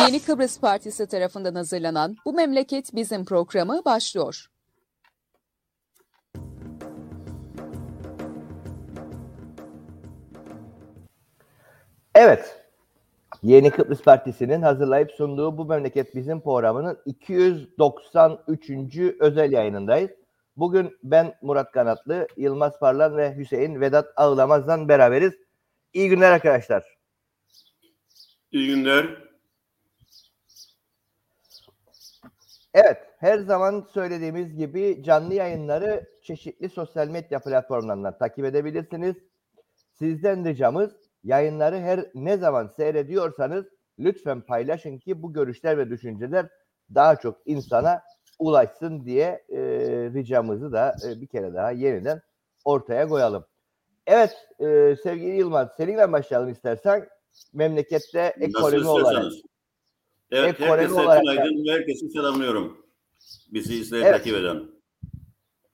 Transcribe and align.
Yeni 0.00 0.22
Kıbrıs 0.22 0.60
Partisi 0.60 1.06
tarafından 1.06 1.54
hazırlanan 1.54 2.16
Bu 2.24 2.32
Memleket 2.32 2.94
Bizim 2.94 3.24
programı 3.24 3.84
başlıyor. 3.84 4.46
Evet. 12.14 12.66
Yeni 13.42 13.70
Kıbrıs 13.70 14.02
Partisi'nin 14.02 14.62
hazırlayıp 14.62 15.10
sunduğu 15.10 15.58
Bu 15.58 15.64
Memleket 15.64 16.14
Bizim 16.14 16.40
programının 16.40 16.98
293. 17.04 18.70
özel 19.20 19.52
yayınındayız. 19.52 20.10
Bugün 20.56 20.98
ben 21.02 21.34
Murat 21.42 21.72
Kanatlı, 21.72 22.28
Yılmaz 22.36 22.78
Parlan 22.78 23.16
ve 23.16 23.36
Hüseyin 23.36 23.80
Vedat 23.80 24.06
Ağlamaz'dan 24.16 24.88
beraberiz. 24.88 25.32
İyi 25.92 26.08
günler 26.08 26.32
arkadaşlar. 26.32 26.84
İyi 28.52 28.66
günler. 28.66 29.23
Evet, 32.74 32.98
her 33.18 33.38
zaman 33.38 33.86
söylediğimiz 33.92 34.56
gibi 34.56 35.02
canlı 35.04 35.34
yayınları 35.34 36.06
çeşitli 36.22 36.68
sosyal 36.68 37.08
medya 37.08 37.38
platformlarından 37.38 38.18
takip 38.18 38.44
edebilirsiniz. 38.44 39.16
Sizden 39.92 40.44
ricamız 40.44 40.90
yayınları 41.24 41.76
her 41.76 42.04
ne 42.14 42.36
zaman 42.36 42.66
seyrediyorsanız 42.76 43.64
lütfen 43.98 44.40
paylaşın 44.40 44.98
ki 44.98 45.22
bu 45.22 45.32
görüşler 45.32 45.78
ve 45.78 45.90
düşünceler 45.90 46.48
daha 46.94 47.16
çok 47.16 47.40
insana 47.46 48.02
ulaşsın 48.38 49.04
diye 49.04 49.44
e, 49.48 49.60
ricamızı 50.14 50.72
da 50.72 50.94
e, 51.08 51.20
bir 51.20 51.26
kere 51.26 51.54
daha 51.54 51.70
yeniden 51.70 52.20
ortaya 52.64 53.08
koyalım. 53.08 53.46
Evet 54.06 54.36
e, 54.60 54.96
sevgili 55.02 55.36
Yılmaz 55.36 55.68
seninle 55.76 56.12
başlayalım 56.12 56.48
istersen. 56.48 57.08
Memlekette 57.52 58.34
ekonomi 58.40 58.88
olarak. 58.88 59.32
Evet 60.30 60.60
ekonomi 60.60 60.72
herkese 60.72 61.00
olarak 61.00 61.22
günaydın 61.22 61.66
ve 61.66 61.72
herkesi 61.72 62.10
selamlıyorum. 62.10 62.86
Bizi 63.52 63.74
izleyip 63.74 64.06
evet. 64.06 64.16
takip 64.16 64.34
eden. 64.36 64.62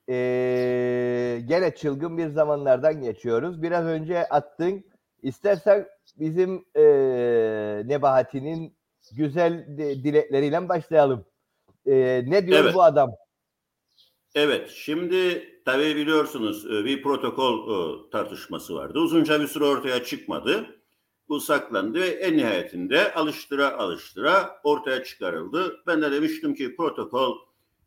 Ee, 0.09 1.41
gene 1.49 1.75
çılgın 1.75 2.19
bir 2.19 2.29
zamanlardan 2.29 3.03
geçiyoruz. 3.03 3.63
Biraz 3.63 3.85
önce 3.85 4.29
attın. 4.29 4.85
İstersen 5.23 5.87
bizim 6.17 6.65
e, 6.75 6.83
Nebahati'nin 7.87 8.75
güzel 9.13 9.67
dilekleriyle 9.79 10.69
başlayalım. 10.69 11.25
E, 11.87 12.25
ne 12.27 12.47
diyor 12.47 12.59
evet. 12.65 12.75
bu 12.75 12.83
adam? 12.83 13.11
Evet, 14.35 14.71
şimdi 14.71 15.49
tabii 15.65 15.97
biliyorsunuz 15.97 16.67
e, 16.67 16.85
bir 16.85 17.03
protokol 17.03 17.55
e, 17.55 18.11
tartışması 18.11 18.75
vardı. 18.75 18.99
Uzunca 18.99 19.41
bir 19.41 19.47
süre 19.47 19.65
ortaya 19.65 20.05
çıkmadı. 20.05 20.80
Bu 21.31 21.41
saklandı 21.41 22.01
ve 22.01 22.07
en 22.07 22.37
nihayetinde 22.37 23.15
alıştıra 23.15 23.79
alıştıra 23.79 24.61
ortaya 24.65 25.05
çıkarıldı. 25.05 25.83
Ben 25.87 26.03
de 26.03 26.13
demiştim 26.13 26.55
ki 26.55 26.77
protokol 26.77 27.39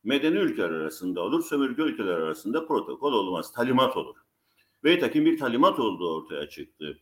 medeni 0.03 0.38
ülkeler 0.38 0.69
arasında 0.69 1.22
olur, 1.22 1.44
sömürge 1.44 1.81
ülkeler 1.81 2.13
arasında 2.13 2.67
protokol 2.67 3.13
olmaz, 3.13 3.53
talimat 3.53 3.97
olur. 3.97 4.16
Ve 4.83 5.00
takin 5.00 5.25
bir 5.25 5.39
talimat 5.39 5.80
olduğu 5.80 6.16
ortaya 6.16 6.50
çıktı. 6.50 7.00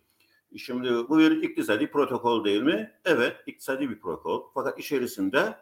Şimdi 0.58 0.89
bu 1.09 1.20
bir 1.20 1.44
iktisadi 1.44 1.92
protokol 1.92 2.45
değil 2.45 2.61
mi? 2.61 2.92
Evet, 3.05 3.38
iktisadi 3.48 3.89
bir 3.89 4.00
protokol. 4.00 4.44
Fakat 4.53 4.80
içerisinde 4.80 5.58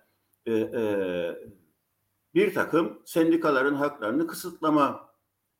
e, 0.45 0.53
e, 0.53 1.35
bir 2.35 2.53
takım 2.53 3.01
sendikaların 3.05 3.75
haklarını 3.75 4.27
kısıtlama 4.27 5.09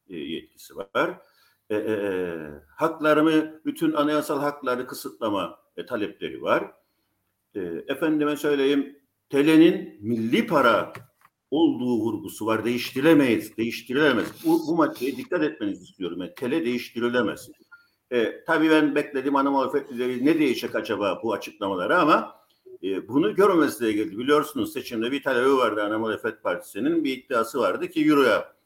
e, 0.10 0.18
yetkisi 0.18 0.76
var. 0.78 1.22
E, 1.70 1.76
e, 1.76 1.92
e, 1.92 2.38
haklarımı, 2.76 3.62
bütün 3.66 3.94
anayasal 3.94 4.40
hakları 4.40 4.88
kısıtlama 4.88 5.60
e, 5.78 5.86
talepleri 5.86 6.42
var. 6.42 6.72
E, 7.56 7.60
efendime 7.88 8.38
söyleyeyim, 8.38 9.00
TL'nin 9.30 9.98
milli 10.02 10.48
para 10.48 10.94
olduğu 11.52 12.00
vurgusu 12.00 12.46
var. 12.46 12.66
Değiştirilemeyiz, 12.66 13.58
değiştirilemez. 13.58 14.28
Bu, 14.46 14.68
bu 14.68 14.76
maddeye 14.76 15.18
dikkat 15.18 15.44
etmenizi 15.44 15.84
istiyorum. 15.84 16.20
Yani, 16.20 16.34
TL 16.36 16.52
değiştirilemez. 16.52 17.50
E, 18.12 18.44
tabii 18.46 18.70
ben 18.70 18.96
bekledim 18.96 19.36
ana 19.36 19.52
muhalefet 19.52 19.92
ne 20.22 20.40
diyecek 20.40 20.76
acaba 20.76 21.20
bu 21.24 21.34
açıklamaları 21.34 21.98
ama 21.98 22.36
e, 22.84 23.08
bunu 23.08 23.36
görmemezliğe 23.36 23.92
geldi. 23.92 24.18
Biliyorsunuz 24.18 24.74
seçimde 24.74 25.12
bir 25.12 25.24
talebi 25.24 25.58
vardı 25.58 25.84
ana 25.84 26.00
muhalefet 26.00 26.44
partisinin 26.44 27.04
bir 27.04 27.18
iddiası 27.18 27.60
vardı 27.60 27.88
ki 27.88 28.06
Euro'ya 28.10 28.59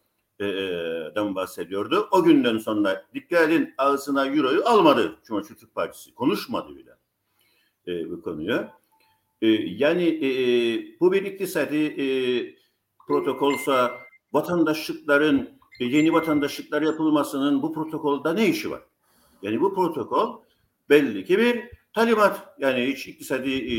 e, 0.45 1.21
e 1.21 1.35
bahsediyordu. 1.35 2.07
O 2.11 2.23
günden 2.23 2.57
sonra 2.57 3.05
dikkat 3.13 3.49
edin 3.49 3.73
ağzına 3.77 4.27
Euro'yu 4.27 4.65
almadı 4.65 5.15
Cumhuriyet 5.23 5.59
Türk 5.59 5.75
Partisi. 5.75 6.13
Konuşmadı 6.13 6.75
bile 6.75 6.91
e, 7.87 8.11
bu 8.11 8.21
konuyu. 8.21 8.67
E, 9.41 9.47
yani 9.51 10.03
e, 10.03 10.27
e, 10.27 10.99
bu 10.99 11.11
bir 11.11 11.23
iktisadi 11.23 11.77
e, 11.77 12.05
protokolsa 13.07 13.91
vatandaşlıkların 14.33 15.49
e, 15.79 15.85
yeni 15.85 16.13
vatandaşlıklar 16.13 16.81
yapılmasının 16.81 17.61
bu 17.61 17.73
protokolda 17.73 18.33
ne 18.33 18.47
işi 18.47 18.71
var? 18.71 18.81
Yani 19.41 19.61
bu 19.61 19.75
protokol 19.75 20.41
belli 20.89 21.25
ki 21.25 21.39
bir 21.39 21.69
talimat. 21.93 22.55
Yani 22.57 22.85
hiç 22.87 23.07
iktisadi 23.07 23.51
e, 23.51 23.77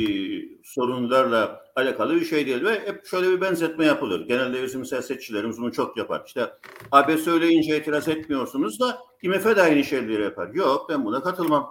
sorunlarla 0.64 1.64
alakalı 1.76 2.14
bir 2.14 2.24
şey 2.24 2.46
değil 2.46 2.64
ve 2.64 2.86
hep 2.86 3.06
şöyle 3.06 3.30
bir 3.30 3.40
benzetme 3.40 3.86
yapılır. 3.86 4.26
Genelde 4.26 4.62
bizim 4.62 4.84
siyasetçilerimiz 4.84 5.58
bunu 5.58 5.72
çok 5.72 5.96
yapar. 5.96 6.22
İşte 6.26 6.50
AB 6.92 7.18
söyleyince 7.18 7.78
itiraz 7.78 8.08
etmiyorsunuz 8.08 8.80
da 8.80 8.98
IMF 9.22 9.44
de 9.44 9.62
aynı 9.62 9.84
şeyleri 9.84 10.22
yapar. 10.22 10.54
Yok 10.54 10.86
ben 10.88 11.04
buna 11.04 11.22
katılmam. 11.22 11.70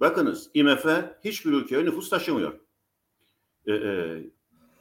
Bakınız 0.00 0.50
IMF 0.54 0.86
hiçbir 1.24 1.52
ülkeye 1.52 1.84
nüfus 1.84 2.10
taşımıyor. 2.10 2.60
Ee, 3.66 3.72
e, 3.72 4.22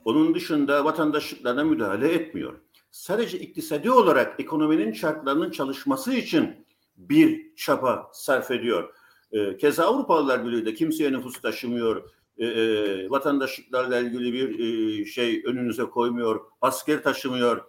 onun 0.05 0.35
dışında 0.35 0.85
vatandaşlıklarına 0.85 1.63
müdahale 1.63 2.13
etmiyor. 2.13 2.53
Sadece 2.91 3.39
iktisadi 3.39 3.91
olarak 3.91 4.39
ekonominin 4.39 4.93
şartlarının 4.93 5.51
çalışması 5.51 6.13
için 6.13 6.67
bir 6.97 7.55
çaba 7.55 8.09
sarf 8.13 8.51
ediyor. 8.51 8.93
E, 9.31 9.57
keza 9.57 9.85
Avrupalılar 9.85 10.45
Birliği 10.45 10.65
de 10.65 10.73
kimseye 10.73 11.11
nüfus 11.11 11.41
taşımıyor. 11.41 12.09
E, 12.37 12.45
e, 12.45 13.09
vatandaşlıklarla 13.09 13.99
ilgili 13.99 14.33
bir 14.33 14.59
e, 14.59 15.05
şey 15.05 15.43
önünüze 15.45 15.83
koymuyor. 15.83 16.45
Asker 16.61 17.03
taşımıyor. 17.03 17.65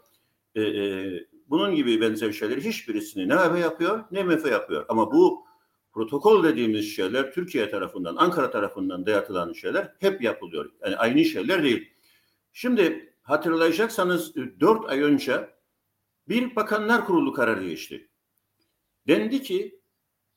E, 0.55 0.63
e, 0.63 1.27
bunun 1.47 1.75
gibi 1.75 2.01
benzer 2.01 2.33
şeyleri 2.33 2.65
hiçbirisini 2.65 3.29
ne 3.29 3.35
AB 3.35 3.59
yapıyor 3.59 4.05
ne 4.11 4.23
MF 4.23 4.47
yapıyor. 4.51 4.85
Ama 4.89 5.13
bu 5.13 5.45
protokol 5.93 6.45
dediğimiz 6.45 6.97
şeyler 6.97 7.33
Türkiye 7.33 7.71
tarafından, 7.71 8.17
Ankara 8.17 8.51
tarafından 8.51 9.07
dayatılan 9.07 9.53
şeyler 9.53 9.95
hep 9.99 10.23
yapılıyor. 10.23 10.71
Yani 10.85 10.97
aynı 10.97 11.25
şeyler 11.25 11.63
değil. 11.63 11.89
Şimdi 12.53 13.15
hatırlayacaksanız 13.23 14.37
4 14.37 14.91
ay 14.91 15.03
önce 15.03 15.51
bir 16.29 16.57
bakanlar 16.57 17.07
kurulu 17.07 17.33
kararı 17.33 17.65
geçti. 17.65 18.09
Dendi 19.07 19.43
ki 19.43 19.81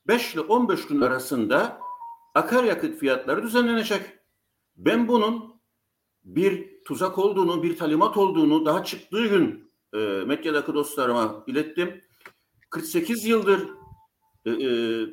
5 0.06 0.34
ile 0.34 0.40
15 0.40 0.86
gün 0.86 1.00
arasında 1.00 1.80
akaryakıt 2.34 2.98
fiyatları 2.98 3.42
düzenlenecek. 3.42 4.02
Ben 4.76 5.08
bunun 5.08 5.60
bir 6.24 6.84
tuzak 6.84 7.18
olduğunu, 7.18 7.62
bir 7.62 7.76
talimat 7.76 8.16
olduğunu 8.16 8.66
daha 8.66 8.84
çıktığı 8.84 9.26
gün 9.26 9.72
e, 9.94 9.98
medyadaki 9.98 10.74
dostlarıma 10.74 11.44
ilettim. 11.46 12.00
48 12.70 13.24
yıldır 13.26 13.68
e, 14.44 14.50
e, 14.50 14.58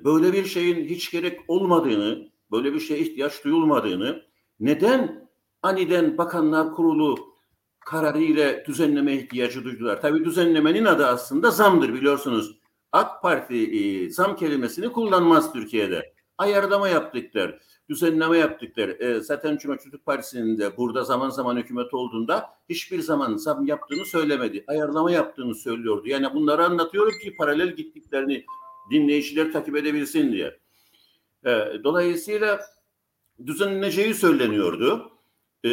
böyle 0.03 0.33
bir 0.33 0.45
şeyin 0.45 0.85
hiç 0.85 1.11
gerek 1.11 1.39
olmadığını, 1.47 2.29
böyle 2.51 2.73
bir 2.73 2.79
şeye 2.79 2.99
ihtiyaç 2.99 3.43
duyulmadığını, 3.43 4.23
neden 4.59 5.29
aniden 5.61 6.17
bakanlar 6.17 6.73
kurulu 6.73 7.33
kararı 7.79 8.21
ile 8.21 8.63
düzenleme 8.67 9.13
ihtiyacı 9.13 9.63
duydular? 9.63 10.01
Tabii 10.01 10.25
düzenlemenin 10.25 10.85
adı 10.85 11.05
aslında 11.05 11.51
zamdır 11.51 11.93
biliyorsunuz. 11.93 12.58
AK 12.91 13.21
Parti 13.21 13.55
e, 13.55 14.09
zam 14.09 14.35
kelimesini 14.35 14.91
kullanmaz 14.91 15.53
Türkiye'de. 15.53 16.13
Ayarlama 16.37 16.89
yaptıklar, 16.89 17.59
düzenleme 17.89 18.37
yaptıklar. 18.37 18.89
E, 18.89 19.19
zaten 19.21 19.57
Cumhuriyet 19.57 19.91
Türk 19.91 20.05
Partisi'nin 20.05 20.57
de 20.57 20.77
burada 20.77 21.03
zaman 21.03 21.29
zaman 21.29 21.57
hükümet 21.57 21.93
olduğunda 21.93 22.49
hiçbir 22.69 22.99
zaman 22.99 23.35
zam 23.35 23.65
yaptığını 23.65 24.05
söylemedi. 24.05 24.63
Ayarlama 24.67 25.11
yaptığını 25.11 25.55
söylüyordu. 25.55 26.07
Yani 26.07 26.33
bunları 26.33 26.65
anlatıyorum 26.65 27.19
ki 27.23 27.35
paralel 27.37 27.75
gittiklerini 27.75 28.45
dinleyiciler 28.91 29.51
takip 29.51 29.75
edebilsin 29.75 30.31
diye. 30.31 30.59
E, 31.45 31.83
dolayısıyla 31.83 32.59
düzenleneceği 33.45 34.13
söyleniyordu. 34.13 35.11
E, 35.65 35.69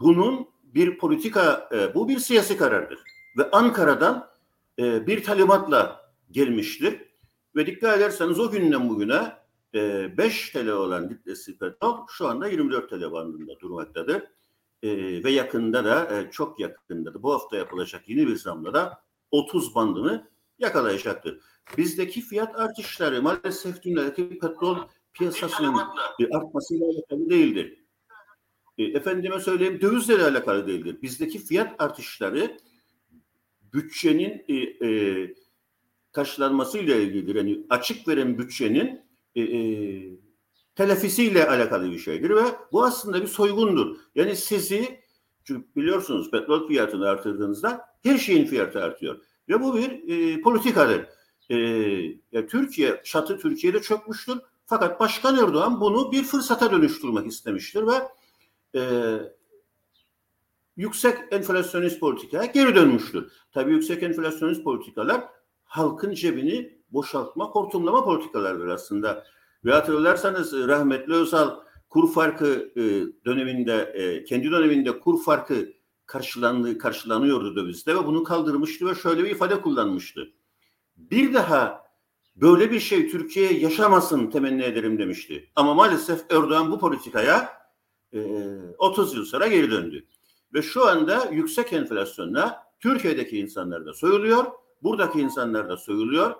bunun 0.00 0.48
bir 0.62 0.98
politika, 0.98 1.68
e, 1.72 1.94
bu 1.94 2.08
bir 2.08 2.18
siyasi 2.18 2.56
karardır. 2.56 2.98
Ve 3.38 3.50
Ankara'dan 3.50 4.28
e, 4.78 5.06
bir 5.06 5.24
talimatla 5.24 6.07
gelmiştir. 6.30 7.02
Ve 7.56 7.66
dikkat 7.66 7.98
ederseniz 7.98 8.40
o 8.40 8.50
günden 8.50 8.88
bugüne 8.88 9.32
e, 9.74 10.18
5 10.18 10.50
TL 10.50 10.68
olan 10.68 11.10
litresi 11.10 11.58
petrol 11.58 12.06
şu 12.08 12.28
anda 12.28 12.48
24 12.48 12.90
TL 12.90 13.12
bandında 13.12 13.60
durmaktadır. 13.60 14.22
E, 14.82 15.24
ve 15.24 15.30
yakında 15.30 15.84
da 15.84 16.18
e, 16.18 16.30
çok 16.30 16.60
yakında 16.60 17.14
da 17.14 17.22
bu 17.22 17.32
hafta 17.34 17.56
yapılacak 17.56 18.08
yeni 18.08 18.26
bir 18.26 18.36
zamla 18.36 18.74
da 18.74 19.02
30 19.30 19.74
bandını 19.74 20.28
yakalayacaktır. 20.58 21.40
Bizdeki 21.76 22.20
fiyat 22.20 22.60
artışları 22.60 23.22
maalesef 23.22 23.82
dünyadaki 23.82 24.38
petrol 24.38 24.78
piyasasının 25.12 25.76
artmasıyla 26.32 26.86
alakalı 26.86 27.30
değildir. 27.30 27.84
e, 28.78 28.84
efendime 28.84 29.40
söyleyeyim 29.40 29.80
dövizle 29.80 30.22
alakalı 30.22 30.66
değildir. 30.66 31.02
Bizdeki 31.02 31.38
fiyat 31.38 31.82
artışları 31.82 32.58
bütçenin 33.72 34.44
e, 34.48 34.54
e, 34.86 35.34
karşılanmasıyla 36.12 36.96
ilgilidir. 36.96 37.34
Yani 37.34 37.60
açık 37.70 38.08
veren 38.08 38.38
bütçenin 38.38 39.00
e, 39.34 39.42
e, 39.42 40.18
telafisiyle 40.74 41.48
alakalı 41.48 41.92
bir 41.92 41.98
şeydir 41.98 42.30
ve 42.30 42.42
bu 42.72 42.84
aslında 42.84 43.22
bir 43.22 43.26
soygundur. 43.26 43.96
Yani 44.14 44.36
sizi 44.36 45.00
çünkü 45.44 45.66
biliyorsunuz 45.76 46.30
petrol 46.30 46.68
fiyatını 46.68 47.08
artırdığınızda 47.08 47.84
her 48.02 48.18
şeyin 48.18 48.46
fiyatı 48.46 48.82
artıyor. 48.82 49.20
Ve 49.48 49.60
bu 49.60 49.76
bir 49.76 50.08
e, 50.08 50.40
politikadır. 50.40 51.06
E, 51.50 51.56
ya 52.32 52.46
Türkiye, 52.46 53.00
şatı 53.04 53.38
Türkiye'de 53.38 53.80
çökmüştür. 53.80 54.38
Fakat 54.66 55.00
Başkan 55.00 55.38
Erdoğan 55.38 55.80
bunu 55.80 56.12
bir 56.12 56.22
fırsata 56.22 56.72
dönüştürmek 56.72 57.26
istemiştir 57.26 57.84
ve 57.86 57.94
e, 58.80 58.82
yüksek 60.76 61.18
enflasyonist 61.30 62.00
politikaya 62.00 62.44
geri 62.44 62.74
dönmüştür. 62.74 63.32
Tabii 63.52 63.72
yüksek 63.72 64.02
enflasyonist 64.02 64.64
politikalar 64.64 65.24
halkın 65.68 66.14
cebini 66.14 66.78
boşaltma, 66.90 67.44
hortumlama 67.44 68.04
politikalardır 68.04 68.68
aslında. 68.68 69.24
Ve 69.64 69.72
hatırlarsanız 69.72 70.54
e, 70.54 70.68
rahmetli 70.68 71.14
Özal 71.14 71.56
kur 71.88 72.12
farkı 72.12 72.72
e, 72.76 72.82
döneminde, 73.24 73.74
e, 73.74 74.24
kendi 74.24 74.50
döneminde 74.50 75.00
kur 75.00 75.22
farkı 75.22 75.72
karşılandığı, 76.06 76.78
karşılanıyordu 76.78 77.56
dövizde 77.56 77.94
ve 77.94 78.06
bunu 78.06 78.24
kaldırmıştı 78.24 78.86
ve 78.86 78.94
şöyle 78.94 79.24
bir 79.24 79.30
ifade 79.30 79.60
kullanmıştı. 79.60 80.32
Bir 80.96 81.34
daha 81.34 81.84
böyle 82.36 82.70
bir 82.70 82.80
şey 82.80 83.08
Türkiye 83.08 83.52
yaşamasın 83.52 84.30
temenni 84.30 84.62
ederim 84.62 84.98
demişti. 84.98 85.50
Ama 85.56 85.74
maalesef 85.74 86.20
Erdoğan 86.30 86.70
bu 86.70 86.78
politikaya 86.78 87.48
e, 88.12 88.20
30 88.78 89.14
yıl 89.14 89.24
sonra 89.24 89.46
geri 89.46 89.70
döndü. 89.70 90.06
Ve 90.54 90.62
şu 90.62 90.86
anda 90.86 91.28
yüksek 91.32 91.72
enflasyonla 91.72 92.62
Türkiye'deki 92.80 93.38
insanlar 93.38 93.86
da 93.86 93.92
soyuluyor, 93.92 94.46
buradaki 94.82 95.20
insanlar 95.20 95.68
da 95.68 95.76
soyuluyor. 95.76 96.34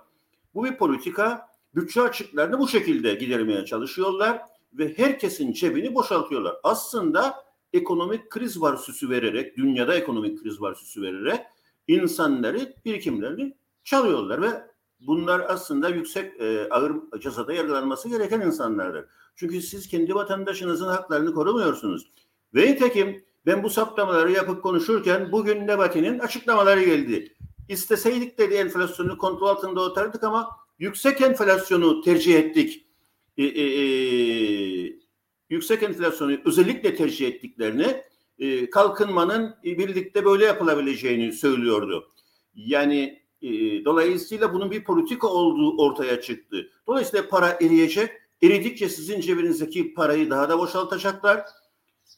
Bu 0.55 0.65
bir 0.65 0.77
politika. 0.77 1.49
Bütçe 1.75 2.03
açıklarını 2.03 2.59
bu 2.59 2.69
şekilde 2.69 3.15
gidermeye 3.15 3.65
çalışıyorlar 3.65 4.41
ve 4.73 4.99
herkesin 4.99 5.53
cebini 5.53 5.95
boşaltıyorlar. 5.95 6.57
Aslında 6.63 7.45
ekonomik 7.73 8.31
kriz 8.31 8.61
var 8.61 8.77
süsü 8.77 9.11
vererek, 9.11 9.57
dünyada 9.57 9.95
ekonomik 9.95 10.43
kriz 10.43 10.61
var 10.61 10.75
süsü 10.75 11.03
vererek 11.03 11.41
insanları 11.89 12.75
birikimlerini 12.85 13.57
çalıyorlar 13.85 14.43
ve 14.43 14.49
bunlar 15.01 15.41
aslında 15.41 15.89
yüksek 15.89 16.41
e, 16.41 16.69
ağır 16.71 16.93
cezada 17.21 17.53
yargılanması 17.53 18.09
gereken 18.09 18.41
insanlardır. 18.41 19.05
Çünkü 19.37 19.63
siz 19.63 19.89
kendi 19.89 20.15
vatandaşınızın 20.15 20.89
haklarını 20.89 21.35
korumuyorsunuz. 21.35 22.11
Ve 22.55 22.73
nitekim 22.73 23.25
ben 23.47 23.63
bu 23.63 23.71
saptamaları 23.71 24.33
yapıp 24.33 24.63
konuşurken 24.63 25.33
bugün 25.33 25.67
Nebati'nin 25.67 26.19
açıklamaları 26.19 26.85
geldi. 26.85 27.37
İsteseydik 27.69 28.39
dedi 28.39 28.55
enflasyonu 28.55 29.19
kontrol 29.19 29.47
altında 29.47 29.81
otardık 29.81 30.25
ama 30.25 30.51
yüksek 30.79 31.21
enflasyonu 31.21 32.03
tercih 32.03 32.35
ettik. 32.35 32.87
E, 33.37 33.45
e, 33.45 33.63
e, 33.63 34.93
yüksek 35.51 35.83
enflasyonu 35.83 36.37
özellikle 36.45 36.97
tercih 36.97 37.29
ettiklerini 37.29 38.03
e, 38.39 38.71
kalkınmanın 38.71 39.57
birlikte 39.65 40.25
böyle 40.25 40.45
yapılabileceğini 40.45 41.33
söylüyordu. 41.33 42.13
Yani 42.55 43.23
e, 43.43 43.49
dolayısıyla 43.85 44.55
bunun 44.55 44.71
bir 44.71 44.85
politika 44.85 45.29
olduğu 45.29 45.83
ortaya 45.83 46.21
çıktı. 46.21 46.71
Dolayısıyla 46.87 47.29
para 47.29 47.51
eriyecek. 47.51 48.11
Eridikçe 48.43 48.89
sizin 48.89 49.21
cebinizdeki 49.21 49.95
parayı 49.95 50.31
daha 50.31 50.49
da 50.49 50.59
boşaltacaklar. 50.59 51.45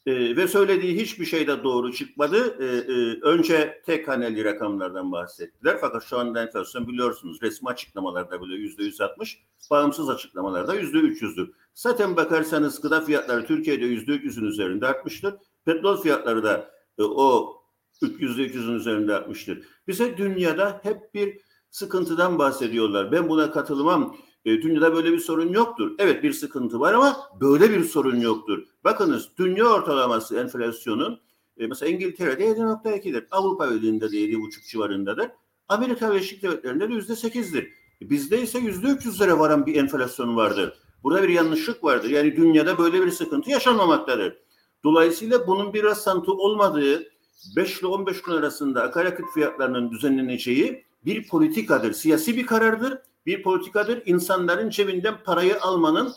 E, 0.07 0.37
ve 0.37 0.49
söylediği 0.49 1.01
hiçbir 1.01 1.25
şey 1.25 1.47
de 1.47 1.65
doğru 1.65 1.93
çıkmadı. 1.93 2.57
E, 2.61 2.93
e, 2.93 3.21
önce 3.23 3.83
tek 3.87 4.09
haneli 4.09 4.45
rakamlardan 4.45 5.13
bahsettiler. 5.13 5.79
Fakat 5.81 6.05
şu 6.05 6.19
anda 6.19 6.43
enflasyon 6.43 6.89
biliyorsunuz 6.89 7.43
resmi 7.43 7.69
açıklamalarda 7.69 8.43
bile 8.43 8.55
yüzde 8.55 8.85
yüz 8.85 9.01
altmış, 9.01 9.43
bağımsız 9.71 10.09
açıklamalarda 10.09 10.75
yüzde 10.75 10.99
üç 10.99 11.23
yüzdür. 11.23 11.51
Zaten 11.75 12.17
bakarsanız 12.17 12.81
gıda 12.81 13.01
fiyatları 13.01 13.47
Türkiye'de 13.47 13.87
yüzde 13.87 14.13
üç 14.13 14.25
yüzün 14.25 14.47
üzerinde 14.47 14.87
artmıştır. 14.87 15.35
Petrol 15.65 16.03
fiyatları 16.03 16.43
da 16.43 16.71
e, 16.99 17.03
o 17.03 17.57
yüzde 18.03 18.43
üç 18.43 18.55
yüzün 18.55 18.75
üzerinde 18.75 19.15
artmıştır. 19.15 19.63
Bize 19.89 20.17
dünyada 20.17 20.81
hep 20.83 21.15
bir 21.15 21.41
sıkıntıdan 21.71 22.39
bahsediyorlar. 22.39 23.13
Ben 23.13 23.29
buna 23.29 23.51
katılmam. 23.51 24.17
E, 24.45 24.63
dünyada 24.63 24.95
böyle 24.95 25.13
bir 25.13 25.19
sorun 25.19 25.53
yoktur. 25.53 25.91
Evet 25.99 26.23
bir 26.23 26.33
sıkıntı 26.33 26.81
var 26.81 26.95
ama 26.95 27.17
böyle 27.41 27.71
bir 27.71 27.85
sorun 27.85 28.21
yoktur. 28.21 28.63
Bakınız 28.85 29.29
dünya 29.39 29.67
ortalaması 29.67 30.37
enflasyonun 30.37 31.21
e, 31.59 31.67
mesela 31.67 31.93
İngiltere'de 31.93 32.45
7.2'dir. 32.45 33.27
Avrupa 33.31 33.71
Birliği'nde 33.71 34.13
de 34.13 34.17
7.5 34.17 34.71
civarındadır. 34.71 35.29
Amerika 35.69 36.11
Birleşik 36.11 36.43
Devletleri'nde 36.43 36.89
de 36.89 36.93
%8'dir. 36.93 37.69
E, 38.03 38.11
bizde 38.11 38.43
ise 38.43 38.59
%300'lere 38.59 39.39
varan 39.39 39.67
bir 39.67 39.77
enflasyon 39.77 40.37
vardır. 40.37 40.75
Burada 41.03 41.23
bir 41.23 41.29
yanlışlık 41.29 41.85
vardır. 41.85 42.11
Yani 42.11 42.37
dünyada 42.37 42.79
böyle 42.79 43.07
bir 43.07 43.11
sıkıntı 43.11 43.51
yaşanmamaktadır. 43.51 44.37
Dolayısıyla 44.85 45.47
bunun 45.47 45.75
bir 45.75 45.83
rastlantı 45.83 46.33
olmadığı 46.33 47.11
5 47.57 47.81
ile 47.81 47.87
15 47.87 48.23
gün 48.23 48.33
arasında 48.33 48.83
akaryakıt 48.83 49.27
fiyatlarının 49.35 49.91
düzenleneceği 49.91 50.85
bir 51.05 51.29
politikadır. 51.29 51.93
Siyasi 51.93 52.37
bir 52.37 52.47
karardır 52.47 52.99
bir 53.27 53.43
politikadır. 53.43 54.03
İnsanların 54.07 54.71
cebinden 54.71 55.15
parayı 55.25 55.61
almanın 55.61 56.13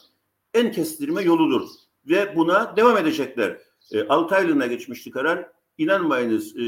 en 0.53 0.71
kestirme 0.71 1.21
yoludur. 1.21 1.69
Ve 2.05 2.35
buna 2.35 2.77
devam 2.77 2.97
edecekler. 2.97 3.57
E, 3.91 4.07
6 4.07 4.35
aylığına 4.35 4.67
geçmişti 4.67 5.11
karar. 5.11 5.49
İnanmayınız 5.77 6.57
e, 6.57 6.63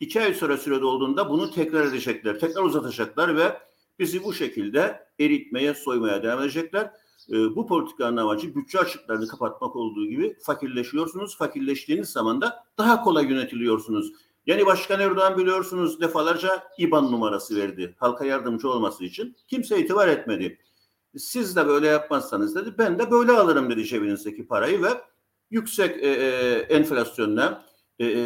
2 0.00 0.20
ay 0.20 0.34
sonra 0.34 0.56
sürede 0.56 0.84
olduğunda 0.84 1.30
bunu 1.30 1.50
tekrar 1.50 1.86
edecekler. 1.86 2.40
Tekrar 2.40 2.62
uzatacaklar 2.62 3.36
ve 3.36 3.58
bizi 3.98 4.24
bu 4.24 4.32
şekilde 4.32 5.06
eritmeye, 5.20 5.74
soymaya 5.74 6.22
devam 6.22 6.42
edecekler. 6.42 6.90
E, 7.30 7.32
bu 7.56 7.66
politikanın 7.66 8.16
amacı 8.16 8.54
bütçe 8.54 8.78
açıklarını 8.78 9.28
kapatmak 9.28 9.76
olduğu 9.76 10.06
gibi 10.06 10.36
fakirleşiyorsunuz. 10.42 11.36
Fakirleştiğiniz 11.36 12.08
zaman 12.08 12.40
da 12.40 12.64
daha 12.78 13.04
kolay 13.04 13.30
yönetiliyorsunuz. 13.30 14.12
Yani 14.46 14.66
Başkan 14.66 15.00
Erdoğan 15.00 15.38
biliyorsunuz 15.38 16.00
defalarca 16.00 16.62
İBAN 16.78 17.12
numarası 17.12 17.56
verdi 17.56 17.94
halka 17.98 18.24
yardımcı 18.24 18.68
olması 18.68 19.04
için. 19.04 19.36
Kimse 19.48 19.78
itibar 19.80 20.08
etmedi. 20.08 20.58
Siz 21.16 21.56
de 21.56 21.66
böyle 21.66 21.86
yapmazsanız 21.86 22.54
dedi 22.54 22.74
ben 22.78 22.98
de 22.98 23.10
böyle 23.10 23.32
alırım 23.32 23.70
dedi 23.70 23.84
cebinizdeki 23.84 24.46
parayı 24.46 24.82
ve 24.82 24.88
yüksek 25.50 26.02
e, 26.02 26.08
e, 26.08 26.52
enflasyonla 26.58 27.64
e, 27.98 28.06
e, 28.06 28.20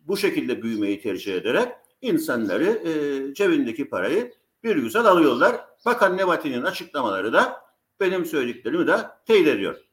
bu 0.00 0.16
şekilde 0.16 0.62
büyümeyi 0.62 1.00
tercih 1.00 1.34
ederek 1.34 1.68
insanları 2.02 2.64
e, 2.64 3.34
cebindeki 3.34 3.88
parayı 3.88 4.32
bir 4.64 4.76
güzel 4.76 5.06
alıyorlar. 5.06 5.56
Bakan 5.86 6.16
Nebati'nin 6.16 6.62
açıklamaları 6.62 7.32
da 7.32 7.64
benim 8.00 8.26
söylediklerimi 8.26 8.86
de 8.86 8.96
teyit 9.26 9.48
ediyor. 9.48 9.83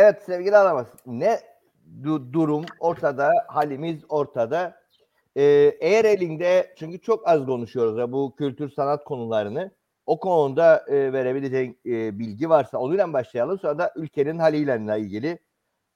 Evet 0.00 0.22
sevgili 0.26 0.56
Alamaz. 0.56 0.86
Ne 1.06 1.40
du- 2.02 2.32
durum 2.32 2.64
ortada, 2.78 3.30
halimiz 3.48 3.98
ortada. 4.08 4.80
Ee, 5.36 5.42
eğer 5.80 6.04
elinde, 6.04 6.74
çünkü 6.78 7.00
çok 7.00 7.28
az 7.28 7.46
konuşuyoruz 7.46 7.98
ya 7.98 8.12
bu 8.12 8.34
kültür 8.38 8.70
sanat 8.70 9.04
konularını. 9.04 9.70
O 10.06 10.20
konuda 10.20 10.84
e, 10.88 11.12
verebileceğin 11.12 11.78
e, 11.86 12.18
bilgi 12.18 12.48
varsa 12.50 12.78
onunla 12.78 13.12
başlayalım. 13.12 13.58
Sonra 13.58 13.78
da 13.78 13.92
ülkenin 13.96 14.38
haliyle 14.38 14.98
ilgili 15.00 15.38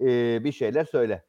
e, 0.00 0.44
bir 0.44 0.52
şeyler 0.52 0.84
söyle. 0.84 1.24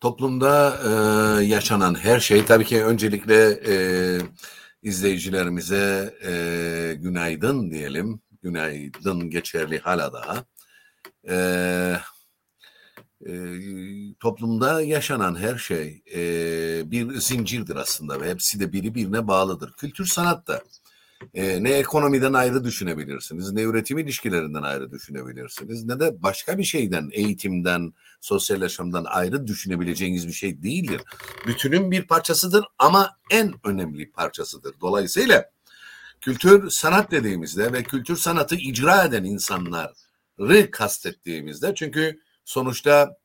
Toplumda 0.00 0.78
e, 0.84 1.44
yaşanan 1.44 1.94
her 1.94 2.20
şey 2.20 2.44
tabii 2.44 2.64
ki 2.64 2.84
öncelikle 2.84 3.50
e, 3.68 3.74
izleyicilerimize 4.82 6.14
e, 6.26 6.32
günaydın 6.94 7.70
diyelim 7.70 8.20
günaydın 8.42 9.30
geçerli 9.30 9.78
hala 9.78 10.12
daha. 10.12 10.44
Ee, 11.28 11.96
e, 13.26 13.32
toplumda 14.20 14.82
yaşanan 14.82 15.38
her 15.38 15.58
şey 15.58 16.02
e, 16.14 16.20
bir 16.90 17.14
zincirdir 17.20 17.76
aslında 17.76 18.20
ve 18.20 18.30
hepsi 18.30 18.60
de 18.60 18.72
biri 18.72 18.94
birine 18.94 19.28
bağlıdır. 19.28 19.72
Kültür 19.72 20.06
sanat 20.06 20.46
da 20.46 20.62
e, 21.34 21.62
ne 21.62 21.70
ekonomiden 21.70 22.32
ayrı 22.32 22.64
düşünebilirsiniz, 22.64 23.52
ne 23.52 23.62
üretim 23.62 23.98
ilişkilerinden 23.98 24.62
ayrı 24.62 24.90
düşünebilirsiniz, 24.90 25.84
ne 25.84 26.00
de 26.00 26.22
başka 26.22 26.58
bir 26.58 26.64
şeyden, 26.64 27.10
eğitimden, 27.12 27.92
sosyal 28.20 28.62
yaşamdan 28.62 29.04
ayrı 29.04 29.46
düşünebileceğiniz 29.46 30.28
bir 30.28 30.32
şey 30.32 30.62
değildir. 30.62 31.00
Bütünün 31.46 31.90
bir 31.90 32.06
parçasıdır 32.06 32.64
ama 32.78 33.16
en 33.30 33.54
önemli 33.64 34.10
parçasıdır. 34.10 34.74
Dolayısıyla 34.80 35.50
kültür 36.20 36.70
sanat 36.70 37.10
dediğimizde 37.10 37.72
ve 37.72 37.82
kültür 37.82 38.16
sanatı 38.16 38.54
icra 38.54 39.04
eden 39.04 39.24
insanları 39.24 40.70
kastettiğimizde 40.70 41.74
çünkü 41.74 42.20
sonuçta 42.44 43.16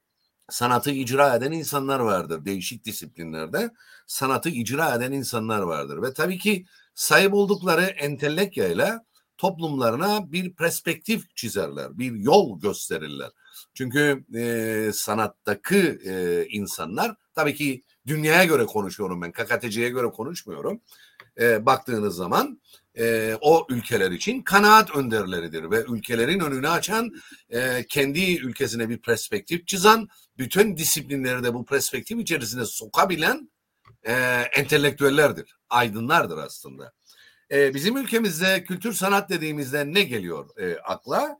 sanatı 0.50 0.92
icra 0.92 1.36
eden 1.36 1.52
insanlar 1.52 2.00
vardır. 2.00 2.46
Değişik 2.46 2.86
disiplinlerde 2.86 3.72
sanatı 4.08 4.50
icra 4.50 4.96
eden 4.96 5.12
insanlar 5.12 5.62
vardır. 5.62 6.02
Ve 6.02 6.14
tabii 6.14 6.38
ki 6.38 6.66
sahip 6.96 7.34
oldukları 7.34 7.82
entelektüeyle 7.84 9.00
toplumlarına 9.38 10.32
bir 10.32 10.54
perspektif 10.54 11.36
çizerler, 11.36 11.98
bir 11.98 12.12
yol 12.12 12.60
gösterirler. 12.60 13.30
Çünkü 13.74 14.26
e, 14.36 14.92
sanattaki 14.94 16.00
e, 16.06 16.46
insanlar 16.50 17.16
tabii 17.36 17.56
ki 17.56 17.84
dünyaya 18.08 18.46
göre 18.46 18.66
konuşuyorum 18.66 19.22
ben, 19.22 19.32
KKTC'ye 19.32 19.90
göre 19.90 20.08
konuşmuyorum. 20.08 20.82
E, 21.40 21.66
baktığınız 21.66 22.16
zaman 22.16 22.62
e, 22.98 23.38
o 23.42 23.68
ülkeler 23.70 24.12
için 24.12 24.42
kanaat 24.42 24.96
önderleridir 24.96 25.72
ve 25.72 25.84
ülkelerin 25.84 26.40
önünü 26.40 26.70
açan, 26.70 27.12
e, 27.50 27.86
kendi 27.90 28.38
ülkesine 28.38 28.90
bir 28.90 28.98
perspektif 28.98 29.68
çizen, 29.68 30.08
bütün 30.38 30.78
disiplinleri 30.78 31.44
de 31.44 31.54
bu 31.54 31.66
perspektif 31.66 32.20
içerisine 32.20 32.66
sokabilen 32.66 33.52
e, 34.04 34.14
entelektüellerdir, 34.56 35.56
aydınlardır 35.70 36.38
aslında. 36.38 36.94
E, 37.52 37.74
bizim 37.74 37.98
ülkemizde 37.98 38.64
kültür 38.64 38.94
sanat 38.94 39.30
dediğimizde 39.30 39.94
ne 39.94 40.04
geliyor 40.04 40.50
e, 40.58 40.78
akla? 40.78 41.40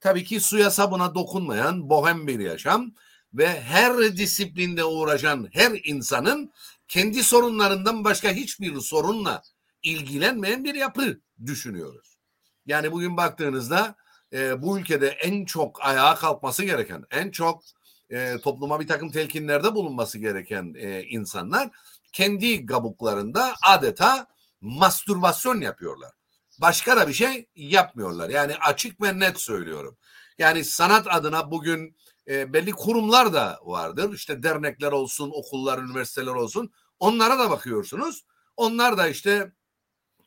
Tabii 0.00 0.24
ki 0.24 0.40
suya 0.40 0.70
sabuna 0.70 1.14
dokunmayan 1.14 1.90
bohem 1.90 2.26
bir 2.26 2.40
yaşam 2.40 2.92
ve 3.34 3.60
her 3.60 4.16
disiplinde 4.16 4.84
uğraşan 4.84 5.48
her 5.52 5.80
insanın 5.84 6.52
kendi 6.88 7.22
sorunlarından 7.22 8.04
başka 8.04 8.30
hiçbir 8.30 8.80
sorunla 8.80 9.42
ilgilenmeyen 9.86 10.64
bir 10.64 10.74
yapı 10.74 11.20
düşünüyoruz. 11.46 12.18
Yani 12.66 12.92
bugün 12.92 13.16
baktığınızda 13.16 13.96
e, 14.32 14.62
bu 14.62 14.78
ülkede 14.78 15.08
en 15.08 15.44
çok 15.44 15.84
ayağa 15.84 16.14
kalkması 16.14 16.64
gereken, 16.64 17.04
en 17.10 17.30
çok 17.30 17.62
e, 18.10 18.38
topluma 18.38 18.80
bir 18.80 18.88
takım 18.88 19.10
telkinlerde 19.10 19.74
bulunması 19.74 20.18
gereken 20.18 20.74
e, 20.76 21.02
insanlar 21.02 21.70
kendi 22.12 22.66
kabuklarında 22.66 23.54
adeta 23.68 24.26
mastürbasyon 24.60 25.60
yapıyorlar. 25.60 26.12
Başka 26.60 26.96
da 26.96 27.08
bir 27.08 27.12
şey 27.12 27.48
yapmıyorlar. 27.54 28.28
Yani 28.30 28.56
açık 28.56 29.02
ve 29.02 29.18
net 29.18 29.40
söylüyorum. 29.40 29.96
Yani 30.38 30.64
sanat 30.64 31.06
adına 31.10 31.50
bugün 31.50 31.96
e, 32.28 32.52
belli 32.52 32.72
kurumlar 32.72 33.32
da 33.32 33.58
vardır. 33.62 34.14
İşte 34.14 34.42
dernekler 34.42 34.92
olsun, 34.92 35.30
okullar, 35.34 35.78
üniversiteler 35.78 36.32
olsun. 36.32 36.72
Onlara 36.98 37.38
da 37.38 37.50
bakıyorsunuz. 37.50 38.24
Onlar 38.56 38.98
da 38.98 39.08
işte 39.08 39.52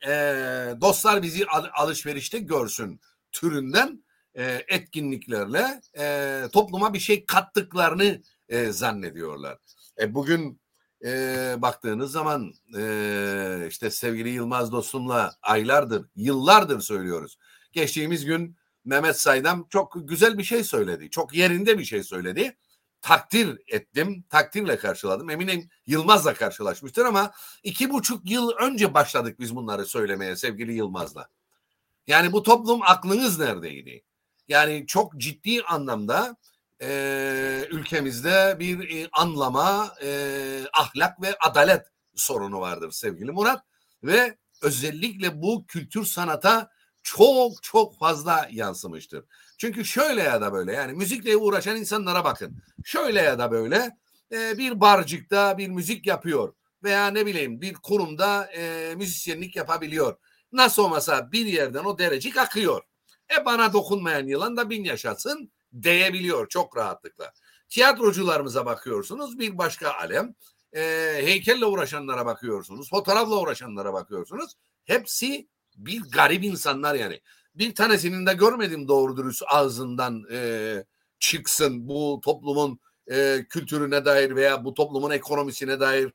e, 0.06 0.10
dostlar 0.80 1.22
bizi 1.22 1.46
alışverişte 1.72 2.38
görsün 2.38 3.00
türünden 3.32 4.04
e, 4.34 4.64
etkinliklerle 4.68 5.80
e, 5.98 6.42
topluma 6.52 6.94
bir 6.94 6.98
şey 6.98 7.26
kattıklarını 7.26 8.22
e, 8.48 8.72
zannediyorlar. 8.72 9.58
E, 10.00 10.14
bugün 10.14 10.60
e, 11.04 11.54
baktığınız 11.58 12.12
zaman 12.12 12.52
e, 12.76 13.66
işte 13.68 13.90
sevgili 13.90 14.28
Yılmaz 14.28 14.72
dostumla 14.72 15.34
aylardır, 15.42 16.06
yıllardır 16.16 16.80
söylüyoruz. 16.80 17.38
Geçtiğimiz 17.72 18.24
gün 18.24 18.56
Mehmet 18.84 19.20
Saydam 19.20 19.66
çok 19.70 20.08
güzel 20.08 20.38
bir 20.38 20.44
şey 20.44 20.64
söyledi. 20.64 21.10
Çok 21.10 21.34
yerinde 21.34 21.78
bir 21.78 21.84
şey 21.84 22.02
söyledi. 22.02 22.56
Takdir 23.00 23.58
ettim, 23.66 24.24
takdirle 24.30 24.78
karşıladım. 24.78 25.30
Eminim 25.30 25.68
Yılmaz'la 25.86 26.34
karşılaşmıştır 26.34 27.04
ama 27.04 27.32
iki 27.62 27.90
buçuk 27.90 28.30
yıl 28.30 28.50
önce 28.50 28.94
başladık 28.94 29.40
biz 29.40 29.56
bunları 29.56 29.86
söylemeye 29.86 30.36
sevgili 30.36 30.72
Yılmaz'la. 30.72 31.28
Yani 32.06 32.32
bu 32.32 32.42
toplum 32.42 32.82
aklınız 32.82 33.38
neredeydi? 33.38 34.04
Yani 34.48 34.86
çok 34.86 35.16
ciddi 35.16 35.62
anlamda 35.62 36.36
e, 36.82 37.66
ülkemizde 37.70 38.56
bir 38.58 38.96
e, 38.96 39.08
anlama, 39.12 39.94
e, 40.02 40.10
ahlak 40.72 41.22
ve 41.22 41.36
adalet 41.40 41.86
sorunu 42.14 42.60
vardır 42.60 42.90
sevgili 42.90 43.32
Murat. 43.32 43.64
Ve 44.02 44.38
özellikle 44.62 45.42
bu 45.42 45.66
kültür 45.66 46.04
sanata 46.04 46.70
çok 47.02 47.62
çok 47.62 47.98
fazla 47.98 48.48
yansımıştır. 48.52 49.24
Çünkü 49.58 49.84
şöyle 49.84 50.22
ya 50.22 50.40
da 50.40 50.52
böyle 50.52 50.72
yani 50.72 50.92
müzikle 50.92 51.36
uğraşan 51.36 51.76
insanlara 51.76 52.24
bakın. 52.24 52.62
Şöyle 52.84 53.20
ya 53.20 53.38
da 53.38 53.50
böyle 53.50 53.96
e, 54.32 54.58
bir 54.58 54.80
barcıkta 54.80 55.58
bir 55.58 55.68
müzik 55.68 56.06
yapıyor 56.06 56.54
veya 56.82 57.06
ne 57.06 57.26
bileyim 57.26 57.60
bir 57.60 57.74
kurumda 57.74 58.44
e, 58.44 58.94
müzisyenlik 58.96 59.56
yapabiliyor. 59.56 60.16
Nasıl 60.52 60.84
olmasa 60.84 61.32
bir 61.32 61.46
yerden 61.46 61.84
o 61.84 61.98
derecik 61.98 62.36
akıyor. 62.36 62.82
E 63.38 63.44
bana 63.44 63.72
dokunmayan 63.72 64.26
yılan 64.26 64.56
da 64.56 64.70
bin 64.70 64.84
yaşasın 64.84 65.52
diyebiliyor 65.82 66.48
çok 66.48 66.76
rahatlıkla. 66.76 67.32
Tiyatrocularımıza 67.68 68.66
bakıyorsunuz 68.66 69.38
bir 69.38 69.58
başka 69.58 69.92
alem. 69.92 70.34
E, 70.72 70.82
heykelle 71.22 71.64
uğraşanlara 71.64 72.26
bakıyorsunuz. 72.26 72.90
Fotoğrafla 72.90 73.40
uğraşanlara 73.40 73.92
bakıyorsunuz. 73.92 74.52
Hepsi 74.84 75.48
bir 75.86 76.00
garip 76.00 76.44
insanlar 76.44 76.94
yani. 76.94 77.20
Bir 77.54 77.74
tanesinin 77.74 78.26
de 78.26 78.34
görmedim 78.34 78.88
doğru 78.88 79.16
dürüst 79.16 79.42
ağzından 79.46 80.24
e, 80.32 80.84
çıksın 81.18 81.88
bu 81.88 82.20
toplumun 82.24 82.80
e, 83.10 83.46
kültürüne 83.48 84.04
dair 84.04 84.36
veya 84.36 84.64
bu 84.64 84.74
toplumun 84.74 85.10
ekonomisine 85.10 85.80
dair 85.80 86.12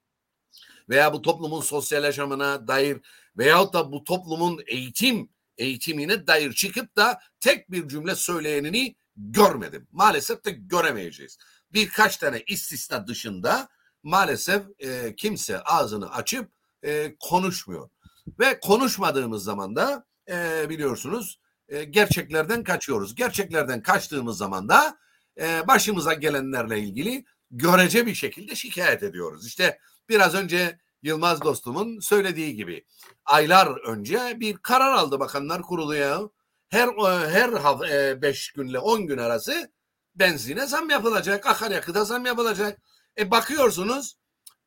veya 0.89 1.13
bu 1.13 1.21
toplumun 1.21 1.61
sosyal 1.61 2.03
yaşamına 2.03 2.67
dair 2.67 2.97
veyahut 3.37 3.73
da 3.73 3.91
bu 3.91 4.03
toplumun 4.03 4.63
eğitim 4.67 5.29
eğitimine 5.57 6.27
dair 6.27 6.53
çıkıp 6.53 6.95
da 6.95 7.19
tek 7.39 7.71
bir 7.71 7.87
cümle 7.87 8.15
söyleyenini 8.15 8.95
görmedim. 9.17 9.87
Maalesef 9.91 10.45
de 10.45 10.51
göremeyeceğiz. 10.51 11.37
Birkaç 11.73 12.17
tane 12.17 12.43
istisna 12.47 13.07
dışında 13.07 13.69
maalesef 14.03 14.63
e, 14.79 15.15
kimse 15.15 15.59
ağzını 15.59 16.11
açıp 16.11 16.51
e, 16.83 17.15
konuşmuyor. 17.19 17.89
Ve 18.39 18.59
konuşmadığımız 18.59 19.43
zaman 19.43 19.75
da 19.75 20.05
e, 20.29 20.69
biliyorsunuz 20.69 21.39
e, 21.69 21.83
gerçeklerden 21.83 22.63
kaçıyoruz. 22.63 23.15
Gerçeklerden 23.15 23.81
kaçtığımız 23.83 24.37
zaman 24.37 24.69
da 24.69 24.97
e, 25.39 25.67
başımıza 25.67 26.13
gelenlerle 26.13 26.79
ilgili 26.79 27.25
görece 27.51 28.05
bir 28.05 28.15
şekilde 28.15 28.55
şikayet 28.55 29.03
ediyoruz. 29.03 29.47
İşte 29.47 29.79
biraz 30.09 30.35
önce 30.35 30.79
Yılmaz 31.05 31.41
dostumun 31.41 31.99
söylediği 31.99 32.55
gibi 32.55 32.85
aylar 33.25 33.67
önce 33.87 34.37
bir 34.39 34.57
karar 34.57 34.93
aldı 34.93 35.19
Bakanlar 35.19 35.61
Kurulu 35.61 35.95
ya. 35.95 36.21
Her 36.69 36.87
e, 36.87 37.29
her 37.29 37.49
e, 37.89 38.21
beş 38.21 38.51
günle 38.51 38.79
on 38.79 39.07
gün 39.07 39.17
arası 39.17 39.71
benzine 40.15 40.65
zam 40.65 40.89
yapılacak, 40.89 41.45
akaryakıta 41.45 42.05
zam 42.05 42.25
yapılacak. 42.25 42.81
E 43.17 43.31
bakıyorsunuz 43.31 44.17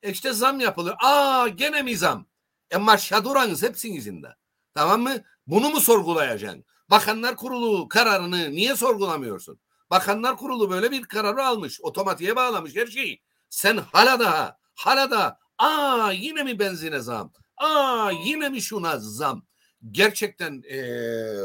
işte 0.02 0.32
zam 0.32 0.60
yapılıyor. 0.60 0.96
Aa 1.04 1.48
gene 1.48 1.82
mi 1.82 1.96
zam? 1.96 2.26
E 2.70 2.76
maşaduranız 2.76 3.62
hepsinizin 3.62 4.22
de. 4.22 4.28
Tamam 4.74 5.02
mı? 5.02 5.22
Bunu 5.46 5.70
mu 5.70 5.80
sorgulayacaksın? 5.80 6.64
Bakanlar 6.90 7.36
Kurulu 7.36 7.88
kararını 7.88 8.50
niye 8.50 8.76
sorgulamıyorsun? 8.76 9.60
Bakanlar 9.90 10.36
Kurulu 10.36 10.70
böyle 10.70 10.90
bir 10.90 11.02
kararı 11.02 11.46
almış. 11.46 11.80
Otomatiğe 11.80 12.36
bağlamış 12.36 12.76
her 12.76 12.86
şeyi. 12.86 13.22
Sen 13.50 13.76
hala 13.76 14.20
daha 14.20 14.58
hala 14.74 15.10
da 15.10 15.38
aa 15.58 16.12
yine 16.12 16.42
mi 16.42 16.58
benzine 16.58 17.00
zam? 17.00 17.32
Aa 17.56 18.10
yine 18.24 18.48
mi 18.48 18.62
şuna 18.62 18.98
zam? 18.98 19.42
Gerçekten 19.90 20.62
e, 20.70 20.78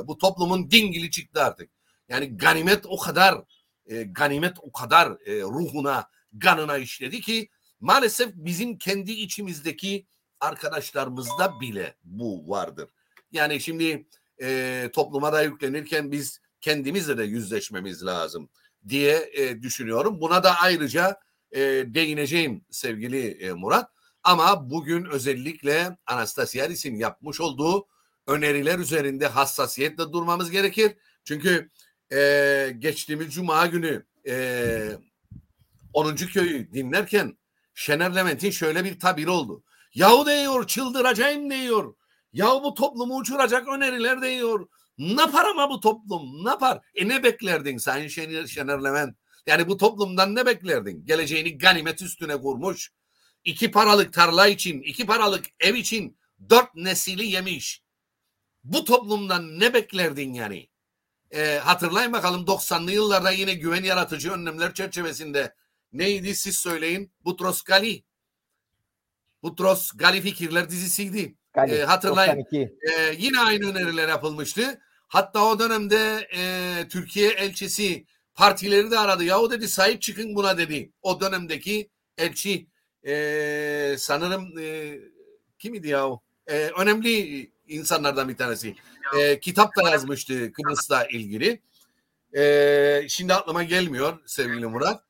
bu 0.07 0.17
toplumun 0.17 0.71
dingili 0.71 1.11
çıktı 1.11 1.43
artık. 1.43 1.69
Yani 2.09 2.37
ganimet 2.37 2.85
o 2.85 2.97
kadar 2.97 3.43
e, 3.85 4.03
ganimet 4.03 4.57
o 4.61 4.71
kadar 4.71 5.11
e, 5.25 5.41
ruhuna, 5.41 6.09
ganına 6.33 6.77
işledi 6.77 7.21
ki 7.21 7.49
maalesef 7.79 8.31
bizim 8.35 8.77
kendi 8.77 9.11
içimizdeki 9.11 10.07
arkadaşlarımızda 10.43 11.59
bile 11.61 11.95
bu 12.03 12.49
vardır. 12.49 12.89
Yani 13.31 13.59
şimdi 13.59 14.07
e, 14.41 14.89
topluma 14.93 15.33
da 15.33 15.41
yüklenirken 15.41 16.11
biz 16.11 16.41
kendimizle 16.61 17.17
de 17.17 17.23
yüzleşmemiz 17.23 18.05
lazım 18.05 18.49
diye 18.87 19.29
e, 19.33 19.61
düşünüyorum. 19.61 20.21
Buna 20.21 20.43
da 20.43 20.55
ayrıca 20.61 21.19
e, 21.51 21.59
değineceğim 21.87 22.65
sevgili 22.71 23.27
e, 23.27 23.53
Murat. 23.53 23.89
Ama 24.23 24.69
bugün 24.69 25.05
özellikle 25.05 25.97
Anastasiadis'in 26.05 26.95
yapmış 26.95 27.41
olduğu 27.41 27.87
öneriler 28.27 28.79
üzerinde 28.79 29.27
hassasiyetle 29.27 30.03
durmamız 30.03 30.51
gerekir. 30.51 30.95
Çünkü 31.23 31.69
e, 32.13 32.75
geçtiğimiz 32.79 33.33
Cuma 33.33 33.67
günü 33.67 34.05
e, 34.27 34.97
10. 35.93 36.15
köyü 36.15 36.73
dinlerken 36.73 37.37
Şener 37.73 38.15
Levent'in 38.15 38.51
şöyle 38.51 38.83
bir 38.83 38.99
tabiri 38.99 39.29
oldu. 39.29 39.63
Yahu 39.93 40.25
diyor 40.25 40.67
çıldıracağım 40.67 41.51
diyor. 41.51 41.95
Yahu 42.33 42.63
bu 42.63 42.73
toplumu 42.73 43.17
uçuracak 43.17 43.67
öneriler 43.67 44.21
diyor. 44.21 44.67
Ne 44.97 45.21
yapar 45.21 45.45
ama 45.45 45.69
bu 45.69 45.79
toplum? 45.79 46.45
Ne 46.45 46.49
yapar? 46.49 46.81
E 46.95 47.07
ne 47.07 47.23
beklerdin 47.23 47.77
Sayın 47.77 48.07
Şener, 48.07 48.47
Şener 48.47 48.83
Levent? 48.83 49.17
Yani 49.47 49.67
bu 49.67 49.77
toplumdan 49.77 50.35
ne 50.35 50.45
beklerdin? 50.45 51.05
Geleceğini 51.05 51.57
ganimet 51.57 52.01
üstüne 52.01 52.37
kurmuş. 52.37 52.91
İki 53.43 53.71
paralık 53.71 54.13
tarla 54.13 54.47
için, 54.47 54.81
iki 54.81 55.05
paralık 55.05 55.45
ev 55.59 55.75
için 55.75 56.17
dört 56.49 56.75
nesili 56.75 57.27
yemiş. 57.27 57.83
Bu 58.63 58.85
toplumdan 58.85 59.59
ne 59.59 59.73
beklerdin 59.73 60.33
yani? 60.33 60.69
E, 61.31 61.57
hatırlayın 61.57 62.13
bakalım 62.13 62.45
90'lı 62.45 62.91
yıllarda 62.91 63.31
yine 63.31 63.53
güven 63.53 63.83
yaratıcı 63.83 64.31
önlemler 64.31 64.73
çerçevesinde 64.73 65.55
Neydi 65.93 66.35
siz 66.35 66.57
söyleyin? 66.57 67.11
Butros 67.25 67.61
Gali. 67.61 68.03
Butros 69.43 69.91
Gali 69.95 70.21
Fikirler 70.21 70.69
dizisiydi. 70.69 71.35
Gali, 71.53 71.73
Ee, 71.73 71.83
hatırlayın. 71.83 72.37
92. 72.37 72.57
Ee, 72.59 73.15
yine 73.17 73.39
aynı 73.39 73.69
öneriler 73.69 74.07
yapılmıştı. 74.09 74.79
Hatta 75.07 75.45
o 75.45 75.59
dönemde 75.59 76.27
e, 76.35 76.87
Türkiye 76.89 77.29
elçisi 77.31 78.05
partileri 78.35 78.91
de 78.91 78.99
aradı. 78.99 79.23
Ya 79.23 79.39
o 79.39 79.51
dedi 79.51 79.67
sahip 79.67 80.01
çıkın 80.01 80.35
buna 80.35 80.57
dedi. 80.57 80.91
O 81.01 81.21
dönemdeki 81.21 81.89
elçi 82.17 82.67
e, 83.07 83.95
sanırım 83.97 84.57
e, 84.59 84.99
kim 85.59 85.73
idi 85.73 85.87
ya 85.87 86.07
o? 86.09 86.21
E, 86.47 86.55
önemli 86.57 87.51
insanlardan 87.67 88.29
bir 88.29 88.37
tanesi. 88.37 88.75
E, 89.19 89.39
kitap 89.39 89.75
da 89.75 89.89
yazmıştı 89.89 90.51
Kıbrıs'la 90.53 91.05
ilgili. 91.05 91.61
E, 92.37 93.05
şimdi 93.07 93.33
aklıma 93.33 93.63
gelmiyor 93.63 94.19
sevgili 94.25 94.67
Murat. 94.67 95.03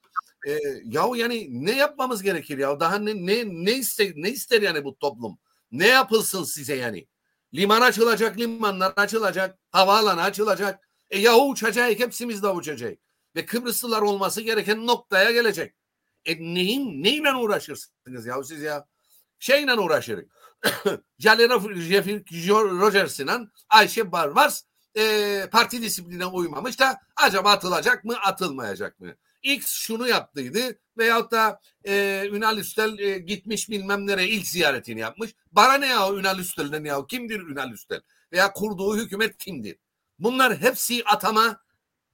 E, 0.47 0.59
yahu 0.83 1.15
yani 1.15 1.65
ne 1.65 1.75
yapmamız 1.75 2.23
gerekir 2.23 2.57
ya? 2.57 2.79
Daha 2.79 2.97
ne 2.97 3.25
ne 3.25 3.43
ne 3.65 3.73
ister 3.73 4.11
ne 4.15 4.29
ister 4.29 4.61
yani 4.61 4.83
bu 4.83 4.97
toplum? 4.97 5.37
Ne 5.71 5.87
yapılsın 5.87 6.43
size 6.43 6.75
yani? 6.75 7.07
Liman 7.53 7.81
açılacak, 7.81 8.37
limanlar 8.39 8.93
açılacak, 8.95 9.59
havaalanı 9.71 10.21
açılacak. 10.21 10.89
E 11.09 11.19
yahu 11.19 11.49
uçacak, 11.49 11.99
hepsimiz 11.99 12.43
de 12.43 12.47
uçacak. 12.47 12.97
Ve 13.35 13.45
Kıbrıslılar 13.45 14.01
olması 14.01 14.41
gereken 14.41 14.87
noktaya 14.87 15.31
gelecek. 15.31 15.75
E 16.25 16.39
neyin, 16.39 17.03
neyle 17.03 17.35
uğraşırsınız 17.35 18.25
ya 18.25 18.43
siz 18.43 18.61
ya? 18.61 18.85
Şeyle 19.39 19.73
uğraşırız. 19.73 20.25
Jeffrey 21.19 22.23
Rogers'la 22.79 23.41
Ayşe 23.69 24.11
Barbaros 24.11 24.61
e, 24.97 25.47
parti 25.51 25.81
disipline 25.81 26.25
uymamış 26.25 26.79
da 26.79 26.99
acaba 27.15 27.51
atılacak 27.51 28.03
mı 28.05 28.15
atılmayacak 28.25 28.99
mı? 28.99 29.15
X 29.43 29.67
şunu 29.67 30.07
yaptıydı 30.07 30.79
veyahut 30.97 31.31
da 31.31 31.59
e, 31.85 32.23
Ünal 32.31 32.57
Üstel 32.57 32.99
e, 32.99 33.19
gitmiş 33.19 33.69
bilmem 33.69 34.07
nereye 34.07 34.27
ilk 34.27 34.47
ziyaretini 34.47 34.99
yapmış. 34.99 35.35
Bana 35.51 35.73
ne 35.73 35.87
ya 35.87 36.13
Ünal 36.13 36.39
Üstel'den 36.39 36.83
ya 36.83 37.05
kimdir 37.05 37.39
Ünal 37.39 37.71
Üstel? 37.71 38.01
Veya 38.31 38.53
kurduğu 38.53 38.97
hükümet 38.97 39.37
kimdir? 39.37 39.77
Bunlar 40.19 40.57
hepsi 40.57 41.03
atama 41.05 41.61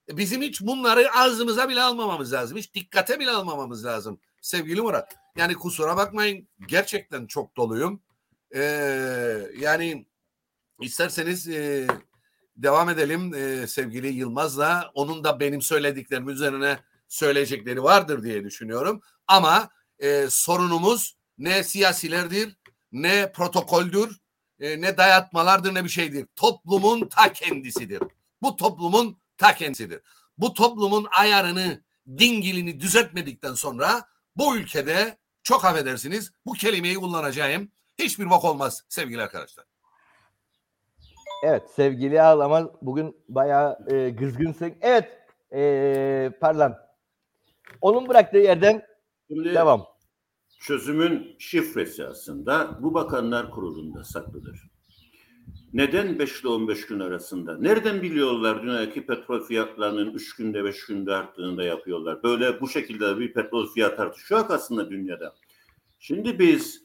bizim 0.09 0.41
hiç 0.41 0.61
bunları 0.61 1.11
ağzımıza 1.13 1.69
bile 1.69 1.81
almamamız 1.81 2.33
lazım. 2.33 2.57
Hiç 2.57 2.73
dikkate 2.73 3.19
bile 3.19 3.31
almamamız 3.31 3.85
lazım 3.85 4.19
sevgili 4.41 4.81
Murat. 4.81 5.15
Yani 5.37 5.53
kusura 5.53 5.97
bakmayın 5.97 6.47
gerçekten 6.67 7.27
çok 7.27 7.57
doluyum. 7.57 8.01
Ee, 8.55 8.61
yani 9.57 10.05
isterseniz 10.81 11.47
e, 11.47 11.87
devam 12.57 12.89
edelim 12.89 13.33
e, 13.33 13.67
sevgili 13.67 14.07
Yılmaz'la. 14.07 14.91
Onun 14.93 15.23
da 15.23 15.39
benim 15.39 15.61
söylediklerim 15.61 16.29
üzerine 16.29 16.79
söyleyecekleri 17.09 17.83
vardır 17.83 18.23
diye 18.23 18.43
düşünüyorum. 18.43 19.01
Ama 19.27 19.69
e, 19.99 20.25
sorunumuz 20.29 21.17
ne 21.37 21.63
siyasilerdir, 21.63 22.57
ne 22.91 23.31
protokoldür, 23.31 24.19
e, 24.59 24.81
ne 24.81 24.97
dayatmalardır 24.97 25.75
ne 25.75 25.83
bir 25.83 25.89
şeydir. 25.89 26.25
Toplumun 26.35 27.07
ta 27.07 27.33
kendisidir. 27.33 28.03
Bu 28.41 28.55
toplumun 28.55 29.17
ta 29.37 29.55
kendisidir. 29.55 30.01
Bu 30.37 30.53
toplumun 30.53 31.07
ayarını, 31.17 31.83
dingilini 32.07 32.79
düzeltmedikten 32.79 33.53
sonra 33.53 34.05
bu 34.35 34.57
ülkede 34.57 35.17
çok 35.43 35.65
affedersiniz 35.65 36.31
bu 36.45 36.53
kelimeyi 36.53 36.95
kullanacağım. 36.95 37.71
Hiçbir 37.99 38.29
bak 38.29 38.45
olmaz 38.45 38.83
sevgili 38.89 39.21
arkadaşlar. 39.21 39.65
Evet 41.43 41.63
sevgili 41.75 42.21
Ağlama 42.21 42.71
bugün 42.81 43.17
bayağı 43.29 43.79
e, 43.91 44.15
kızgınsın. 44.15 44.73
Evet 44.81 45.19
e, 45.53 46.31
Parlan. 46.41 46.88
Onun 47.81 48.09
bıraktığı 48.09 48.37
yerden 48.37 48.81
Şimdi 49.27 49.53
devam. 49.53 49.85
çözümün 50.59 51.35
şifresi 51.39 52.05
aslında 52.05 52.79
bu 52.81 52.93
bakanlar 52.93 53.51
kurulunda 53.51 54.03
saklıdır. 54.03 54.69
Neden 55.73 56.19
5 56.19 56.41
ile 56.41 56.47
15 56.47 56.85
gün 56.85 56.99
arasında? 56.99 57.57
Nereden 57.57 58.01
biliyorlar 58.01 58.63
dünyadaki 58.63 59.05
petrol 59.05 59.43
fiyatlarının 59.43 60.13
3 60.13 60.35
günde 60.35 60.63
5 60.63 60.85
günde 60.85 61.13
arttığını 61.13 61.57
da 61.57 61.63
yapıyorlar. 61.63 62.23
Böyle 62.23 62.61
bu 62.61 62.69
şekilde 62.69 63.19
bir 63.19 63.33
petrol 63.33 63.67
fiyat 63.67 63.99
artışı 63.99 64.33
yok 64.33 64.51
aslında 64.51 64.89
dünyada. 64.89 65.35
Şimdi 65.99 66.39
biz 66.39 66.83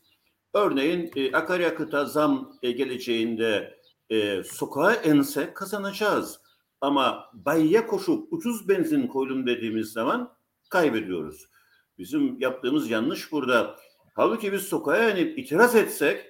örneğin 0.54 1.10
e, 1.16 1.32
akaryakıta 1.32 2.04
zam 2.04 2.52
e, 2.62 2.72
geleceğinde 2.72 3.78
e, 4.10 4.42
sokağa 4.42 4.94
ense 4.94 5.54
kazanacağız. 5.54 6.40
Ama 6.80 7.30
bayya 7.32 7.86
koşup 7.86 8.32
ucuz 8.32 8.68
benzin 8.68 9.06
koydum 9.06 9.46
dediğimiz 9.46 9.92
zaman 9.92 10.34
kaybediyoruz. 10.68 11.48
Bizim 11.98 12.40
yaptığımız 12.40 12.90
yanlış 12.90 13.32
burada. 13.32 13.76
Halbuki 14.14 14.52
biz 14.52 14.62
sokağa 14.62 15.10
inip 15.10 15.38
itiraz 15.38 15.74
etsek 15.74 16.26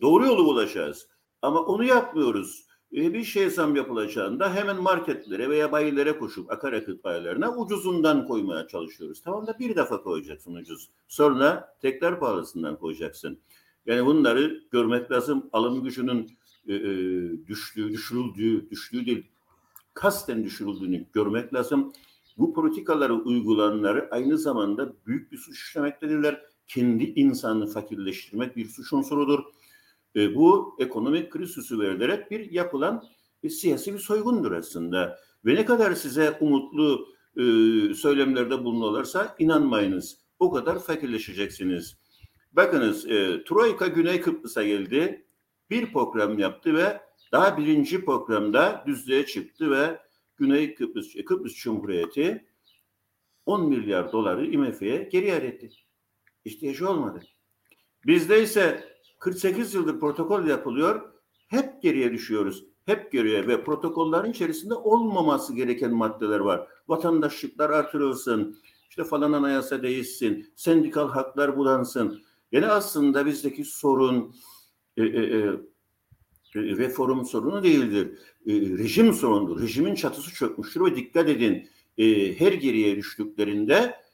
doğru 0.00 0.26
yolu 0.26 0.44
bulacağız. 0.44 1.08
Ama 1.42 1.60
onu 1.60 1.84
yapmıyoruz. 1.84 2.66
E, 2.92 3.14
bir 3.14 3.24
şey 3.24 3.50
zam 3.50 3.76
yapılacağında 3.76 4.54
hemen 4.54 4.82
marketlere 4.82 5.50
veya 5.50 5.72
bayilere 5.72 6.18
koşup 6.18 6.52
akaryakıt 6.52 7.04
bayilerine 7.04 7.48
ucuzundan 7.48 8.26
koymaya 8.26 8.68
çalışıyoruz. 8.68 9.22
Tamam 9.22 9.46
da 9.46 9.58
bir 9.58 9.76
defa 9.76 10.02
koyacaksın 10.02 10.54
ucuz. 10.54 10.90
Sonra 11.08 11.76
tekrar 11.82 12.20
pahalısından 12.20 12.76
koyacaksın. 12.76 13.38
Yani 13.86 14.06
bunları 14.06 14.60
görmek 14.70 15.10
lazım. 15.10 15.50
Alım 15.52 15.82
gücünün 15.84 16.38
e, 16.68 16.74
e, 16.74 17.46
düştüğü, 17.46 17.88
düşürüldüğü, 17.92 18.70
düştüğü 18.70 19.06
değil, 19.06 19.26
kasten 19.94 20.44
düşürüldüğünü 20.44 21.06
görmek 21.12 21.54
lazım. 21.54 21.92
Bu 22.36 22.54
politikaları 22.54 23.14
uygulananları 23.14 24.08
aynı 24.10 24.38
zamanda 24.38 24.92
büyük 25.06 25.32
bir 25.32 25.36
suç 25.36 25.58
işlemektedirler. 25.58 26.42
Kendi 26.66 27.04
insanını 27.04 27.66
fakirleştirmek 27.66 28.56
bir 28.56 28.68
suç 28.68 28.92
unsurudur. 28.92 29.44
E, 30.16 30.34
bu 30.34 30.76
ekonomik 30.78 31.30
kriz 31.30 31.50
süsü 31.50 31.78
verilerek 31.78 32.30
bir 32.30 32.50
yapılan 32.50 33.04
bir 33.42 33.50
siyasi 33.50 33.94
bir 33.94 33.98
soygundur 33.98 34.52
aslında. 34.52 35.18
Ve 35.44 35.54
ne 35.54 35.64
kadar 35.64 35.92
size 35.92 36.38
umutlu 36.40 37.08
e, 37.36 37.42
söylemlerde 37.94 38.64
bulunuyorlarsa 38.64 39.34
inanmayınız. 39.38 40.18
O 40.38 40.50
kadar 40.50 40.78
fakirleşeceksiniz. 40.78 41.98
Bakınız 42.52 43.06
e, 43.06 43.44
Troika 43.44 43.86
Güney 43.86 44.20
Kıbrıs'a 44.20 44.62
geldi. 44.62 45.26
Bir 45.70 45.92
program 45.92 46.38
yaptı 46.38 46.74
ve 46.74 47.00
daha 47.32 47.58
birinci 47.58 48.04
programda 48.04 48.84
düzlüğe 48.86 49.26
çıktı 49.26 49.70
ve 49.70 49.98
Güney 50.36 50.74
Kıbrıs, 50.74 51.14
Kıbrıs 51.26 51.54
Cumhuriyeti 51.54 52.46
10 53.46 53.68
milyar 53.68 54.12
doları 54.12 54.46
IMF'ye 54.46 55.08
geri 55.12 55.26
iade. 55.26 55.68
İhtiyacı 56.44 56.90
olmadı. 56.90 57.20
Bizde 58.06 58.42
ise 58.42 58.84
48 59.18 59.74
yıldır 59.74 60.00
protokol 60.00 60.44
yapılıyor. 60.44 61.12
Hep 61.46 61.82
geriye 61.82 62.12
düşüyoruz. 62.12 62.64
Hep 62.86 63.12
geriye 63.12 63.46
ve 63.46 63.64
protokollerin 63.64 64.30
içerisinde 64.30 64.74
olmaması 64.74 65.54
gereken 65.54 65.94
maddeler 65.94 66.40
var. 66.40 66.68
Vatandaşlıklar 66.88 67.70
artırılsın, 67.70 68.58
işte 68.90 69.04
falan 69.04 69.32
anayasa 69.32 69.82
değişsin, 69.82 70.52
sendikal 70.56 71.08
haklar 71.08 71.56
bulansın. 71.56 72.22
Yani 72.52 72.66
aslında 72.66 73.26
bizdeki 73.26 73.64
sorun 73.64 74.34
e, 74.96 75.02
e, 75.02 75.38
e, 75.38 75.50
reform 76.54 77.24
sorunu 77.24 77.62
değildir. 77.62 78.18
E, 78.46 78.52
rejim 78.52 79.12
sorundur. 79.12 79.62
Rejimin 79.62 79.94
çatısı 79.94 80.34
çökmüştür 80.34 80.84
ve 80.84 80.96
dikkat 80.96 81.28
edin 81.28 81.68
e, 81.98 82.34
her 82.40 82.52
geriye 82.52 82.96
düştüklerinde 82.96 84.04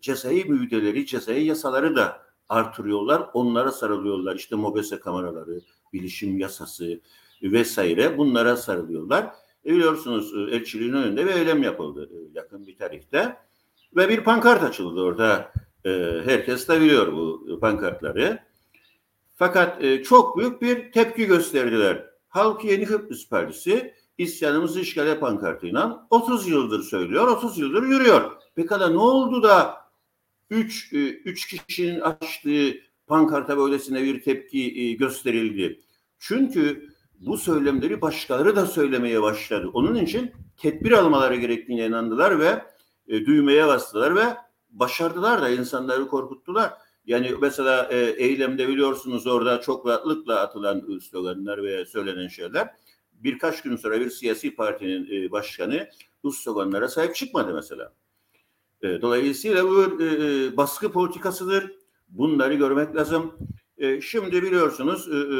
cezai 0.00 0.44
müydeleri, 0.44 1.06
cezai 1.06 1.44
yasaları 1.44 1.96
da 1.96 2.22
artırıyorlar. 2.48 3.30
Onlara 3.34 3.72
sarılıyorlar. 3.72 4.36
İşte 4.36 4.56
mobese 4.56 5.00
kameraları, 5.00 5.60
bilişim 5.92 6.38
yasası 6.38 7.00
vesaire 7.42 8.18
bunlara 8.18 8.56
sarılıyorlar. 8.56 9.32
E, 9.66 9.72
biliyorsunuz 9.72 10.32
e, 10.36 10.56
elçiliğin 10.56 10.92
önünde 10.92 11.26
bir 11.26 11.32
eylem 11.32 11.62
yapıldı 11.62 12.10
e, 12.12 12.38
yakın 12.38 12.66
bir 12.66 12.76
tarihte. 12.76 13.36
Ve 13.96 14.08
bir 14.08 14.24
pankart 14.24 14.62
açıldı 14.62 15.00
orada. 15.00 15.52
E, 15.84 15.90
herkes 16.24 16.68
de 16.68 16.80
biliyor 16.80 17.12
bu 17.12 17.58
pankartları. 17.60 18.38
Fakat 19.34 19.84
e, 19.84 20.02
çok 20.02 20.38
büyük 20.38 20.62
bir 20.62 20.92
tepki 20.92 21.26
gösterdiler. 21.26 22.06
Halk 22.28 22.64
Yeni 22.64 22.84
Kıbrıs 22.84 23.28
Partisi 23.28 23.94
isyanımızı 24.18 24.80
işgale 24.80 25.18
pankartıyla 25.18 26.06
30 26.10 26.48
yıldır 26.48 26.82
söylüyor, 26.82 27.28
30 27.28 27.58
yıldır 27.58 27.82
yürüyor. 27.82 28.30
Pekala 28.54 28.88
ne 28.88 28.98
oldu 28.98 29.42
da 29.42 29.76
3 30.50 30.92
3 30.92 31.46
kişinin 31.66 32.00
açtığı 32.00 32.74
pankarta 33.06 33.56
böylesine 33.58 34.02
bir 34.02 34.22
tepki 34.22 34.80
e, 34.80 34.92
gösterildi? 34.92 35.80
Çünkü 36.18 36.88
bu 37.20 37.38
söylemleri 37.38 38.00
başkaları 38.00 38.56
da 38.56 38.66
söylemeye 38.66 39.22
başladı. 39.22 39.70
Onun 39.72 39.94
için 39.94 40.32
tedbir 40.56 40.92
almaları 40.92 41.36
gerektiğine 41.36 41.86
inandılar 41.86 42.38
ve 42.38 42.62
e, 43.08 43.26
düğmeye 43.26 43.66
bastılar 43.66 44.16
ve 44.16 44.36
başardılar 44.70 45.42
da 45.42 45.48
insanları 45.48 46.08
korkuttular. 46.08 46.72
Yani 47.06 47.34
mesela 47.40 47.88
e, 47.90 47.98
eylemde 47.98 48.68
biliyorsunuz 48.68 49.26
orada 49.26 49.60
çok 49.60 49.86
rahatlıkla 49.86 50.40
atılan 50.40 50.98
sloganlar 50.98 51.62
veya 51.62 51.86
söylenen 51.86 52.28
şeyler. 52.28 52.70
Birkaç 53.12 53.62
gün 53.62 53.76
sonra 53.76 54.00
bir 54.00 54.10
siyasi 54.10 54.54
partinin 54.54 55.26
e, 55.26 55.30
başkanı 55.30 55.88
bu 56.22 56.32
sloganlara 56.32 56.88
sahip 56.88 57.14
çıkmadı 57.14 57.54
mesela. 57.54 57.92
E, 58.82 59.02
dolayısıyla 59.02 59.68
bu 59.68 60.02
e, 60.02 60.06
e, 60.06 60.56
baskı 60.56 60.92
politikasıdır. 60.92 61.72
Bunları 62.08 62.54
görmek 62.54 62.96
lazım. 62.96 63.38
E, 63.78 64.00
şimdi 64.00 64.42
biliyorsunuz 64.42 65.08
e, 65.08 65.16
e, 65.16 65.38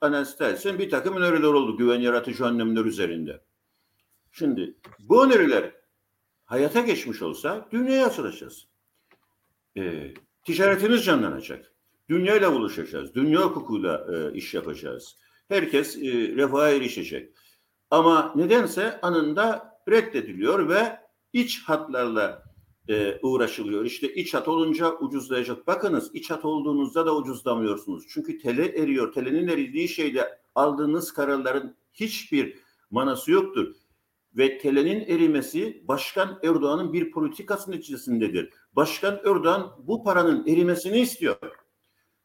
Anastas'ın 0.00 0.78
bir 0.78 0.90
takım 0.90 1.16
öneriler 1.16 1.48
oldu 1.48 1.76
güven 1.76 2.00
yaratıcı 2.00 2.44
önlemler 2.44 2.84
üzerinde. 2.84 3.40
Şimdi 4.32 4.74
bu 4.98 5.24
öneriler 5.24 5.72
hayata 6.44 6.80
geçmiş 6.80 7.22
olsa 7.22 7.68
dünyaya 7.72 8.06
açılacağız. 8.06 8.68
E, 9.76 10.14
ticaretimiz 10.44 11.04
canlanacak. 11.04 11.72
Dünyayla 12.08 12.52
buluşacağız. 12.52 13.14
Dünya 13.14 13.40
hukukuyla 13.40 14.06
e, 14.12 14.36
iş 14.36 14.54
yapacağız. 14.54 15.16
Herkes 15.48 15.96
e, 15.96 16.36
refaha 16.36 16.70
erişecek. 16.70 17.34
Ama 17.90 18.32
nedense 18.36 19.00
anında 19.00 19.78
reddediliyor 19.88 20.68
ve 20.68 21.00
iç 21.32 21.62
hatlarla 21.64 22.42
e, 22.88 23.18
uğraşılıyor. 23.22 23.84
İşte 23.84 24.14
iç 24.14 24.34
hat 24.34 24.48
olunca 24.48 24.92
ucuzlayacak. 24.92 25.66
Bakınız 25.66 26.10
iç 26.14 26.30
hat 26.30 26.44
olduğunuzda 26.44 27.06
da 27.06 27.16
ucuzlamıyorsunuz. 27.16 28.04
Çünkü 28.08 28.38
tele 28.38 28.66
eriyor. 28.66 29.12
Telenin 29.12 29.48
eridiği 29.48 29.88
şeyde 29.88 30.38
aldığınız 30.54 31.12
kararların 31.12 31.76
hiçbir 31.92 32.58
manası 32.90 33.30
yoktur. 33.30 33.74
Ve 34.36 34.58
telenin 34.58 35.00
erimesi 35.00 35.82
Başkan 35.88 36.38
Erdoğan'ın 36.42 36.92
bir 36.92 37.10
politikası 37.10 37.70
neticesindedir. 37.70 38.50
Başkan 38.72 39.14
Erdoğan 39.14 39.72
bu 39.82 40.04
paranın 40.04 40.46
erimesini 40.46 41.00
istiyor. 41.00 41.36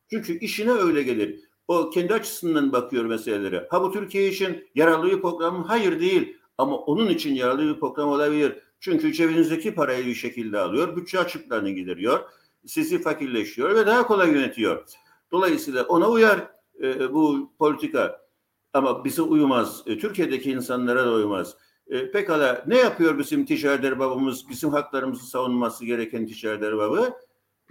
Çünkü 0.09 0.39
işine 0.39 0.71
öyle 0.71 1.03
gelir. 1.03 1.39
O 1.67 1.89
kendi 1.89 2.13
açısından 2.13 2.73
bakıyor 2.73 3.05
meselelere. 3.05 3.67
Ha 3.69 3.83
bu 3.83 3.91
Türkiye 3.91 4.27
için 4.27 4.67
yararlı 4.75 5.11
bir 5.11 5.21
program? 5.21 5.63
Hayır 5.63 5.99
değil. 5.99 6.37
Ama 6.57 6.77
onun 6.77 7.09
için 7.09 7.35
yararlı 7.35 7.75
bir 7.75 7.79
program 7.79 8.09
olabilir. 8.09 8.55
Çünkü 8.79 9.13
cebinizdeki 9.13 9.75
parayı 9.75 10.05
bir 10.05 10.13
şekilde 10.15 10.59
alıyor. 10.59 10.95
Bütçe 10.95 11.19
açıklarını 11.19 11.69
gideriyor. 11.69 12.19
Sizi 12.65 13.01
fakirleşiyor 13.01 13.75
ve 13.75 13.85
daha 13.85 14.07
kolay 14.07 14.31
yönetiyor. 14.31 14.85
Dolayısıyla 15.31 15.83
ona 15.83 16.09
uyar 16.09 16.47
e, 16.83 17.13
bu 17.13 17.53
politika. 17.59 18.25
Ama 18.73 19.05
bize 19.05 19.21
uyumaz. 19.21 19.83
E, 19.85 19.99
Türkiye'deki 19.99 20.51
insanlara 20.51 21.05
da 21.05 21.11
uymaz. 21.11 21.57
E, 21.87 22.11
pekala 22.11 22.63
ne 22.67 22.77
yapıyor 22.77 23.17
bizim 23.17 23.45
ticaret 23.45 23.85
erbabımız, 23.85 24.49
bizim 24.49 24.69
haklarımızı 24.69 25.25
savunması 25.25 25.85
gereken 25.85 26.27
ticaret 26.27 26.63
erbabı? 26.63 27.13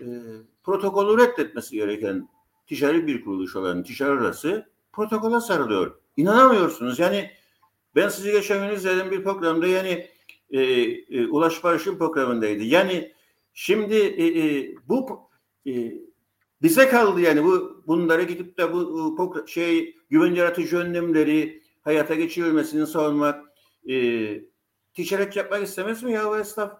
E, 0.01 0.07
protokolü 0.63 1.23
reddetmesi 1.23 1.77
gereken 1.77 2.29
ticari 2.67 3.07
bir 3.07 3.25
kuruluş 3.25 3.57
olan 3.57 3.83
ticaret 3.83 4.23
arası 4.23 4.67
protokola 4.93 5.41
sarılıyor. 5.41 5.99
İnanamıyorsunuz. 6.17 6.99
Yani 6.99 7.31
ben 7.95 8.09
sizi 8.09 8.33
geçen 8.33 8.69
gün 8.69 8.77
izledim 8.77 9.11
bir 9.11 9.25
programda 9.25 9.67
yani 9.67 10.09
e, 10.51 10.61
e, 10.61 11.27
Ulaş 11.27 11.65
Barış'ın 11.65 11.99
programındaydı. 11.99 12.63
Yani 12.63 13.13
şimdi 13.55 13.95
e, 13.95 14.27
e, 14.27 14.75
bu 14.89 15.21
e, 15.67 15.93
bize 16.63 16.89
kaldı 16.89 17.21
yani 17.21 17.45
bu 17.45 17.83
bunlara 17.87 18.23
gidip 18.23 18.59
de 18.59 18.73
bu, 18.73 19.19
bu 19.19 19.49
şey 19.49 19.97
güven 20.11 20.35
yaratıcı 20.35 20.77
önlemleri 20.77 21.63
hayata 21.83 22.15
geçirilmesini 22.15 22.87
savunmak 22.87 23.44
e, 23.91 23.97
ticaret 24.95 25.37
yapmak 25.37 25.63
istemez 25.63 26.03
mi 26.03 26.13
ya 26.13 26.31
bu 26.31 26.39
esnaf? 26.39 26.73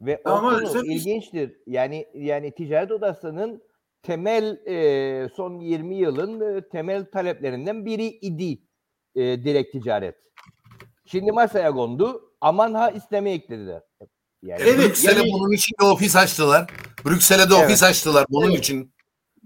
Ve 0.00 0.22
o 0.24 0.30
Ama 0.30 0.58
konu 0.58 0.86
ilginçtir. 0.86 1.56
Yani 1.66 2.06
yani 2.14 2.54
ticaret 2.54 2.92
odasının 2.92 3.62
temel 4.02 4.66
e, 4.66 5.28
son 5.28 5.60
20 5.60 5.96
yılın 5.96 6.56
e, 6.56 6.68
temel 6.68 7.10
taleplerinden 7.10 7.86
biri 7.86 8.06
idi 8.06 8.62
e, 9.14 9.20
direkt 9.44 9.72
ticaret. 9.72 10.16
Şimdi 11.04 11.32
masaya 11.32 11.72
kondu. 11.72 12.32
Aman 12.40 12.74
ha 12.74 12.90
isteme 12.90 13.32
eklediler. 13.32 13.82
Yani 14.42 14.62
evet, 14.62 14.88
Brüksel'e 14.88 15.18
yani, 15.18 15.32
bunun 15.32 15.52
için 15.52 15.74
de 15.80 15.84
ofis 15.84 16.16
açtılar. 16.16 16.70
Brüksel'e 17.06 17.50
de 17.50 17.54
evet. 17.54 17.64
ofis 17.64 17.82
açtılar 17.82 18.26
bunun 18.30 18.50
evet. 18.50 18.58
için. 18.58 18.92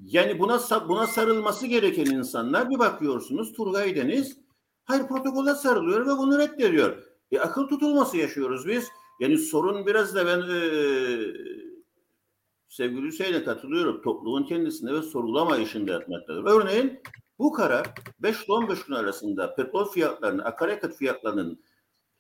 Yani 0.05 0.39
buna 0.39 0.61
buna 0.89 1.07
sarılması 1.07 1.67
gereken 1.67 2.05
insanlar 2.07 2.71
bir 2.71 2.79
bakıyorsunuz 2.79 3.53
Turgay 3.53 3.97
Deniz 3.97 4.44
hayır 4.85 5.09
protokola 5.09 5.55
sarılıyor 5.55 6.07
ve 6.07 6.19
bunu 6.19 6.39
reddediyor. 6.39 7.03
E, 7.33 7.39
akıl 7.39 7.69
tutulması 7.69 8.17
yaşıyoruz 8.17 8.67
biz. 8.67 8.89
Yani 9.21 9.39
sorun 9.39 9.87
biraz 9.87 10.15
da 10.15 10.27
ben 10.27 10.41
e, 10.41 10.61
sevgili 12.69 13.07
Hüseyin'e 13.07 13.45
katılıyorum. 13.45 14.03
Toplumun 14.03 14.45
kendisinde 14.45 14.93
ve 14.93 15.03
sorgulamayışında 15.03 15.93
yatmaktadır. 15.93 16.45
Örneğin 16.45 17.01
bu 17.39 17.53
karar 17.53 17.95
5 18.19 18.45
ile 18.45 18.53
15 18.53 18.85
gün 18.85 18.95
arasında 18.95 19.55
petrol 19.55 19.85
fiyatlarının, 19.85 20.43
akaryakıt 20.43 20.97
fiyatlarının 20.97 21.65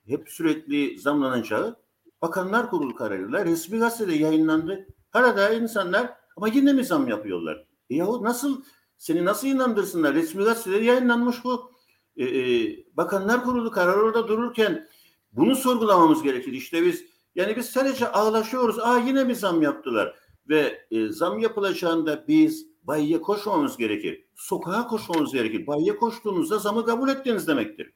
hep 0.06 0.28
sürekli 0.28 0.98
zamlanacağı 0.98 1.84
Bakanlar 2.22 2.70
Kurulu 2.70 2.94
kararıyla 2.94 3.44
resmi 3.44 3.78
gazetede 3.78 4.14
yayınlandı. 4.14 4.86
Hala 5.10 5.50
insanlar 5.50 6.14
ama 6.36 6.48
yine 6.48 6.72
mi 6.72 6.84
zam 6.84 7.08
yapıyorlar? 7.08 7.66
E 7.90 7.94
yahu 7.94 8.24
nasıl 8.24 8.62
seni 8.98 9.24
nasıl 9.24 9.48
inandırsınlar? 9.48 10.14
Resmi 10.14 10.44
gazetede 10.44 10.84
yayınlanmış 10.84 11.44
bu. 11.44 11.73
E, 12.16 12.24
e, 12.24 12.76
Bakanlar 12.96 13.44
Kurulu 13.44 13.70
kararı 13.70 14.00
orada 14.00 14.28
dururken 14.28 14.88
bunu 15.32 15.56
sorgulamamız 15.56 16.22
gerekir. 16.22 16.52
İşte 16.52 16.82
biz 16.84 17.04
yani 17.34 17.56
biz 17.56 17.66
sadece 17.66 18.08
ağlaşıyoruz. 18.08 18.78
Aa 18.78 18.98
yine 18.98 19.24
mi 19.24 19.34
zam 19.34 19.62
yaptılar? 19.62 20.14
Ve 20.48 20.86
e, 20.90 21.08
zam 21.08 21.38
yapılacağında 21.38 22.24
biz 22.28 22.66
bayiye 22.82 23.20
koşmamız 23.20 23.76
gerekir. 23.76 24.24
Sokağa 24.34 24.86
koşmamız 24.86 25.32
gerekir. 25.32 25.66
Bayiye 25.66 25.96
koştuğunuzda 25.96 26.58
zamı 26.58 26.86
kabul 26.86 27.08
ettiğiniz 27.08 27.48
demektir. 27.48 27.92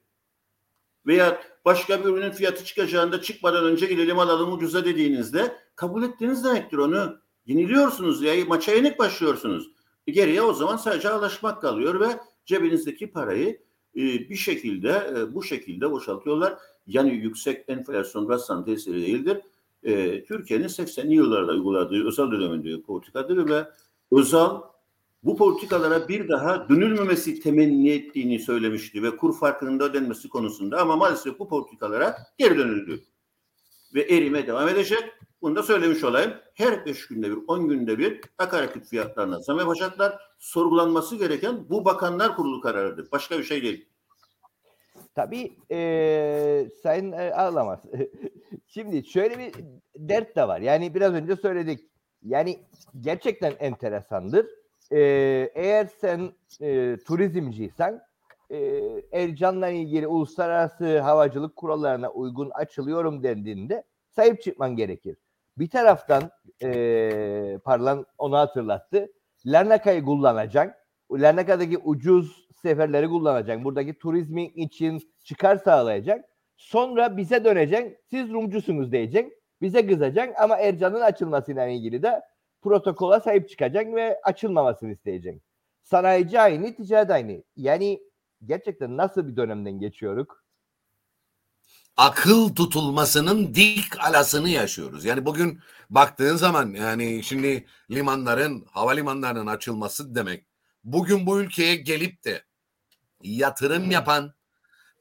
Veya 1.06 1.42
başka 1.64 2.00
bir 2.00 2.04
ürünün 2.04 2.30
fiyatı 2.30 2.64
çıkacağında 2.64 3.22
çıkmadan 3.22 3.64
önce 3.64 3.86
gidelim 3.86 4.18
alalım 4.18 4.52
ucuza 4.52 4.84
dediğinizde 4.84 5.56
kabul 5.76 6.02
ettiğiniz 6.02 6.44
demektir 6.44 6.78
onu. 6.78 7.18
Yeniliyorsunuz 7.46 8.22
ya 8.22 8.44
maça 8.46 8.72
yenik 8.72 8.98
başlıyorsunuz. 8.98 9.70
Geriye 10.06 10.42
o 10.42 10.52
zaman 10.52 10.76
sadece 10.76 11.10
anlaşmak 11.10 11.62
kalıyor 11.62 12.00
ve 12.00 12.20
cebinizdeki 12.46 13.12
parayı 13.12 13.67
bir 13.98 14.36
şekilde 14.36 15.12
e, 15.16 15.34
bu 15.34 15.42
şekilde 15.42 15.90
boşaltıyorlar. 15.90 16.58
Yani 16.86 17.14
yüksek 17.14 17.64
enflasyon 17.68 18.28
rastlan 18.28 18.64
tesiri 18.64 19.02
değildir. 19.02 19.40
E, 19.82 20.24
Türkiye'nin 20.24 20.68
80'li 20.68 21.14
yıllarda 21.14 21.52
uyguladığı 21.52 22.06
özel 22.06 22.30
döneminde 22.30 22.82
politikadır 22.82 23.50
ve 23.50 23.64
özel 24.12 24.50
bu 25.22 25.36
politikalara 25.36 26.08
bir 26.08 26.28
daha 26.28 26.68
dönülmemesi 26.68 27.40
temenni 27.40 27.90
ettiğini 27.90 28.38
söylemişti 28.38 29.02
ve 29.02 29.16
kur 29.16 29.38
farkının 29.38 29.80
da 29.80 29.84
ödenmesi 29.84 30.28
konusunda 30.28 30.80
ama 30.80 30.96
maalesef 30.96 31.38
bu 31.38 31.48
politikalara 31.48 32.16
geri 32.38 32.58
dönüldü. 32.58 33.04
Ve 33.94 34.02
erime 34.02 34.46
devam 34.46 34.68
edecek. 34.68 35.04
Bunu 35.42 35.56
da 35.56 35.62
söylemiş 35.62 36.04
olayım. 36.04 36.32
Her 36.54 36.86
beş 36.86 37.06
günde 37.06 37.30
bir, 37.30 37.38
on 37.48 37.68
günde 37.68 37.98
bir 37.98 38.20
akaryakıt 38.38 38.86
fiyatlarına 38.86 39.40
zam 39.40 39.58
yapacaklar. 39.58 40.18
Sorgulanması 40.38 41.16
gereken 41.16 41.70
bu 41.70 41.84
bakanlar 41.84 42.36
kurulu 42.36 42.60
kararıdır. 42.60 43.10
Başka 43.12 43.38
bir 43.38 43.44
şey 43.44 43.62
değil. 43.62 43.88
Tabii 45.14 45.56
e, 45.70 46.68
Sayın 46.82 47.12
e, 47.12 47.34
Ağlamaz. 47.34 47.80
Şimdi 48.66 49.04
şöyle 49.06 49.38
bir 49.38 49.52
dert 49.96 50.36
de 50.36 50.48
var. 50.48 50.60
Yani 50.60 50.94
biraz 50.94 51.12
önce 51.12 51.36
söyledik. 51.36 51.80
Yani 52.22 52.58
gerçekten 53.00 53.52
enteresandır 53.58 54.46
e, 54.92 54.98
eğer 55.54 55.88
sen 56.00 56.32
e, 56.60 56.96
turizmciysen 57.06 58.00
e, 58.50 58.58
Ercan'la 59.12 59.68
ilgili 59.68 60.06
uluslararası 60.06 60.98
havacılık 61.00 61.56
kurallarına 61.56 62.10
uygun 62.10 62.50
açılıyorum 62.50 63.22
dendiğinde 63.22 63.84
sahip 64.10 64.42
çıkman 64.42 64.76
gerekir. 64.76 65.16
Bir 65.58 65.70
taraftan 65.70 66.30
e, 66.62 67.58
Parlan 67.64 68.06
onu 68.18 68.36
hatırlattı. 68.36 69.08
Larnaka'yı 69.46 70.04
kullanacak. 70.04 70.86
Larnaka'daki 71.12 71.78
ucuz 71.78 72.48
seferleri 72.62 73.08
kullanacak. 73.08 73.64
Buradaki 73.64 73.98
turizmi 73.98 74.46
için 74.46 75.00
çıkar 75.24 75.56
sağlayacak. 75.56 76.24
Sonra 76.56 77.16
bize 77.16 77.44
dönecek. 77.44 77.96
Siz 78.10 78.30
Rumcusunuz 78.30 78.92
diyecek. 78.92 79.32
Bize 79.62 79.86
kızacak 79.86 80.40
ama 80.40 80.56
Ercan'ın 80.56 81.00
açılmasıyla 81.00 81.66
ilgili 81.66 82.02
de 82.02 82.22
protokola 82.62 83.20
sahip 83.20 83.48
çıkacak 83.48 83.94
ve 83.94 84.20
açılmamasını 84.24 84.92
isteyecek. 84.92 85.42
Sanayici 85.82 86.40
aynı, 86.40 86.74
ticaret 86.74 87.10
aynı. 87.10 87.42
Yani 87.56 88.00
gerçekten 88.44 88.96
nasıl 88.96 89.28
bir 89.28 89.36
dönemden 89.36 89.78
geçiyoruz? 89.78 90.28
Akıl 91.98 92.54
tutulmasının 92.54 93.54
dik 93.54 94.00
alasını 94.00 94.48
yaşıyoruz. 94.48 95.04
Yani 95.04 95.26
bugün 95.26 95.60
baktığın 95.90 96.36
zaman 96.36 96.70
yani 96.70 97.22
şimdi 97.24 97.66
limanların, 97.90 98.66
havalimanlarının 98.70 99.46
açılması 99.46 100.14
demek. 100.14 100.46
Bugün 100.84 101.26
bu 101.26 101.40
ülkeye 101.40 101.76
gelip 101.76 102.24
de 102.24 102.44
yatırım 103.22 103.90
yapan 103.90 104.34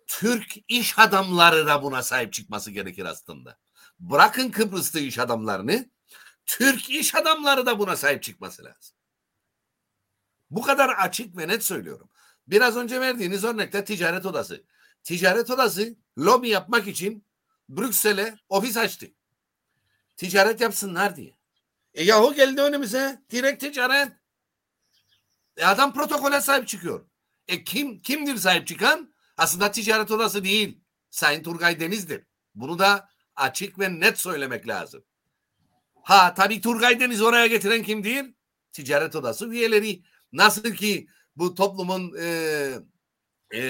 Türk 0.08 0.58
iş 0.68 1.00
adamları 1.00 1.68
da 1.68 1.84
buna 1.84 2.04
sahip 2.04 2.34
çıkması 2.34 2.72
gerekir 2.72 3.06
aslında. 3.06 3.58
Bırakın 4.00 4.50
Kıbrıs'ta 4.52 5.00
iş 5.00 5.20
adamlarını 5.20 5.90
Türk 6.46 6.90
iş 6.90 7.16
adamları 7.16 7.66
da 7.66 7.80
buna 7.80 7.96
sahip 7.96 8.24
çıkması 8.24 8.64
lazım. 8.64 8.98
Bu 10.50 10.62
kadar 10.62 10.90
açık 10.90 11.38
ve 11.38 11.48
net 11.48 11.64
söylüyorum. 11.64 12.10
Biraz 12.48 12.78
önce 12.78 13.02
verdiğiniz 13.02 13.44
örnekte 13.44 13.86
ticaret 13.86 14.26
odası. 14.26 14.64
Ticaret 15.04 15.52
odası 15.52 15.96
lobi 16.18 16.50
yapmak 16.50 16.88
için 16.88 17.26
Brüksel'e 17.70 18.36
ofis 18.50 18.78
açtı. 18.78 19.08
Ticaret 20.18 20.62
yapsınlar 20.62 21.16
diye. 21.16 21.38
E 21.94 22.04
yahu 22.04 22.34
geldi 22.34 22.62
önümüze 22.62 23.22
direkt 23.30 23.62
ticaret. 23.62 24.12
E 25.58 25.66
adam 25.66 25.94
protokole 25.94 26.42
sahip 26.42 26.68
çıkıyor. 26.68 27.06
E 27.48 27.64
kim 27.64 28.00
kimdir 28.00 28.38
sahip 28.38 28.68
çıkan? 28.68 29.14
Aslında 29.38 29.72
ticaret 29.72 30.12
odası 30.12 30.44
değil. 30.44 30.80
Sayın 31.10 31.44
Turgay 31.44 31.80
Deniz'dir. 31.80 32.24
Bunu 32.56 32.80
da 32.80 33.10
açık 33.36 33.80
ve 33.80 34.00
net 34.00 34.20
söylemek 34.20 34.68
lazım. 34.68 35.04
Ha 36.04 36.34
tabii 36.34 36.62
Turgay 36.62 37.00
Deniz 37.00 37.22
oraya 37.22 37.48
getiren 37.48 37.84
kim 37.84 38.04
değil? 38.04 38.36
Ticaret 38.72 39.16
odası 39.16 39.48
üyeleri. 39.48 40.02
Nasıl 40.32 40.74
ki 40.74 41.08
bu 41.36 41.56
toplumun 41.56 42.14
e, 42.20 42.28
e, 43.54 43.62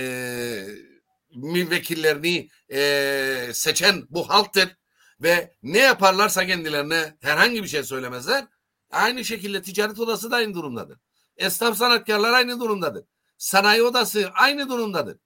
milletvekillerini 1.37 2.49
e, 2.71 3.49
seçen 3.53 4.03
bu 4.09 4.29
halktır 4.29 4.75
ve 5.21 5.53
ne 5.63 5.77
yaparlarsa 5.77 6.45
kendilerine 6.45 7.17
herhangi 7.21 7.63
bir 7.63 7.67
şey 7.67 7.83
söylemezler. 7.83 8.47
Aynı 8.91 9.25
şekilde 9.25 9.61
ticaret 9.61 9.99
odası 9.99 10.31
da 10.31 10.35
aynı 10.35 10.53
durumdadır. 10.53 10.99
Esnaf 11.37 11.77
sanatkarlar 11.77 12.33
aynı 12.33 12.59
durumdadır. 12.59 13.05
Sanayi 13.37 13.83
odası 13.83 14.29
aynı 14.33 14.69
durumdadır. 14.69 15.17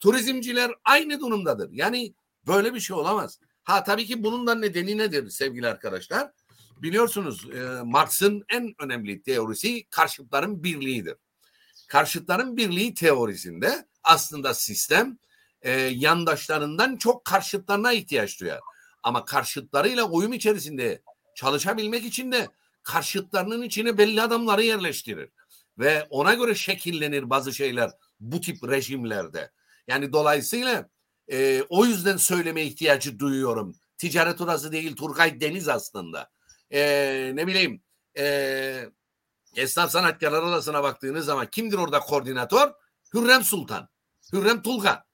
Turizmciler 0.00 0.70
aynı 0.84 1.20
durumdadır. 1.20 1.70
Yani 1.72 2.14
böyle 2.46 2.74
bir 2.74 2.80
şey 2.80 2.96
olamaz. 2.96 3.38
Ha 3.64 3.84
tabii 3.84 4.06
ki 4.06 4.24
bunun 4.24 4.46
da 4.46 4.54
nedeni 4.54 4.98
nedir 4.98 5.30
sevgili 5.30 5.68
arkadaşlar? 5.68 6.30
Biliyorsunuz 6.76 7.50
e, 7.50 7.82
Marx'ın 7.84 8.44
en 8.48 8.74
önemli 8.78 9.22
teorisi 9.22 9.84
karşıtların 9.90 10.62
birliğidir. 10.62 11.16
Karşıtların 11.88 12.56
birliği 12.56 12.94
teorisinde 12.94 13.86
aslında 14.04 14.54
sistem 14.54 15.18
e, 15.64 15.72
yandaşlarından 15.80 16.96
çok 16.96 17.24
karşıtlarına 17.24 17.92
ihtiyaç 17.92 18.40
duyar. 18.40 18.60
Ama 19.02 19.24
karşıtlarıyla 19.24 20.04
uyum 20.04 20.32
içerisinde 20.32 21.02
çalışabilmek 21.34 22.04
için 22.04 22.32
de 22.32 22.48
karşıtlarının 22.82 23.62
içine 23.62 23.98
belli 23.98 24.22
adamları 24.22 24.62
yerleştirir. 24.62 25.30
Ve 25.78 26.06
ona 26.10 26.34
göre 26.34 26.54
şekillenir 26.54 27.30
bazı 27.30 27.54
şeyler 27.54 27.90
bu 28.20 28.40
tip 28.40 28.68
rejimlerde. 28.68 29.50
Yani 29.88 30.12
dolayısıyla 30.12 30.88
e, 31.32 31.62
o 31.68 31.84
yüzden 31.84 32.16
söyleme 32.16 32.62
ihtiyacı 32.62 33.18
duyuyorum. 33.18 33.76
Ticaret 33.98 34.40
odası 34.40 34.72
değil 34.72 34.96
Turgay 34.96 35.40
Deniz 35.40 35.68
aslında. 35.68 36.30
E, 36.70 37.32
ne 37.34 37.46
bileyim 37.46 37.82
e, 38.18 38.86
Esnaf 39.56 39.90
Sanatkarlar 39.90 40.42
Odası'na 40.42 40.82
baktığınız 40.82 41.26
zaman 41.26 41.46
kimdir 41.46 41.78
orada 41.78 42.00
koordinatör? 42.00 42.72
Hürrem 43.14 43.44
Sultan. 43.44 43.88
Hürrem 44.32 44.62
Tulga. 44.62 45.04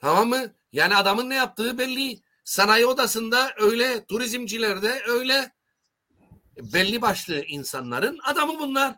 Tamam 0.00 0.28
mı? 0.28 0.54
Yani 0.72 0.96
adamın 0.96 1.30
ne 1.30 1.34
yaptığı 1.34 1.78
belli. 1.78 2.22
Sanayi 2.44 2.86
odasında 2.86 3.54
öyle, 3.58 4.04
turizmcilerde 4.04 5.02
öyle 5.06 5.52
belli 6.56 7.02
başlı 7.02 7.44
insanların 7.44 8.18
adamı 8.24 8.58
bunlar. 8.58 8.96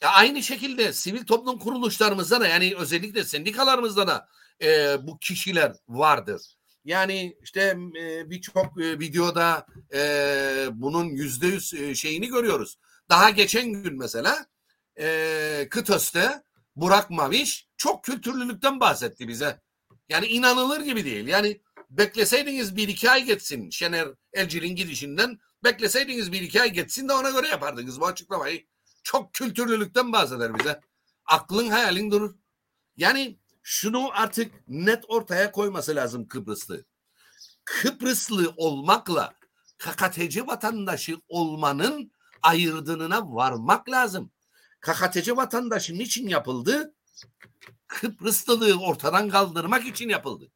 Ya 0.00 0.10
aynı 0.10 0.42
şekilde 0.42 0.92
sivil 0.92 1.26
toplum 1.26 1.58
kuruluşlarımızda 1.58 2.40
da 2.40 2.48
yani 2.48 2.74
özellikle 2.78 3.24
sendikalarımızda 3.24 4.06
da 4.06 4.28
e, 4.62 4.96
bu 5.06 5.18
kişiler 5.18 5.72
vardır. 5.88 6.42
Yani 6.84 7.36
işte 7.42 7.76
e, 8.00 8.30
birçok 8.30 8.80
e, 8.80 8.98
videoda 8.98 9.66
e, 9.94 10.00
bunun 10.72 11.04
yüzde 11.04 11.46
yüz 11.46 11.74
e, 11.74 11.94
şeyini 11.94 12.28
görüyoruz. 12.28 12.78
Daha 13.08 13.30
geçen 13.30 13.72
gün 13.72 13.98
mesela 13.98 14.46
e, 15.00 15.66
Kıtös'te 15.70 16.42
Burak 16.76 17.10
Maviş 17.10 17.68
çok 17.76 18.04
kültürlülükten 18.04 18.80
bahsetti 18.80 19.28
bize. 19.28 19.60
Yani 20.10 20.26
inanılır 20.26 20.80
gibi 20.80 21.04
değil. 21.04 21.26
Yani 21.26 21.60
bekleseydiniz 21.90 22.76
bir 22.76 22.88
iki 22.88 23.10
ay 23.10 23.24
geçsin 23.24 23.70
Şener 23.70 24.08
Elcil'in 24.32 24.76
gidişinden 24.76 25.38
bekleseydiniz 25.64 26.32
bir 26.32 26.40
iki 26.40 26.62
ay 26.62 26.72
geçsin 26.72 27.08
de 27.08 27.12
ona 27.12 27.30
göre 27.30 27.48
yapardınız 27.48 28.00
bu 28.00 28.06
açıklamayı. 28.06 28.66
Çok 29.02 29.34
kültürlülükten 29.34 30.12
bahseder 30.12 30.58
bize. 30.58 30.80
Aklın 31.24 31.70
hayalin 31.70 32.10
durur. 32.10 32.34
Yani 32.96 33.38
şunu 33.62 34.10
artık 34.12 34.52
net 34.68 35.04
ortaya 35.08 35.52
koyması 35.52 35.96
lazım 35.96 36.28
Kıbrıslı. 36.28 36.84
Kıbrıslı 37.64 38.54
olmakla 38.56 39.34
KKTC 39.78 40.46
vatandaşı 40.46 41.16
olmanın 41.28 42.12
ayırdığına 42.42 43.34
varmak 43.34 43.90
lazım. 43.90 44.32
KKTC 44.80 45.36
vatandaşı 45.36 45.94
niçin 45.94 46.28
yapıldı? 46.28 46.94
Kıbrıslılığı 47.90 48.80
ortadan 48.80 49.28
kaldırmak 49.28 49.86
için 49.86 50.08
yapıldı. 50.08 50.50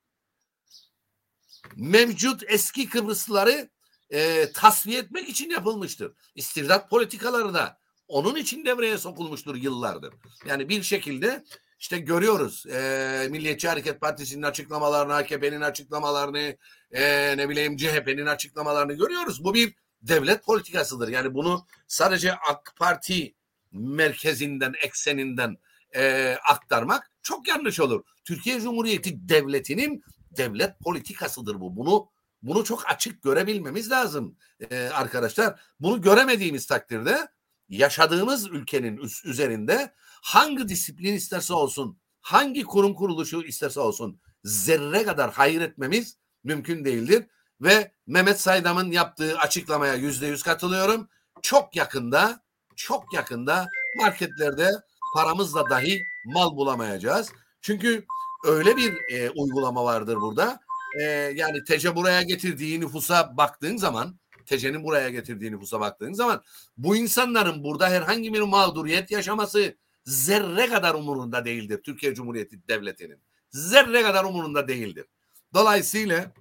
Mevcut 1.76 2.42
eski 2.46 2.88
Kıbrıslıları 2.88 3.70
e, 4.10 4.52
tasfiye 4.52 4.98
etmek 4.98 5.28
için 5.28 5.50
yapılmıştır. 5.50 6.12
İstirdat 6.34 6.90
politikaları 6.90 7.54
da 7.54 7.78
onun 8.08 8.36
için 8.36 8.64
devreye 8.64 8.98
sokulmuştur 8.98 9.56
yıllardır. 9.56 10.14
Yani 10.46 10.68
bir 10.68 10.82
şekilde 10.82 11.44
işte 11.78 11.98
görüyoruz 11.98 12.66
e, 12.66 13.28
Milliyetçi 13.30 13.68
Hareket 13.68 14.00
Partisi'nin 14.00 14.42
açıklamalarını, 14.42 15.14
AKP'nin 15.14 15.60
açıklamalarını, 15.60 16.56
e, 16.92 17.34
ne 17.36 17.48
bileyim 17.48 17.76
CHP'nin 17.76 18.26
açıklamalarını 18.26 18.92
görüyoruz. 18.92 19.44
Bu 19.44 19.54
bir 19.54 19.74
devlet 20.02 20.44
politikasıdır. 20.44 21.08
Yani 21.08 21.34
bunu 21.34 21.66
sadece 21.88 22.32
AK 22.32 22.74
Parti 22.76 23.34
merkezinden, 23.72 24.74
ekseninden 24.82 25.56
e, 25.94 26.36
aktarmak 26.50 27.10
çok 27.22 27.48
yanlış 27.48 27.80
olur. 27.80 28.04
Türkiye 28.24 28.60
Cumhuriyeti 28.60 29.28
Devleti'nin 29.28 30.02
devlet 30.36 30.80
politikasıdır 30.80 31.60
bu. 31.60 31.76
Bunu 31.76 32.08
bunu 32.42 32.64
çok 32.64 32.90
açık 32.90 33.22
görebilmemiz 33.22 33.90
lazım 33.90 34.36
e, 34.70 34.78
arkadaşlar. 34.78 35.60
Bunu 35.80 36.02
göremediğimiz 36.02 36.66
takdirde 36.66 37.28
yaşadığımız 37.68 38.46
ülkenin 38.46 39.00
üzerinde 39.24 39.94
hangi 40.22 40.68
disiplin 40.68 41.14
isterse 41.14 41.54
olsun, 41.54 41.98
hangi 42.20 42.62
kurum 42.62 42.94
kuruluşu 42.94 43.42
isterse 43.42 43.80
olsun 43.80 44.20
zerre 44.44 45.04
kadar 45.04 45.32
hayır 45.32 45.60
etmemiz 45.60 46.18
mümkün 46.44 46.84
değildir. 46.84 47.26
Ve 47.60 47.92
Mehmet 48.06 48.40
Saydam'ın 48.40 48.90
yaptığı 48.90 49.38
açıklamaya 49.38 49.94
yüzde 49.94 50.26
yüz 50.26 50.42
katılıyorum. 50.42 51.08
Çok 51.42 51.76
yakında, 51.76 52.40
çok 52.76 53.14
yakında 53.14 53.68
marketlerde 53.96 54.70
paramızla 55.14 55.70
dahi 55.70 56.02
mal 56.24 56.56
bulamayacağız. 56.56 57.32
Çünkü 57.60 58.04
öyle 58.44 58.76
bir 58.76 59.12
e, 59.12 59.30
uygulama 59.30 59.84
vardır 59.84 60.16
burada. 60.20 60.60
E, 61.00 61.02
yani 61.34 61.64
TC 61.64 61.96
buraya 61.96 62.22
getirdiği 62.22 62.80
nüfusa 62.80 63.36
baktığın 63.36 63.76
zaman 63.76 64.18
TC'nin 64.46 64.84
buraya 64.84 65.10
getirdiği 65.10 65.52
nüfusa 65.52 65.80
baktığın 65.80 66.12
zaman 66.12 66.42
bu 66.76 66.96
insanların 66.96 67.64
burada 67.64 67.90
herhangi 67.90 68.34
bir 68.34 68.40
mağduriyet 68.40 69.10
yaşaması 69.10 69.76
zerre 70.04 70.66
kadar 70.68 70.94
umurunda 70.94 71.44
değildir 71.44 71.80
Türkiye 71.84 72.14
Cumhuriyeti 72.14 72.68
Devleti'nin. 72.68 73.18
Zerre 73.50 74.02
kadar 74.02 74.24
umurunda 74.24 74.68
değildir. 74.68 75.06
Dolayısıyla 75.54 76.32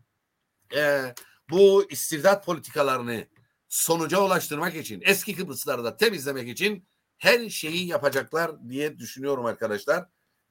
e, 0.75 1.01
bu 1.49 1.85
istibdat 1.89 2.45
politikalarını 2.45 3.27
sonuca 3.69 4.21
ulaştırmak 4.21 4.75
için 4.75 5.01
eski 5.05 5.35
Kıbrısları 5.35 5.83
da 5.83 5.97
temizlemek 5.97 6.49
için 6.49 6.87
her 7.23 7.49
şeyi 7.49 7.87
yapacaklar 7.87 8.69
diye 8.69 8.99
düşünüyorum 8.99 9.45
arkadaşlar. 9.45 10.05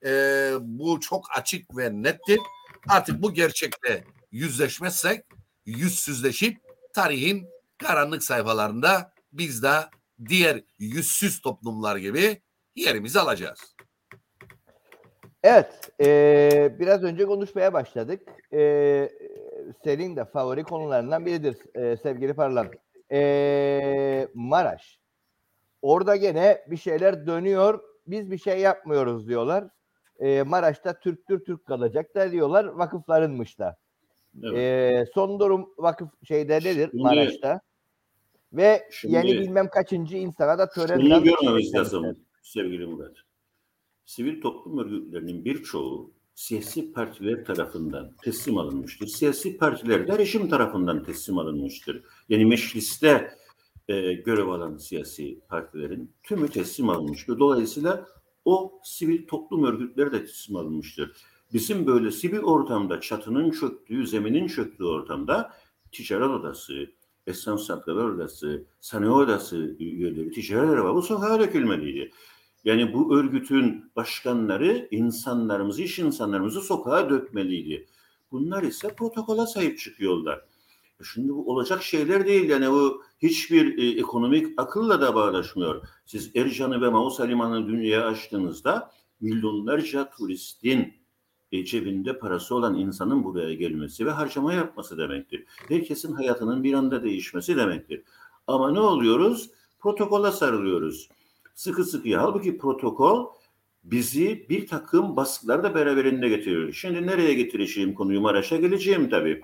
E, 0.04 0.11
bu 0.61 1.00
çok 1.00 1.24
açık 1.38 1.76
ve 1.76 2.02
nettir. 2.02 2.38
Artık 2.88 3.22
bu 3.22 3.35
gerçekle 3.35 4.04
yüzleşmezsek 4.30 5.24
yüzsüzleşip 5.66 6.58
tarihin 6.94 7.48
karanlık 7.78 8.22
sayfalarında 8.22 9.12
biz 9.32 9.62
de 9.62 9.72
diğer 10.28 10.61
yüzsüz 10.78 11.40
toplumlar 11.40 11.96
gibi 11.96 12.42
yerimizi 12.76 13.20
alacağız. 13.20 13.76
Evet, 15.42 15.90
e, 16.00 16.76
biraz 16.78 17.02
önce 17.02 17.26
konuşmaya 17.26 17.72
başladık. 17.72 18.22
E, 18.52 19.11
senin 19.85 20.16
de 20.16 20.24
favori 20.24 20.62
konularından 20.62 21.26
biridir 21.26 21.56
e, 21.74 21.96
sevgili 21.96 22.35
Parlan. 22.35 22.70
E, 23.12 24.28
Maraş. 24.35 25.01
Orada 25.83 26.16
gene 26.16 26.64
bir 26.66 26.77
şeyler 26.77 27.27
dönüyor. 27.27 27.81
Biz 28.07 28.31
bir 28.31 28.38
şey 28.38 28.61
yapmıyoruz 28.61 29.29
diyorlar. 29.29 29.64
E, 30.18 30.42
Maraş'ta 30.42 31.01
Türktür 31.01 31.45
Türk 31.45 31.66
kalacak 31.66 32.14
da 32.14 32.33
diyorlar. 32.33 32.64
Vakıflarınmış 32.64 33.59
da. 33.59 33.77
Evet. 34.42 34.59
E, 34.59 35.05
son 35.14 35.40
durum 35.40 35.68
vakıf 35.79 36.09
şeyde 36.29 36.57
nedir 36.57 36.88
şimdi, 36.90 37.03
Maraş'ta? 37.03 37.61
Ve 38.53 38.88
şimdi, 38.90 39.14
yeni 39.14 39.40
bilmem 39.40 39.68
kaçıncı 39.68 40.16
insana 40.16 40.59
da 40.59 40.68
tören... 40.68 41.01
Şunu 41.01 41.25
görmemiz 41.25 41.75
lazım 41.75 42.16
sevgili 42.42 42.87
Murat. 42.87 43.16
Sivil 44.05 44.40
toplum 44.40 44.79
örgütlerinin 44.79 45.45
birçoğu 45.45 46.12
siyasi 46.35 46.92
partiler 46.92 47.45
tarafından 47.45 48.12
teslim 48.25 48.59
alınmıştır. 48.59 49.07
Siyasi 49.07 49.57
partiler 49.57 50.09
de 50.09 50.18
rejim 50.18 50.49
tarafından 50.49 51.05
teslim 51.05 51.38
alınmıştır. 51.38 52.03
Yani 52.29 52.47
mecliste 52.47 53.31
e, 53.92 54.12
görev 54.12 54.48
alan 54.48 54.76
siyasi 54.76 55.40
partilerin 55.48 56.12
tümü 56.22 56.48
teslim 56.48 56.88
alınmıştır. 56.88 57.38
Dolayısıyla 57.38 58.07
o 58.44 58.81
sivil 58.85 59.26
toplum 59.26 59.64
örgütleri 59.64 60.12
de 60.12 60.24
teslim 60.24 60.57
alınmıştır. 60.57 61.16
Bizim 61.52 61.87
böyle 61.87 62.11
sivil 62.11 62.38
ortamda 62.38 63.00
çatının 63.00 63.50
çöktüğü, 63.50 64.07
zeminin 64.07 64.46
çöktüğü 64.46 64.85
ortamda 64.85 65.52
ticaret 65.92 66.31
odası, 66.31 66.87
esnaf 67.26 67.61
sanatkarlar 67.61 68.05
odası, 68.05 68.64
sanayi 68.81 69.11
odası 69.11 69.57
üyeleri, 69.78 70.31
ticaret 70.31 70.70
araba 70.70 70.94
bu 70.94 71.02
sokağa 71.02 71.40
dökülmeliydi. 71.40 72.11
Yani 72.64 72.92
bu 72.92 73.16
örgütün 73.16 73.90
başkanları 73.96 74.88
insanlarımızı, 74.90 75.83
iş 75.83 75.98
insanlarımızı 75.98 76.61
sokağa 76.61 77.11
dökmeliydi. 77.11 77.87
Bunlar 78.31 78.62
ise 78.62 78.94
protokola 78.94 79.46
sahip 79.46 79.78
çıkıyorlar. 79.78 80.44
E 81.02 81.04
şimdi 81.04 81.28
bu 81.28 81.50
olacak 81.52 81.82
şeyler 81.82 82.26
değil 82.26 82.48
yani 82.48 82.70
bu 82.70 83.02
hiçbir 83.22 83.78
e, 83.78 84.00
ekonomik 84.00 84.46
akılla 84.56 85.00
da 85.00 85.14
bağdaşmıyor. 85.14 85.88
Siz 86.06 86.30
Ercan'ı 86.34 86.80
ve 86.82 86.88
Mausa 86.88 87.24
Limanı 87.24 87.68
dünyaya 87.68 88.06
açtığınızda 88.06 88.90
milyonlarca 89.20 90.10
turistin 90.10 90.94
e, 91.52 91.64
cebinde 91.64 92.18
parası 92.18 92.54
olan 92.54 92.74
insanın 92.74 93.24
buraya 93.24 93.54
gelmesi 93.54 94.06
ve 94.06 94.10
harcama 94.10 94.52
yapması 94.52 94.98
demektir. 94.98 95.44
Herkesin 95.68 96.12
hayatının 96.12 96.64
bir 96.64 96.74
anda 96.74 97.02
değişmesi 97.02 97.56
demektir. 97.56 98.02
Ama 98.46 98.70
ne 98.70 98.80
oluyoruz? 98.80 99.50
Protokola 99.78 100.32
sarılıyoruz. 100.32 101.08
Sıkı 101.54 101.84
sıkıya. 101.84 102.22
Halbuki 102.22 102.58
protokol 102.58 103.26
bizi 103.84 104.46
bir 104.48 104.66
takım 104.66 105.16
baskılar 105.16 105.62
da 105.62 105.74
beraberinde 105.74 106.28
getiriyor. 106.28 106.72
Şimdi 106.72 107.06
nereye 107.06 107.34
getireceğim 107.34 107.94
konuyu 107.94 108.20
Maraş'a 108.20 108.56
geleceğim 108.56 109.10
tabii. 109.10 109.42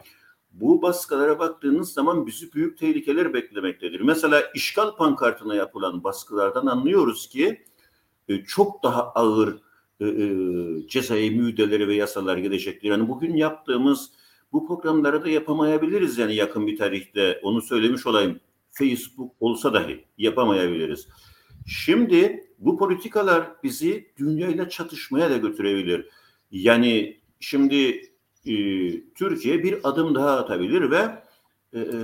Bu 0.61 0.83
baskılara 0.83 1.39
baktığınız 1.39 1.93
zaman 1.93 2.27
bizi 2.27 2.53
büyük 2.53 2.79
tehlikeler 2.79 3.35
beklemektedir. 3.35 4.01
Mesela 4.01 4.43
işgal 4.55 4.97
pankartına 4.97 5.55
yapılan 5.55 6.05
baskılardan 6.05 6.67
anlıyoruz 6.67 7.29
ki 7.29 7.65
e, 8.29 8.45
çok 8.45 8.83
daha 8.83 9.03
ağır 9.03 9.59
e, 10.01 10.07
e, 10.07 10.89
cezai 10.89 11.31
müydeleri 11.31 11.89
ve 11.89 11.95
yasalar 11.95 12.37
gelecektir. 12.37 12.89
Yani 12.89 13.09
bugün 13.09 13.37
yaptığımız 13.37 14.11
bu 14.53 14.67
programları 14.67 15.25
da 15.25 15.29
yapamayabiliriz 15.29 16.19
yani 16.19 16.35
yakın 16.35 16.67
bir 16.67 16.77
tarihte 16.77 17.41
onu 17.43 17.63
söylemiş 17.63 18.07
olayım. 18.07 18.41
Facebook 18.71 19.33
olsa 19.41 19.73
dahi 19.73 20.05
yapamayabiliriz. 20.19 21.09
Şimdi 21.67 22.49
bu 22.59 22.79
politikalar 22.79 23.47
bizi 23.63 24.13
dünyayla 24.17 24.69
çatışmaya 24.69 25.31
da 25.31 25.37
götürebilir. 25.37 26.07
Yani 26.51 27.21
şimdi 27.41 28.11
e, 28.49 28.55
Türkiye 29.15 29.63
bir 29.63 29.79
adım 29.83 30.15
daha 30.15 30.37
atabilir 30.37 30.91
ve 30.91 31.23
e, 31.73 31.81
e, 31.81 31.99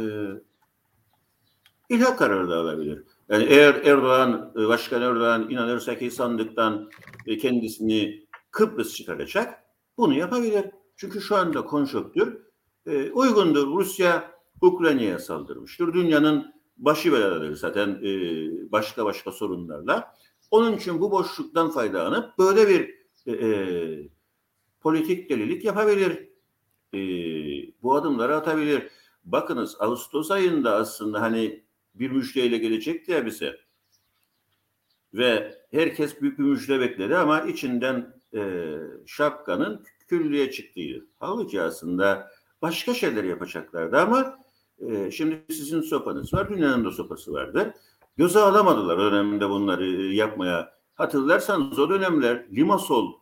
ilhak 1.88 2.18
kararı 2.18 2.50
da 2.50 2.56
alabilir. 2.56 3.02
Yani 3.28 3.44
eğer 3.44 3.74
Erdoğan, 3.74 4.52
e, 4.56 4.68
Başkan 4.68 5.02
Erdoğan 5.02 5.50
inanırsa 5.50 5.98
ki 5.98 6.10
sandıktan 6.10 6.90
e, 7.26 7.38
kendisini 7.38 8.24
Kıbrıs 8.50 8.94
çıkaracak, 8.94 9.64
bunu 9.98 10.14
yapabilir. 10.14 10.64
Çünkü 10.96 11.20
şu 11.20 11.36
anda 11.36 11.64
konjonktür 11.64 12.38
e, 12.86 13.10
uygundur. 13.10 13.66
Rusya 13.66 14.34
Ukrayna'ya 14.60 15.18
saldırmıştır. 15.18 15.94
Dünyanın 15.94 16.54
başı 16.76 17.12
belaları 17.12 17.56
zaten 17.56 17.88
e, 17.88 18.12
başka 18.72 19.04
başka 19.04 19.32
sorunlarla. 19.32 20.14
Onun 20.50 20.76
için 20.76 21.00
bu 21.00 21.10
boşluktan 21.10 21.70
faydalanıp 21.70 22.38
böyle 22.38 22.68
bir 22.68 22.94
e, 23.26 23.46
e, 23.46 24.08
politik 24.80 25.30
delilik 25.30 25.64
yapabilir. 25.64 26.33
E, 26.94 26.98
bu 27.82 27.94
adımları 27.94 28.36
atabilir. 28.36 28.82
Bakınız 29.24 29.76
Ağustos 29.80 30.30
ayında 30.30 30.74
aslında 30.74 31.20
hani 31.20 31.64
bir 31.94 32.10
müjdeyle 32.10 32.58
gelecekti 32.58 33.12
ya 33.12 33.26
bize. 33.26 33.56
Ve 35.14 35.58
herkes 35.70 36.20
büyük 36.20 36.38
bir 36.38 36.44
müjde 36.44 36.80
bekledi 36.80 37.16
ama 37.16 37.40
içinden 37.40 38.14
e, 38.34 38.74
şapkanın 39.06 39.84
küllüye 40.08 40.50
çıktıydı. 40.50 41.06
Halbuki 41.18 41.62
aslında 41.62 42.30
başka 42.62 42.94
şeyler 42.94 43.24
yapacaklardı 43.24 43.98
ama 43.98 44.38
e, 44.78 45.10
şimdi 45.10 45.44
sizin 45.48 45.80
sopanız 45.80 46.34
var, 46.34 46.48
dünyanın 46.48 46.84
da 46.84 46.90
sopası 46.90 47.32
vardı. 47.32 47.74
Göze 48.16 48.38
alamadılar 48.38 48.98
döneminde 48.98 49.48
bunları 49.48 49.86
yapmaya. 50.14 50.74
Hatırlarsanız 50.94 51.78
o 51.78 51.90
dönemler 51.90 52.46
Limasol, 52.56 53.12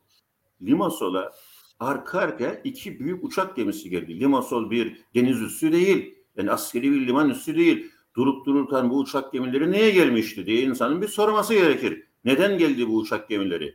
Limasol'a 0.63 1.33
arka 1.81 2.19
arkaya 2.19 2.61
iki 2.65 3.01
büyük 3.01 3.25
uçak 3.25 3.57
gemisi 3.57 3.91
geldi. 3.91 4.21
Limasol 4.21 4.71
bir 4.71 4.97
deniz 5.15 5.43
üssü 5.43 5.73
değil, 5.73 6.15
yani 6.37 6.51
askeri 6.51 6.93
bir 6.93 7.07
liman 7.07 7.31
üssü 7.31 7.57
değil. 7.57 7.91
Durup 8.17 8.47
dururken 8.47 8.91
bu 8.91 8.99
uçak 8.99 9.33
gemileri 9.33 9.73
neye 9.73 9.91
gelmişti 9.91 10.47
diye 10.47 10.63
insanın 10.63 11.03
bir 11.03 11.09
sorması 11.09 11.55
gerekir. 11.55 12.03
Neden 12.25 12.59
geldi 12.59 12.89
bu 12.89 12.97
uçak 12.97 13.29
gemileri? 13.29 13.75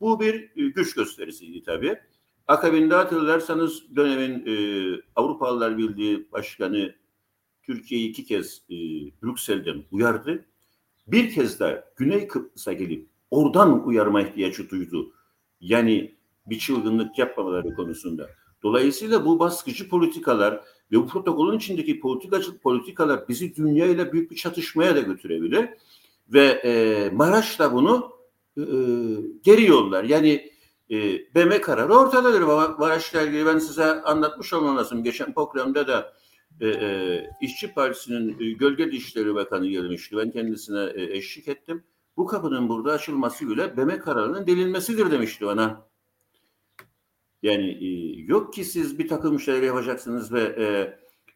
Bu 0.00 0.20
bir 0.20 0.34
e, 0.34 0.68
güç 0.68 0.94
gösterisiydi 0.94 1.62
tabii. 1.62 1.98
Akabinde 2.48 2.94
hatırlarsanız 2.94 3.96
dönemin 3.96 4.46
e, 4.46 4.54
Avrupalılar 5.16 5.78
Birliği 5.78 6.32
Başkanı 6.32 6.94
Türkiye'yi 7.62 8.10
iki 8.10 8.24
kez 8.24 8.62
e, 8.70 8.74
Brüksel'den 9.22 9.84
uyardı. 9.90 10.44
Bir 11.06 11.30
kez 11.30 11.60
de 11.60 11.84
Güney 11.96 12.28
Kıbrıs'a 12.28 12.72
gelip 12.72 13.08
oradan 13.30 13.86
uyarma 13.86 14.22
ihtiyacı 14.22 14.70
duydu. 14.70 15.12
Yani 15.60 16.14
bir 16.50 16.58
çılgınlık 16.58 17.18
yapmamaları 17.18 17.74
konusunda. 17.74 18.30
Dolayısıyla 18.62 19.24
bu 19.24 19.38
baskıcı 19.38 19.88
politikalar 19.88 20.60
ve 20.92 20.96
bu 20.96 21.06
protokolün 21.06 21.58
içindeki 21.58 22.00
politikacı 22.00 22.58
politikalar 22.58 23.28
bizi 23.28 23.56
dünya 23.56 23.86
ile 23.86 24.12
büyük 24.12 24.30
bir 24.30 24.36
çatışmaya 24.36 24.96
da 24.96 25.00
götürebilir. 25.00 25.68
Ve 26.28 26.44
e, 26.44 27.10
Maraş 27.10 27.58
da 27.58 27.72
bunu 27.72 28.12
e, 28.56 28.64
geri 29.42 29.66
yollar. 29.66 30.04
Yani 30.04 30.50
e, 30.90 30.96
BM 31.34 31.60
kararı 31.60 31.94
ortadadır. 31.94 32.40
Maraş'la 32.78 33.22
ilgili 33.22 33.46
ben 33.46 33.58
size 33.58 33.84
anlatmış 33.84 34.52
olmam 34.52 34.76
lazım. 34.76 35.04
Geçen 35.04 35.34
programda 35.34 35.88
da 35.88 36.12
e, 36.60 36.68
e, 36.68 37.30
İşçi 37.40 37.74
Partisi'nin 37.74 38.36
e, 38.40 38.52
Gölge 38.52 38.92
Dişleri 38.92 39.34
Bakanı 39.34 39.66
gelmişti. 39.66 40.16
Ben 40.16 40.30
kendisine 40.30 40.92
e, 40.94 41.16
eşlik 41.16 41.48
ettim. 41.48 41.84
Bu 42.16 42.26
kapının 42.26 42.68
burada 42.68 42.92
açılması 42.92 43.48
bile 43.48 43.76
BM 43.76 43.98
kararının 43.98 44.46
delinmesidir 44.46 45.10
demişti 45.10 45.46
bana. 45.46 45.89
Yani 47.42 47.70
e, 47.70 48.20
yok 48.20 48.52
ki 48.52 48.64
siz 48.64 48.98
bir 48.98 49.08
takım 49.08 49.40
şeyler 49.40 49.62
yapacaksınız 49.62 50.32
ve 50.32 50.42
e, 50.42 50.64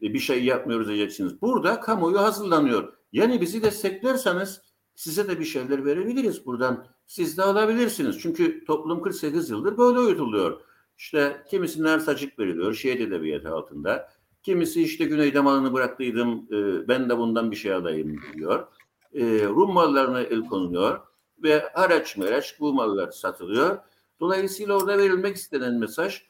e, 0.07 0.15
bir 0.15 0.19
şey 0.19 0.45
yapmıyoruz 0.45 0.89
diyeceksiniz. 0.89 1.43
Burada 1.43 1.81
kamuoyu 1.81 2.19
hazırlanıyor. 2.19 2.93
Yani 3.13 3.41
bizi 3.41 3.63
desteklerseniz 3.63 4.61
size 4.95 5.29
de 5.29 5.41
bir 5.41 5.45
şeyler 5.45 5.85
verebiliriz 5.85 6.47
buradan. 6.47 6.87
Siz 7.07 7.39
de 7.39 7.43
alabilirsiniz. 7.43 8.19
Çünkü 8.21 8.65
toplum 8.65 9.03
48 9.03 9.51
yıldır 9.51 9.79
böyle 9.79 9.99
uyutuluyor. 9.99 10.61
İşte 10.99 11.45
kimisinin 11.51 11.85
arsacık 11.85 12.39
veriliyor 12.39 12.75
şehit 12.75 13.01
edebiyatı 13.01 13.51
altında. 13.51 14.09
Kimisi 14.43 14.83
işte 14.83 15.05
Güney'de 15.05 15.41
malını 15.41 15.73
bıraktıydım 15.73 16.47
e, 16.53 16.89
ben 16.89 17.11
de 17.11 17.19
bundan 17.19 17.51
bir 17.51 17.57
şey 17.57 17.73
alayım 17.73 18.21
diyor. 18.35 18.67
E, 19.15 19.45
Rum 19.45 19.73
mallarına 19.73 20.21
el 20.21 20.41
konuluyor 20.41 21.01
ve 21.43 21.69
haraç 21.75 22.17
meraç 22.17 22.61
bu 22.61 22.75
mallar 22.75 23.11
satılıyor. 23.11 23.79
Dolayısıyla 24.21 24.75
orada 24.75 24.99
verilmek 24.99 25.37
istenen 25.37 25.75
mesaj 25.75 26.23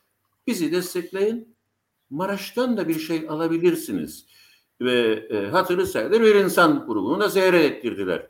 bizi 0.47 0.73
destekleyin. 0.73 1.55
Maraş'tan 2.11 2.77
da 2.77 2.89
bir 2.89 2.99
şey 2.99 3.27
alabilirsiniz. 3.29 4.27
Ve 4.81 5.27
e, 5.31 5.47
hatırı 5.47 5.87
sayılır 5.87 6.21
bir 6.21 6.35
insan 6.35 6.87
grubunu 6.87 7.21
da 7.21 7.29
zehre 7.29 7.65
ettirdiler. 7.65 8.27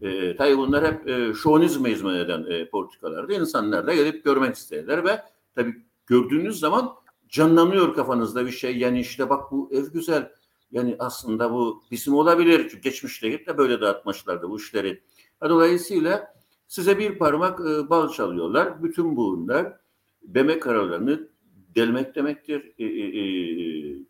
E, 0.00 0.36
tabii 0.36 0.58
bunlar 0.58 0.86
hep 0.86 1.08
e, 1.08 1.34
şovenizme 1.34 1.90
hizmet 1.90 2.16
eden 2.16 2.44
e, 2.50 2.68
politikalardı. 2.68 3.32
İnsanlar 3.32 3.86
da 3.86 3.94
gelip 3.94 4.24
görmek 4.24 4.56
istediler 4.56 5.04
ve 5.04 5.22
tabii 5.54 5.74
gördüğünüz 6.06 6.60
zaman 6.60 6.94
canlanıyor 7.28 7.94
kafanızda 7.94 8.46
bir 8.46 8.50
şey. 8.50 8.78
Yani 8.78 9.00
işte 9.00 9.30
bak 9.30 9.52
bu 9.52 9.70
ev 9.72 9.92
güzel. 9.92 10.32
Yani 10.70 10.96
aslında 10.98 11.52
bu 11.52 11.82
bizim 11.90 12.14
olabilir. 12.14 12.68
Çünkü 12.70 12.80
geçmişte 12.80 13.46
de 13.46 13.58
böyle 13.58 13.80
dağıtmışlardı 13.80 14.50
bu 14.50 14.58
işleri. 14.58 15.02
Dolayısıyla 15.42 16.34
size 16.68 16.98
bir 16.98 17.18
parmak 17.18 17.60
e, 17.60 17.90
bal 17.90 18.08
çalıyorlar. 18.08 18.82
Bütün 18.82 19.16
bunlar 19.16 19.76
beme 20.22 20.58
kararlarını 20.58 21.28
delmek 21.74 22.14
demektir. 22.14 22.72
E, 22.78 22.84
e, 22.84 23.18
e, 23.18 23.24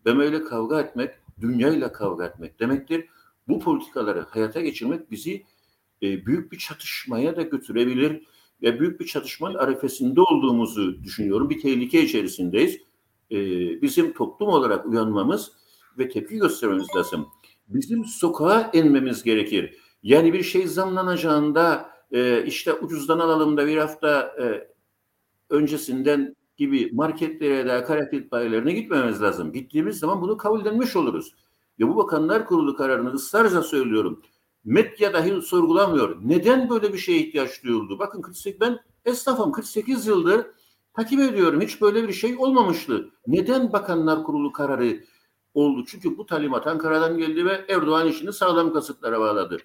bemeyle 0.05 0.43
kavga 0.43 0.81
etmek, 0.81 1.11
dünyayla 1.41 1.91
kavga 1.91 2.25
etmek 2.25 2.59
demektir. 2.59 3.05
Bu 3.47 3.59
politikaları 3.59 4.21
hayata 4.29 4.61
geçirmek 4.61 5.11
bizi 5.11 5.43
e, 6.03 6.25
büyük 6.25 6.51
bir 6.51 6.57
çatışmaya 6.57 7.35
da 7.35 7.41
götürebilir 7.41 8.23
ve 8.61 8.79
büyük 8.79 8.99
bir 8.99 9.05
çatışmanın 9.05 9.55
arefesinde 9.55 10.21
olduğumuzu 10.21 11.03
düşünüyorum. 11.03 11.49
Bir 11.49 11.61
tehlike 11.61 12.01
içerisindeyiz. 12.01 12.77
E, 13.31 13.37
bizim 13.81 14.13
toplum 14.13 14.49
olarak 14.49 14.85
uyanmamız 14.85 15.51
ve 15.97 16.09
tepki 16.09 16.37
göstermemiz 16.37 16.87
lazım. 16.95 17.27
Bizim 17.67 18.05
sokağa 18.05 18.71
inmemiz 18.73 19.23
gerekir. 19.23 19.77
Yani 20.03 20.33
bir 20.33 20.43
şey 20.43 20.67
zamlanacağında 20.67 21.89
e, 22.11 22.43
işte 22.45 22.73
ucuzdan 22.73 23.19
alalım 23.19 23.57
da 23.57 23.67
bir 23.67 23.77
hafta 23.77 24.35
e, 24.41 24.67
öncesinden 25.49 26.35
gibi 26.57 26.89
marketlere 26.93 27.65
de 27.65 27.73
akaryakıt 27.73 28.31
bayilerine 28.31 28.71
gitmememiz 28.73 29.21
lazım. 29.21 29.51
Gittiğimiz 29.51 29.99
zaman 29.99 30.21
bunu 30.21 30.37
kabullenmiş 30.37 30.95
oluruz. 30.95 31.35
Ve 31.79 31.87
bu 31.87 31.95
Bakanlar 31.95 32.45
Kurulu 32.45 32.75
kararını 32.75 33.13
ısrarca 33.13 33.61
söylüyorum. 33.61 34.21
Medya 34.63 35.13
dahi 35.13 35.41
sorgulamıyor. 35.41 36.17
Neden 36.23 36.69
böyle 36.69 36.93
bir 36.93 36.97
şeye 36.97 37.19
ihtiyaç 37.19 37.63
duyuldu? 37.63 37.99
Bakın 37.99 38.21
48 38.21 38.61
ben 38.61 38.79
esnafım 39.05 39.51
48 39.51 40.07
yıldır 40.07 40.45
takip 40.93 41.19
ediyorum. 41.19 41.61
Hiç 41.61 41.81
böyle 41.81 42.07
bir 42.07 42.13
şey 42.13 42.35
olmamıştı. 42.37 43.09
Neden 43.27 43.73
Bakanlar 43.73 44.23
Kurulu 44.23 44.51
kararı 44.51 45.03
oldu. 45.53 45.83
Çünkü 45.87 46.17
bu 46.17 46.25
talimat 46.25 46.67
Ankara'dan 46.67 47.17
geldi 47.17 47.45
ve 47.45 47.65
Erdoğan 47.69 48.07
işini 48.07 48.33
sağlam 48.33 48.73
kasıtlara 48.73 49.19
bağladı. 49.19 49.57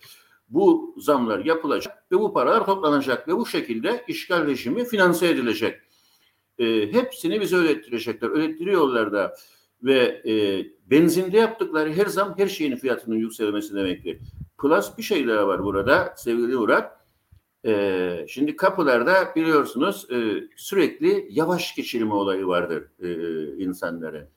Bu 0.48 0.94
zamlar 0.98 1.44
yapılacak 1.44 2.04
ve 2.12 2.18
bu 2.20 2.32
paralar 2.32 2.66
toplanacak 2.66 3.28
ve 3.28 3.36
bu 3.36 3.46
şekilde 3.46 4.04
işgal 4.08 4.46
rejimi 4.46 4.84
finanse 4.84 5.28
edilecek. 5.28 5.80
E, 6.58 6.92
hepsini 6.92 7.40
bize 7.40 7.56
öğrettirecekler. 7.56 8.28
Öğrettiriyorlar 8.28 9.12
da 9.12 9.34
ve 9.82 10.22
e, 10.26 10.64
benzinde 10.90 11.36
yaptıkları 11.36 11.92
her 11.92 12.06
zam 12.06 12.34
her 12.38 12.48
şeyin 12.48 12.76
fiyatının 12.76 13.16
yükselmesi 13.16 13.74
demektir. 13.74 14.18
Plus 14.58 14.98
bir 14.98 15.02
şey 15.02 15.28
daha 15.28 15.46
var 15.46 15.64
burada 15.64 16.14
sevgili 16.16 16.56
Murat. 16.56 17.04
E, 17.66 18.26
şimdi 18.28 18.56
kapılarda 18.56 19.32
biliyorsunuz 19.36 20.10
e, 20.10 20.48
sürekli 20.56 21.28
yavaş 21.30 21.74
geçirme 21.74 22.14
olayı 22.14 22.46
vardır 22.46 22.84
e, 23.00 23.08
insanlara. 23.64 24.28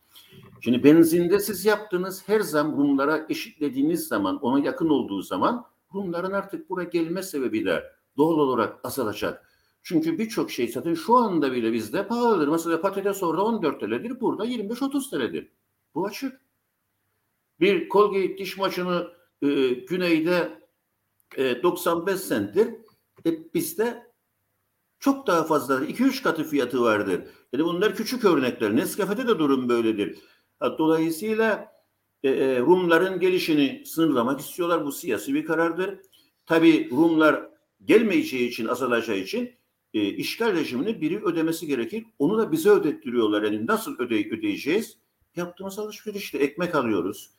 Şimdi 0.62 0.84
benzinde 0.84 1.40
siz 1.40 1.66
yaptığınız 1.66 2.30
her 2.30 2.40
zam 2.40 2.78
Rumlara 2.78 3.26
eşitlediğiniz 3.30 4.08
zaman, 4.08 4.38
ona 4.38 4.66
yakın 4.66 4.90
olduğu 4.90 5.22
zaman 5.22 5.66
Rumların 5.98 6.32
artık 6.32 6.70
buraya 6.70 6.90
gelme 6.90 7.24
sebebi 7.24 7.66
de 7.66 7.84
doğal 8.18 8.40
olarak 8.40 8.86
azalacak. 8.86 9.52
Çünkü 9.84 10.20
birçok 10.20 10.52
şey 10.52 10.68
zaten 10.68 10.94
şu 10.94 11.16
anda 11.16 11.52
bile 11.52 11.74
bizde 11.74 12.08
pahalıdır. 12.08 12.48
Mesela 12.48 12.82
patates 12.82 13.24
orada 13.24 13.44
14 13.44 13.80
TL'dir, 13.80 14.20
burada 14.22 14.46
25-30 14.46 15.10
TL'dir. 15.10 15.52
Bu 15.96 16.06
açık. 16.06 16.42
Bir 17.60 17.90
Colgate 17.90 18.38
diş 18.38 18.58
maçını 18.58 19.08
e, 19.42 19.70
güneyde 19.70 20.62
e, 21.38 21.64
95 21.64 22.28
centtir. 22.28 22.68
E, 23.26 23.54
bizde 23.54 24.08
çok 25.00 25.28
daha 25.28 25.44
fazla 25.44 25.86
2-3 25.86 26.24
katı 26.24 26.44
fiyatı 26.44 26.82
vardır. 26.82 27.24
Yani 27.54 27.66
bunlar 27.66 27.96
küçük 27.96 28.26
örnekler. 28.26 28.76
Nescafe'de 28.76 29.28
de 29.28 29.40
durum 29.40 29.70
böyledir. 29.70 30.20
Dolayısıyla 30.62 31.77
e, 32.28 32.46
e, 32.46 32.60
Rumların 32.60 33.20
gelişini 33.20 33.84
sınırlamak 33.86 34.40
istiyorlar. 34.40 34.86
Bu 34.86 34.92
siyasi 34.92 35.34
bir 35.34 35.46
karardır. 35.46 36.00
Tabi 36.46 36.90
Rumlar 36.92 37.50
gelmeyeceği 37.86 38.50
için, 38.50 38.68
azalacağı 38.68 39.18
için 39.18 39.54
e, 39.94 40.06
işgal 40.06 40.54
rejimini 40.54 41.02
biri 41.02 41.24
ödemesi 41.24 41.68
gerekir. 41.68 42.06
Onu 42.20 42.38
da 42.38 42.52
bize 42.52 42.70
ödettiriyorlar. 42.70 43.44
Yani 43.44 43.68
nasıl 43.68 44.00
öde 44.00 44.16
ödeyeceğiz? 44.16 44.98
Yaptığımız 45.36 45.80
alışverişte 45.80 46.38
ekmek 46.38 46.76
alıyoruz. 46.76 47.30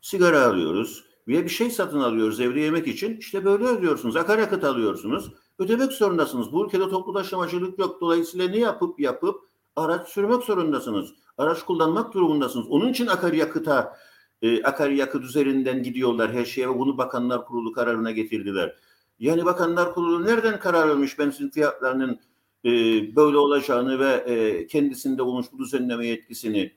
Sigara 0.00 0.46
alıyoruz. 0.46 1.04
Veya 1.28 1.44
bir 1.44 1.48
şey 1.48 1.70
satın 1.70 2.00
alıyoruz 2.00 2.40
evde 2.40 2.60
yemek 2.60 2.86
için. 2.86 3.16
İşte 3.16 3.44
böyle 3.44 3.64
ödüyorsunuz. 3.64 4.16
Akaryakıt 4.16 4.64
alıyorsunuz. 4.64 5.32
Ödemek 5.58 5.92
zorundasınız. 5.92 6.52
Bu 6.52 6.66
ülkede 6.66 6.88
toplu 6.88 7.12
taşımacılık 7.12 7.78
yok. 7.78 8.00
Dolayısıyla 8.00 8.48
ne 8.48 8.58
yapıp 8.58 9.00
yapıp 9.00 9.45
araç 9.76 10.08
sürmek 10.08 10.42
zorundasınız. 10.42 11.14
Araç 11.38 11.62
kullanmak 11.62 12.14
durumundasınız. 12.14 12.66
Onun 12.68 12.88
için 12.88 13.06
akaryakıta 13.06 13.96
e, 14.42 14.62
akaryakıt 14.62 15.24
üzerinden 15.24 15.82
gidiyorlar 15.82 16.32
her 16.32 16.44
şeye 16.44 16.68
ve 16.68 16.78
bunu 16.78 16.98
Bakanlar 16.98 17.44
Kurulu 17.44 17.72
kararına 17.72 18.10
getirdiler. 18.10 18.76
Yani 19.18 19.44
Bakanlar 19.44 19.94
Kurulu 19.94 20.24
nereden 20.24 20.58
karar 20.58 20.88
vermiş 20.88 21.18
benzin 21.18 21.50
fiyatlarının 21.50 22.20
e, 22.64 22.70
böyle 23.16 23.36
olacağını 23.36 23.98
ve 23.98 24.12
e, 24.12 24.66
kendisinde 24.66 25.22
olmuş 25.22 25.46
bu 25.52 25.58
düzenleme 25.58 26.06
yetkisini 26.06 26.72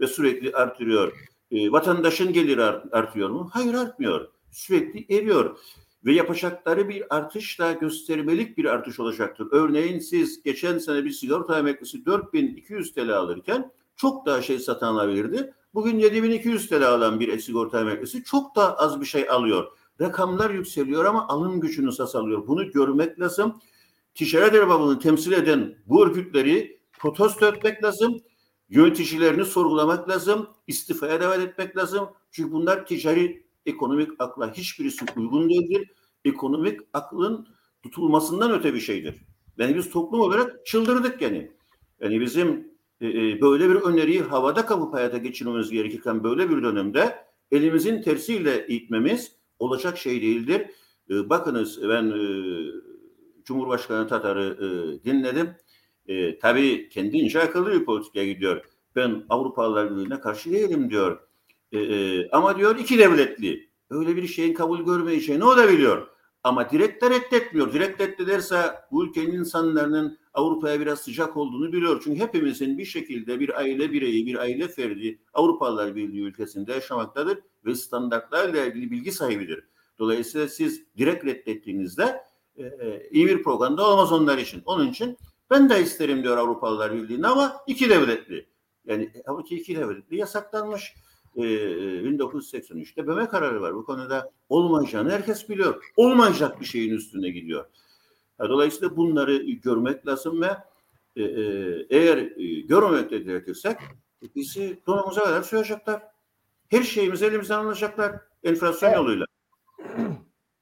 ve 0.00 0.06
sürekli 0.06 0.52
artırıyor. 0.52 1.12
E, 1.50 1.72
vatandaşın 1.72 2.32
geliri 2.32 2.62
artıyor 2.92 3.30
mu? 3.30 3.50
Hayır 3.52 3.74
artmıyor. 3.74 4.28
Sürekli 4.50 5.16
eriyor. 5.16 5.58
Ve 6.04 6.12
yapacakları 6.12 6.88
bir 6.88 7.16
artış 7.16 7.58
da 7.58 7.72
göstermelik 7.72 8.58
bir 8.58 8.64
artış 8.64 9.00
olacaktır. 9.00 9.48
Örneğin 9.50 9.98
siz 9.98 10.42
geçen 10.42 10.78
sene 10.78 11.04
bir 11.04 11.10
sigorta 11.10 11.58
emeklisi 11.58 12.06
4200 12.06 12.94
TL 12.94 13.10
alırken 13.10 13.70
çok 13.96 14.26
daha 14.26 14.42
şey 14.42 14.58
satın 14.58 14.86
alabilirdi. 14.86 15.54
Bugün 15.74 15.98
7200 15.98 16.68
TL 16.68 16.88
alan 16.88 17.20
bir 17.20 17.38
sigorta 17.38 17.80
emeklisi 17.80 18.24
çok 18.24 18.56
daha 18.56 18.74
az 18.74 19.00
bir 19.00 19.06
şey 19.06 19.30
alıyor. 19.30 19.66
Rakamlar 20.00 20.50
yükseliyor 20.50 21.04
ama 21.04 21.28
alım 21.28 21.60
gücünü 21.60 21.92
sas 21.92 22.14
alıyor. 22.14 22.46
Bunu 22.46 22.70
görmek 22.70 23.20
lazım. 23.20 23.60
Ticaret 24.14 24.54
erbabını 24.54 24.98
temsil 24.98 25.32
eden 25.32 25.74
bu 25.86 26.06
örgütleri 26.06 26.80
protesto 26.92 27.46
etmek 27.46 27.84
lazım. 27.84 28.20
Yöneticilerini 28.68 29.44
sorgulamak 29.44 30.08
lazım. 30.08 30.48
istifaya 30.66 31.20
davet 31.20 31.40
etmek 31.48 31.76
lazım. 31.76 32.08
Çünkü 32.30 32.52
bunlar 32.52 32.86
ticari 32.86 33.43
ekonomik 33.66 34.10
akla 34.18 34.52
hiçbirisi 34.52 35.04
uygun 35.16 35.50
değildir. 35.50 35.90
Ekonomik 36.24 36.80
aklın 36.92 37.48
tutulmasından 37.82 38.52
öte 38.52 38.74
bir 38.74 38.80
şeydir. 38.80 39.14
Yani 39.58 39.76
biz 39.76 39.90
toplum 39.90 40.20
olarak 40.20 40.66
çıldırdık 40.66 41.22
yani. 41.22 41.52
Yani 42.00 42.20
bizim 42.20 42.68
e, 43.00 43.08
e, 43.08 43.40
böyle 43.40 43.68
bir 43.68 43.74
öneriyi 43.74 44.22
havada 44.22 44.66
kapıp 44.66 44.94
hayata 44.94 45.18
geçirmemiz 45.18 45.70
gerekirken 45.70 46.24
böyle 46.24 46.50
bir 46.50 46.62
dönemde 46.62 47.24
elimizin 47.50 48.02
tersiyle 48.02 48.66
itmemiz 48.66 49.32
olacak 49.58 49.98
şey 49.98 50.22
değildir. 50.22 50.66
E, 51.10 51.28
bakınız 51.30 51.88
ben 51.88 52.10
e, 52.10 52.24
Cumhurbaşkanı 53.44 54.08
Tatar'ı 54.08 54.56
e, 54.56 55.04
dinledim. 55.04 55.50
E, 56.06 56.38
tabii 56.38 56.88
kendince 56.88 57.42
akıllı 57.42 57.72
bir 57.72 57.84
politika 57.84 58.24
gidiyor. 58.24 58.64
Ben 58.96 59.24
Avrupalılar 59.28 59.90
Birliği'ne 59.90 60.20
karşı 60.20 60.52
değilim 60.52 60.90
diyor. 60.90 61.23
E, 61.74 61.78
e, 61.78 62.28
ama 62.30 62.58
diyor 62.58 62.76
iki 62.78 62.98
devletli. 62.98 63.70
Öyle 63.90 64.16
bir 64.16 64.26
şeyin 64.26 64.54
kabul 64.54 64.84
görmeyeceğini 64.84 65.44
o 65.44 65.56
da 65.56 65.68
biliyor. 65.68 66.08
Ama 66.44 66.70
direkt 66.70 67.02
de 67.02 67.10
reddetmiyor. 67.10 67.72
Direkt 67.72 68.00
reddederse 68.00 68.56
bu 68.90 69.06
ülkenin 69.06 69.32
insanların 69.32 70.18
Avrupa'ya 70.34 70.80
biraz 70.80 71.00
sıcak 71.00 71.36
olduğunu 71.36 71.72
biliyor. 71.72 72.00
Çünkü 72.04 72.20
hepimizin 72.20 72.78
bir 72.78 72.84
şekilde 72.84 73.40
bir 73.40 73.58
aile 73.58 73.92
bireyi, 73.92 74.26
bir 74.26 74.38
aile 74.38 74.68
ferdi 74.68 75.18
Avrupalılar 75.34 75.96
Birliği 75.96 76.22
ülkesinde 76.22 76.72
yaşamaktadır 76.72 77.38
ve 77.64 77.74
standartlarla 77.74 78.64
ilgili 78.64 78.90
bilgi 78.90 79.12
sahibidir. 79.12 79.64
Dolayısıyla 79.98 80.48
siz 80.48 80.82
direkt 80.96 81.24
reddettiğinizde 81.24 82.22
e, 82.56 82.62
e, 82.62 83.08
iyi 83.10 83.26
bir 83.26 83.42
propaganda 83.42 83.90
olmaz 83.90 84.12
onlar 84.12 84.38
için. 84.38 84.62
Onun 84.64 84.90
için 84.90 85.18
ben 85.50 85.70
de 85.70 85.82
isterim 85.82 86.22
diyor 86.22 86.36
Avrupalılar 86.36 86.94
Birliği'ni 86.94 87.26
ama 87.26 87.56
iki 87.66 87.90
devletli. 87.90 88.46
Yani 88.84 89.10
halbuki 89.26 89.56
iki 89.56 89.76
devletli 89.76 90.16
yasaklanmış. 90.16 90.94
E, 91.36 91.42
1983'te 91.42 93.06
BM 93.06 93.28
kararı 93.28 93.62
var. 93.62 93.74
Bu 93.74 93.84
konuda 93.84 94.30
olmayacağını 94.48 95.10
herkes 95.10 95.48
biliyor. 95.48 95.84
Olmayacak 95.96 96.60
bir 96.60 96.64
şeyin 96.64 96.92
üstüne 96.92 97.30
gidiyor. 97.30 97.64
Dolayısıyla 98.38 98.96
bunları 98.96 99.36
görmek 99.36 100.06
lazım 100.06 100.42
ve 100.42 100.56
e, 101.16 101.22
e, 101.22 101.46
eğer 101.90 102.18
e, 102.18 102.60
görmemekle 102.60 103.24
diretirsek 103.24 103.76
bizi 104.34 104.80
donumuza 104.86 105.24
kadar 105.24 105.42
sürecekler. 105.42 106.02
Her 106.68 106.82
şeyimizi 106.82 107.26
elimizden 107.26 107.58
alacaklar 107.58 108.12
enflasyon 108.44 108.88
evet. 108.88 108.98
yoluyla. 108.98 109.26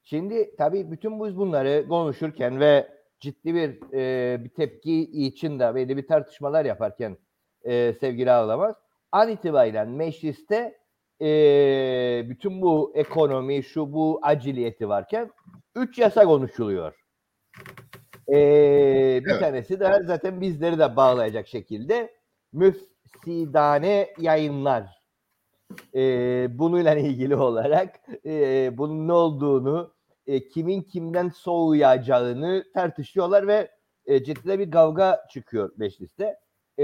Şimdi 0.03 0.55
tabii 0.57 0.91
bütün 0.91 1.25
biz 1.25 1.37
bunları 1.37 1.85
konuşurken 1.89 2.59
ve 2.59 2.87
ciddi 3.19 3.55
bir 3.55 3.93
e, 3.93 4.43
bir 4.43 4.49
tepki 4.49 5.01
için 5.01 5.59
de 5.59 5.89
de 5.89 5.97
bir 5.97 6.07
tartışmalar 6.07 6.65
yaparken 6.65 7.17
e, 7.63 7.93
sevgili 7.93 8.31
Ağlamaz 8.31 8.75
an 9.13 9.29
itibariyle 9.29 9.83
mecliste 9.83 10.77
e, 11.21 11.29
bütün 12.29 12.61
bu 12.61 12.91
ekonomi 12.95 13.63
şu 13.63 13.93
bu 13.93 14.19
aciliyeti 14.21 14.89
varken 14.89 15.31
üç 15.75 15.97
yasa 15.97 16.23
konuşuluyor. 16.23 16.95
Ee, 18.29 19.21
bir 19.25 19.31
evet. 19.31 19.39
tanesi 19.39 19.79
de 19.79 20.01
zaten 20.03 20.41
bizleri 20.41 20.79
de 20.79 20.95
bağlayacak 20.95 21.47
şekilde 21.47 22.13
müfsidane 22.53 24.13
yayınlar. 24.19 25.03
Ee, 25.95 26.47
bununla 26.49 26.95
ilgili 26.95 27.35
olarak 27.35 27.99
e, 28.25 28.77
bunun 28.77 29.07
ne 29.07 29.13
olduğunu, 29.13 29.93
e, 30.27 30.47
kimin 30.47 30.81
kimden 30.81 31.29
soğuyacağını 31.29 32.65
tartışıyorlar 32.73 33.47
ve 33.47 33.71
e, 34.05 34.23
ciddi 34.23 34.59
bir 34.59 34.71
kavga 34.71 35.25
çıkıyor 35.31 35.71
mecliste. 35.77 36.42
E, 36.77 36.83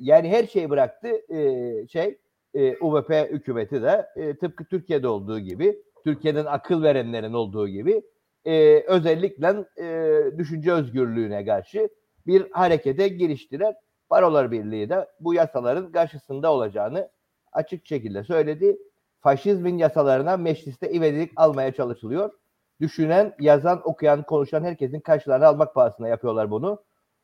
yani 0.00 0.28
her 0.28 0.46
şeyi 0.46 0.70
bıraktı 0.70 1.08
e, 1.34 1.86
şey 1.88 2.18
e, 2.54 2.76
UVP 2.76 3.30
hükümeti 3.30 3.82
de 3.82 4.06
e, 4.16 4.36
tıpkı 4.36 4.64
Türkiye'de 4.64 5.08
olduğu 5.08 5.40
gibi, 5.40 5.82
Türkiye'nin 6.04 6.44
akıl 6.44 6.82
verenlerin 6.82 7.32
olduğu 7.32 7.68
gibi 7.68 8.02
e, 8.44 8.84
özellikle 8.86 9.64
e, 9.80 10.38
düşünce 10.38 10.72
özgürlüğüne 10.72 11.44
karşı 11.44 11.88
bir 12.26 12.50
harekete 12.50 13.08
giriştiler. 13.08 13.74
Barolar 14.10 14.52
Birliği 14.52 14.88
de 14.88 15.08
bu 15.20 15.34
yasaların 15.34 15.92
karşısında 15.92 16.52
olacağını 16.52 17.08
açık 17.52 17.86
şekilde 17.86 18.24
söyledi. 18.24 18.78
Faşizmin 19.20 19.78
yasalarına 19.78 20.36
mecliste 20.36 20.92
ivedilik 20.92 21.32
almaya 21.36 21.72
çalışılıyor. 21.72 22.30
Düşünen, 22.80 23.34
yazan, 23.40 23.80
okuyan, 23.84 24.22
konuşan 24.22 24.64
herkesin 24.64 25.00
karşılarına 25.00 25.46
almak 25.46 25.74
pahasına 25.74 26.08
yapıyorlar 26.08 26.50
bunu. 26.50 26.82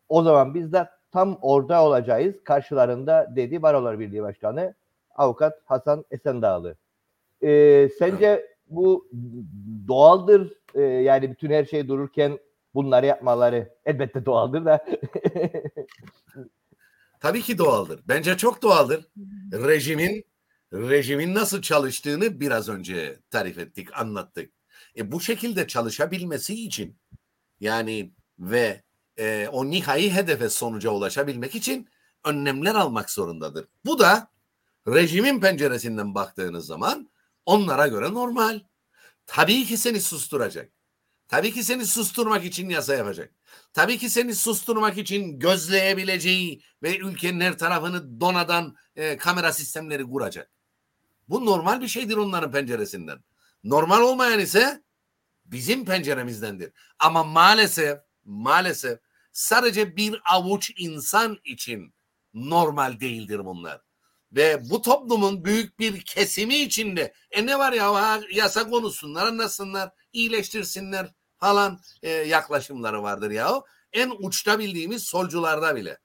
O 0.09 0.23
zaman 0.23 0.55
biz 0.55 0.73
de 0.73 0.89
tam 1.13 1.39
orada 1.43 1.85
olacağız 1.85 2.35
karşılarında 2.45 3.33
dedi 3.37 3.63
Barolar 3.63 4.01
Birliği 4.01 4.23
Başkanı 4.23 4.75
Avukat 5.15 5.61
Hasan 5.65 6.05
Esendağlı. 6.11 6.77
Ee, 7.43 7.89
sence 7.99 8.47
bu 8.67 9.09
doğaldır. 9.89 10.53
Ee, 10.75 10.81
yani 10.81 11.31
bütün 11.31 11.51
her 11.51 11.65
şey 11.65 11.89
dururken 11.89 12.39
bunları 12.75 13.07
yapmaları 13.07 13.75
elbette 13.85 14.27
doğaldır 14.27 14.65
da. 14.65 14.85
Tabii 17.21 17.43
ki 17.43 17.59
doğaldır. 17.59 18.01
Bence 18.09 18.37
çok 18.37 18.63
doğaldır. 18.63 19.07
Rejimin 19.53 20.25
rejimin 20.73 21.35
nasıl 21.35 21.63
çalıştığını 21.63 22.41
biraz 22.41 22.69
önce 22.69 23.19
tarif 23.31 23.59
ettik, 23.59 23.89
anlattık. 24.01 24.53
E, 24.97 25.13
bu 25.13 25.21
şekilde 25.21 25.67
çalışabilmesi 25.67 26.65
için 26.65 26.97
yani 27.61 28.13
ve 28.39 28.83
e, 29.23 29.49
o 29.49 29.71
nihai 29.71 30.15
hedefe 30.15 30.49
sonuca 30.49 30.91
ulaşabilmek 30.91 31.55
için 31.55 31.89
önlemler 32.25 32.75
almak 32.75 33.11
zorundadır. 33.11 33.67
Bu 33.85 33.99
da 33.99 34.31
rejimin 34.89 35.41
penceresinden 35.41 36.15
baktığınız 36.15 36.67
zaman 36.67 37.11
onlara 37.47 37.87
göre 37.87 38.15
normal. 38.15 38.61
Tabii 39.27 39.65
ki 39.65 39.77
seni 39.77 40.01
susturacak. 40.01 40.73
Tabii 41.29 41.53
ki 41.53 41.65
seni 41.65 41.87
susturmak 41.87 42.45
için 42.45 42.69
yasa 42.69 42.95
yapacak. 42.95 43.35
Tabii 43.73 43.99
ki 43.99 44.11
seni 44.11 44.35
susturmak 44.35 44.99
için 44.99 45.39
gözleyebileceği 45.39 46.63
ve 46.83 46.99
ülkenin 46.99 47.41
her 47.41 47.59
tarafını 47.59 48.21
donadan 48.21 48.77
e, 48.97 49.17
kamera 49.17 49.53
sistemleri 49.53 50.05
kuracak. 50.05 50.51
Bu 51.29 51.47
normal 51.47 51.81
bir 51.81 51.89
şeydir 51.89 52.17
onların 52.17 52.53
penceresinden. 52.53 53.19
Normal 53.65 54.01
olmayan 54.01 54.41
ise 54.41 54.83
bizim 55.45 55.85
penceremizdendir. 55.85 56.73
Ama 56.99 57.25
maalesef 57.25 57.99
maalesef 58.25 58.99
sadece 59.33 59.97
bir 59.97 60.21
avuç 60.31 60.73
insan 60.77 61.39
için 61.45 61.95
normal 62.35 63.01
değildir 63.01 63.45
bunlar. 63.45 63.81
Ve 64.33 64.71
bu 64.71 64.83
toplumun 64.83 65.45
büyük 65.45 65.79
bir 65.79 66.01
kesimi 66.01 66.57
içinde 66.57 67.15
e 67.31 67.47
ne 67.47 67.59
var 67.59 67.73
ya 67.73 68.21
yasa 68.33 68.69
konuşsunlar 68.71 69.27
anlasınlar 69.27 69.91
iyileştirsinler 70.13 71.13
falan 71.39 71.81
e, 72.03 72.11
yaklaşımları 72.11 73.03
vardır 73.03 73.31
ya. 73.31 73.63
En 73.93 74.13
uçta 74.19 74.59
bildiğimiz 74.59 75.03
solcularda 75.03 75.77
bile. 75.77 75.99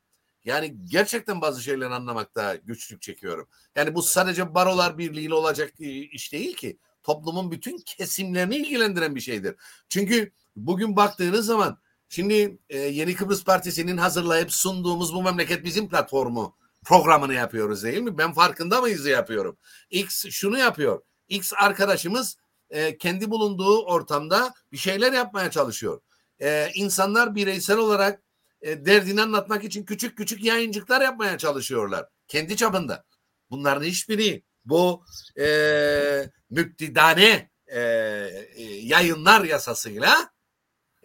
Yani 0.45 0.75
gerçekten 0.85 1.41
bazı 1.41 1.63
şeyleri 1.63 1.89
anlamakta 1.89 2.55
güçlük 2.55 3.01
çekiyorum. 3.01 3.47
Yani 3.75 3.95
bu 3.95 4.01
sadece 4.01 4.55
barolar 4.55 4.97
birliğiyle 4.97 5.33
olacak 5.33 5.73
e, 5.79 5.89
iş 5.89 6.33
değil 6.33 6.55
ki. 6.55 6.77
Toplumun 7.03 7.51
bütün 7.51 7.77
kesimlerini 7.77 8.55
ilgilendiren 8.55 9.15
bir 9.15 9.21
şeydir. 9.21 9.55
Çünkü 9.89 10.31
bugün 10.55 10.95
baktığınız 10.95 11.45
zaman 11.45 11.79
şimdi 12.09 12.57
e, 12.69 12.77
Yeni 12.77 13.15
Kıbrıs 13.15 13.43
Partisi'nin 13.43 13.97
hazırlayıp 13.97 14.53
sunduğumuz 14.53 15.13
bu 15.13 15.23
memleket 15.23 15.63
bizim 15.65 15.89
platformu 15.89 16.57
programını 16.85 17.33
yapıyoruz 17.33 17.83
değil 17.83 18.01
mi? 18.01 18.17
Ben 18.17 18.33
farkında 18.33 18.81
mıyız 18.81 19.05
yapıyorum. 19.05 19.57
X 19.89 20.25
şunu 20.29 20.57
yapıyor. 20.57 21.01
X 21.27 21.53
arkadaşımız 21.61 22.37
e, 22.69 22.97
kendi 22.97 23.31
bulunduğu 23.31 23.85
ortamda 23.85 24.53
bir 24.71 24.77
şeyler 24.77 25.13
yapmaya 25.13 25.51
çalışıyor. 25.51 26.01
E, 26.41 26.69
insanlar 26.73 27.35
bireysel 27.35 27.77
olarak 27.77 28.21
e, 28.61 28.85
derdini 28.85 29.21
anlatmak 29.21 29.63
için 29.63 29.85
küçük 29.85 30.17
küçük 30.17 30.43
yayıncıklar 30.43 31.01
yapmaya 31.01 31.37
çalışıyorlar. 31.37 32.05
Kendi 32.27 32.57
çapında. 32.57 33.05
Bunların 33.49 33.83
hiçbiri 33.83 34.43
bu 34.65 35.03
e, 35.39 36.29
müptidane 36.49 37.49
e, 37.67 37.79
e, 37.79 38.63
yayınlar 38.63 39.43
yasasıyla 39.43 40.29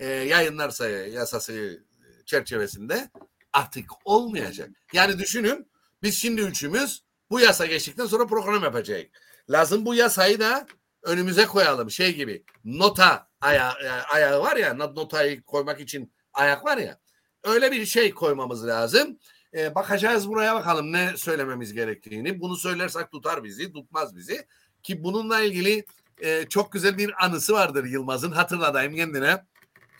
e, 0.02 0.06
yayınlar 0.06 1.06
yasası 1.06 1.84
çerçevesinde 2.26 3.10
artık 3.52 3.90
olmayacak. 4.04 4.70
Yani 4.92 5.18
düşünün 5.18 5.70
biz 6.02 6.18
şimdi 6.18 6.40
üçümüz 6.40 7.04
bu 7.30 7.40
yasa 7.40 7.66
geçtikten 7.66 8.06
sonra 8.06 8.26
program 8.26 8.62
yapacağız. 8.62 9.04
Lazım 9.50 9.86
bu 9.86 9.94
yasayı 9.94 10.40
da 10.40 10.66
önümüze 11.02 11.46
koyalım. 11.46 11.90
Şey 11.90 12.14
gibi 12.14 12.44
nota 12.64 13.28
aya, 13.40 13.74
e, 13.84 13.88
ayağı 13.88 14.42
var 14.42 14.56
ya 14.56 14.74
notayı 14.74 15.42
koymak 15.42 15.80
için 15.80 16.12
ayak 16.32 16.64
var 16.64 16.78
ya 16.78 16.98
öyle 17.44 17.72
bir 17.72 17.86
şey 17.86 18.10
koymamız 18.10 18.66
lazım. 18.66 19.18
Ee, 19.54 19.74
bakacağız 19.74 20.28
buraya 20.28 20.54
bakalım 20.54 20.92
ne 20.92 21.16
söylememiz 21.16 21.72
gerektiğini. 21.72 22.40
Bunu 22.40 22.56
söylersek 22.56 23.10
tutar 23.10 23.44
bizi, 23.44 23.72
tutmaz 23.72 24.16
bizi. 24.16 24.46
Ki 24.82 25.04
bununla 25.04 25.40
ilgili 25.40 25.84
e, 26.20 26.48
çok 26.48 26.72
güzel 26.72 26.98
bir 26.98 27.24
anısı 27.24 27.52
vardır 27.52 27.84
Yılmaz'ın. 27.84 28.30
Hatırladayım 28.30 28.94
kendine. 28.94 29.44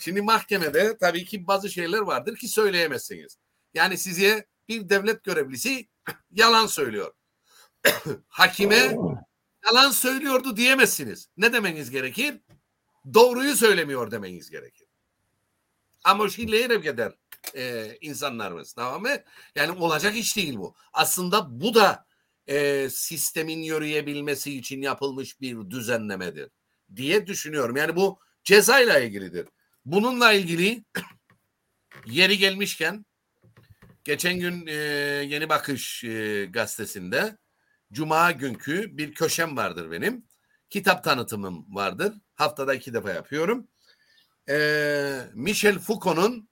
Şimdi 0.03 0.23
mahkemede 0.23 0.97
tabii 0.99 1.25
ki 1.25 1.47
bazı 1.47 1.71
şeyler 1.71 1.99
vardır 1.99 2.37
ki 2.37 2.49
söyleyemezsiniz. 2.49 3.39
Yani 3.75 3.99
size 3.99 4.47
bir 4.69 4.89
devlet 4.89 5.25
görevlisi 5.25 5.89
yalan 6.31 6.67
söylüyor. 6.67 7.13
Hakime 8.29 8.97
yalan 9.67 9.91
söylüyordu 9.91 10.57
diyemezsiniz. 10.57 11.29
Ne 11.37 11.53
demeniz 11.53 11.91
gerekir? 11.91 12.35
Doğruyu 13.15 13.57
söylemiyor 13.57 14.11
demeniz 14.11 14.51
gerekir. 14.51 14.87
Ama 16.05 16.29
şilleyerek 16.29 16.87
eder 16.87 17.13
e, 17.55 17.97
insanlarımız 18.01 18.73
tamam 18.73 19.03
mı? 19.03 19.17
Yani 19.55 19.73
olacak 19.73 20.17
iş 20.17 20.37
değil 20.37 20.59
bu. 20.59 20.75
Aslında 20.93 21.61
bu 21.61 21.75
da 21.75 22.07
e, 22.47 22.89
sistemin 22.91 23.59
yürüyebilmesi 23.63 24.59
için 24.59 24.83
yapılmış 24.83 25.41
bir 25.41 25.71
düzenlemedir 25.71 26.51
diye 26.97 27.27
düşünüyorum. 27.27 27.77
Yani 27.77 27.97
bu 27.97 28.19
cezayla 28.45 28.99
ilgilidir. 28.99 29.49
Bununla 29.85 30.33
ilgili 30.33 30.85
yeri 32.07 32.39
gelmişken 32.39 33.07
geçen 34.05 34.39
gün 34.39 34.67
e, 34.67 34.73
Yeni 35.27 35.49
Bakış 35.49 36.05
e, 36.05 36.45
gazetesinde 36.51 37.37
Cuma 37.93 38.33
günkü 38.33 38.97
bir 38.99 39.15
köşem 39.15 39.57
vardır 39.57 39.91
benim. 39.91 40.25
Kitap 40.71 41.05
tanıtımım 41.05 41.67
vardır. 41.75 42.15
Haftada 42.35 42.75
iki 42.75 42.95
defa 42.95 43.11
yapıyorum. 43.11 43.69
Ee, 44.49 45.21
Michel 45.35 45.79
Foucault'un 45.79 46.49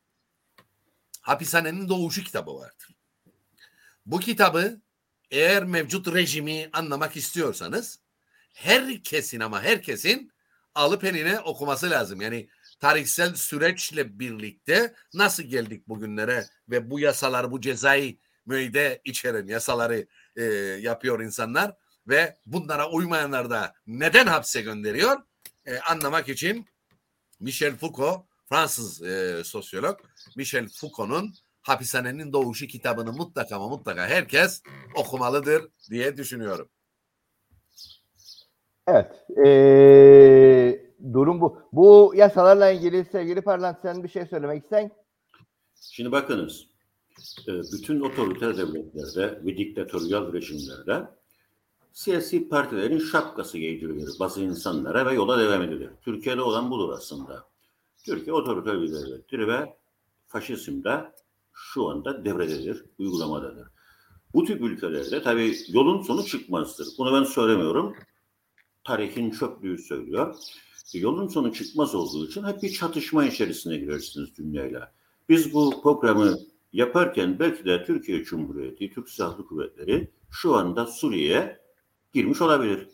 Hapishanenin 1.21 1.89
Doğuşu 1.89 2.25
kitabı 2.25 2.55
vardır. 2.55 2.89
Bu 4.07 4.21
kitabı 4.21 4.81
eğer 5.31 5.65
mevcut 5.65 6.15
rejimi 6.15 6.71
anlamak 6.73 7.17
istiyorsanız 7.17 8.01
herkesin 8.55 9.41
ama 9.41 9.63
herkesin 9.63 10.33
alıp 10.75 11.05
eline 11.05 11.41
okuması 11.41 11.91
lazım. 11.91 12.21
Yani 12.21 12.49
tarihsel 12.81 13.35
süreçle 13.35 14.19
birlikte 14.19 14.95
nasıl 15.15 15.43
geldik 15.43 15.89
bugünlere 15.89 16.45
ve 16.69 16.91
bu 16.91 17.01
yasalar, 17.01 17.51
bu 17.53 17.61
cezai 17.61 18.19
müeyyide 18.47 19.01
içeren 19.05 19.47
yasaları 19.47 20.07
e, 20.37 20.45
yapıyor 20.81 21.21
insanlar 21.21 21.77
ve 22.09 22.37
bunlara 22.47 22.91
uymayanlar 22.91 23.51
da 23.51 23.75
neden 23.87 24.27
hapse 24.27 24.63
gönderiyor 24.63 25.17
e, 25.65 25.79
anlamak 25.79 26.29
için 26.29 26.67
Michel 27.41 27.77
Foucault 27.77 28.25
Fransız 28.49 29.03
e, 29.03 29.45
sosyolog 29.45 30.01
Michel 30.37 30.69
Foucault'un 30.69 31.35
Hapishanenin 31.63 32.33
Doğuşu 32.33 32.67
kitabını 32.67 33.13
mutlaka 33.13 33.57
ama 33.57 33.69
mutlaka 33.69 34.07
herkes 34.07 34.63
okumalıdır 34.95 35.69
diye 35.91 36.17
düşünüyorum. 36.17 36.69
Evet. 38.87 39.39
Ee, 39.47 40.90
durum 41.13 41.41
bu. 41.41 41.59
Bu 41.73 42.13
yasalarla 42.17 42.71
ilgili 42.71 43.05
sevgili 43.05 43.41
Parlant 43.41 43.79
sen 43.83 44.03
bir 44.03 44.09
şey 44.09 44.27
söylemek 44.27 44.65
isten? 44.65 44.91
Şimdi 45.81 46.13
bakınız. 46.13 46.67
E, 47.49 47.53
bütün 47.73 48.01
otoriter 48.01 48.57
devletlerde 48.57 49.41
ve 49.45 49.57
diktatöryal 49.57 50.33
rejimlerde 50.33 51.09
siyasi 51.93 52.49
partilerin 52.49 52.99
şapkası 52.99 53.59
giydirilir 53.59 54.11
bazı 54.21 54.41
insanlara 54.41 55.07
ve 55.07 55.15
yola 55.15 55.39
devam 55.39 55.63
edilir. 55.63 55.91
Türkiye'de 56.05 56.43
olan 56.43 56.71
budur 56.71 56.93
aslında. 56.93 57.45
Türkiye 58.05 58.35
otoriter 58.35 58.83
bir 58.83 58.93
devlettir 58.93 59.49
ve 59.49 59.77
faşizm 60.27 60.85
de 60.85 61.13
şu 61.53 61.89
anda 61.89 62.25
devrededir, 62.25 62.85
uygulamadadır. 62.99 63.69
Bu 64.35 64.45
tip 64.45 64.61
ülkelerde 64.61 65.23
tabii 65.23 65.57
yolun 65.69 66.03
sonu 66.03 66.25
çıkmazdır. 66.25 66.89
Bunu 66.99 67.15
ben 67.21 67.25
söylemiyorum. 67.25 67.97
Tarihin 68.85 69.31
çöplüğü 69.31 69.79
söylüyor. 69.79 70.37
Yolun 70.93 71.29
sonu 71.29 71.53
çıkmaz 71.53 71.95
olduğu 71.95 72.27
için 72.27 72.45
hep 72.45 72.63
bir 72.63 72.73
çatışma 72.73 73.25
içerisine 73.25 73.77
girersiniz 73.77 74.37
dünyayla. 74.37 74.93
Biz 75.29 75.55
bu 75.55 75.83
programı 75.83 76.39
yaparken 76.73 77.39
belki 77.39 77.65
de 77.65 77.85
Türkiye 77.85 78.25
Cumhuriyeti, 78.25 78.91
Türk 78.91 79.09
Silahlı 79.09 79.47
Kuvvetleri 79.47 80.11
şu 80.31 80.55
anda 80.55 80.87
Suriye'ye 80.87 81.61
girmiş 82.13 82.41
olabilir. 82.41 82.89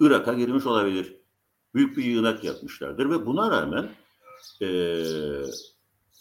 Irak'a 0.00 0.32
girmiş 0.32 0.66
olabilir. 0.66 1.16
Büyük 1.74 1.96
bir 1.96 2.04
yığınak 2.04 2.44
yapmışlardır 2.44 3.10
ve 3.10 3.26
buna 3.26 3.50
rağmen 3.50 3.90
e, 4.62 4.68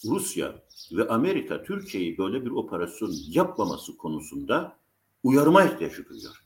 Rusya 0.05 0.63
ve 0.91 1.07
Amerika 1.07 1.63
Türkiye'yi 1.63 2.17
böyle 2.17 2.45
bir 2.45 2.51
operasyon 2.51 3.13
yapmaması 3.27 3.97
konusunda 3.97 4.77
uyarma 5.23 5.63
ihtiyacı 5.63 6.09
duyuyor. 6.09 6.45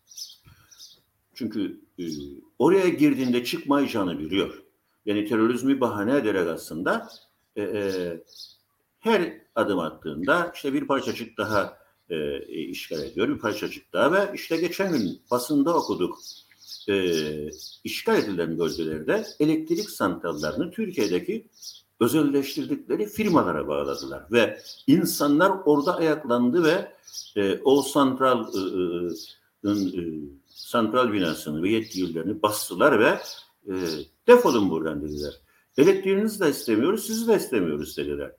Çünkü 1.36 1.82
e, 2.00 2.04
oraya 2.60 2.90
girdiğinde 2.90 3.44
çıkmayacağını 3.44 4.20
biliyor. 4.20 4.64
Yani 5.06 5.26
terörizmi 5.26 5.82
bahane 5.82 6.18
ederek 6.18 6.48
aslında 6.48 7.10
e, 7.56 7.62
e, 7.62 7.84
her 9.00 9.34
adım 9.56 9.80
attığında 9.80 10.52
işte 10.56 10.74
bir 10.74 10.88
parçacık 10.88 11.38
daha 11.38 11.78
e, 12.10 12.46
işgal 12.46 13.04
ediyor, 13.04 13.30
bir 13.30 13.40
parçacık 13.40 13.94
daha 13.94 14.14
ve 14.14 14.32
işte 14.34 14.58
geçen 14.58 14.94
gün 14.94 15.22
basında 15.32 15.78
okuduk. 15.78 16.20
E, 16.90 17.50
işgal 17.84 18.20
edilen 18.20 18.60
bölgelerde 18.60 19.26
elektrik 19.40 19.90
santrallerini 19.90 20.72
Türkiye'deki 20.72 21.48
özelleştirdikleri 22.00 23.08
firmalara 23.08 23.68
bağladılar 23.68 24.24
ve 24.32 24.60
insanlar 24.88 25.52
orada 25.66 25.96
ayaklandı 25.96 26.64
ve 26.64 26.92
e, 27.36 27.60
o 27.64 27.82
santral 27.82 28.48
e, 28.56 28.60
e, 28.60 29.06
e, 29.06 29.10
santral 30.48 31.14
binasını 31.14 31.64
ve 31.64 31.70
yetkililerini 31.70 32.42
bastılar 32.42 33.00
ve 33.00 33.20
e, 33.68 33.74
defolun 34.28 34.70
buradan 34.70 35.02
dediler. 35.02 35.34
Elektriğinizi 35.78 36.40
de 36.40 36.50
istemiyoruz, 36.50 37.08
sizi 37.08 37.28
de 37.28 37.36
istemiyoruz 37.36 37.98
dediler. 37.98 38.32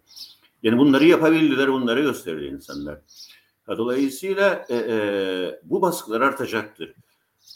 Yani 0.63 0.79
bunları 0.79 1.05
yapabildiler, 1.05 1.73
bunları 1.73 2.03
gösterdi 2.03 2.45
insanlar. 2.45 2.99
Dolayısıyla 3.69 4.65
e, 4.69 4.75
e, 4.77 5.61
bu 5.65 5.83
baskılar 5.83 6.21
artacaktır. 6.21 6.95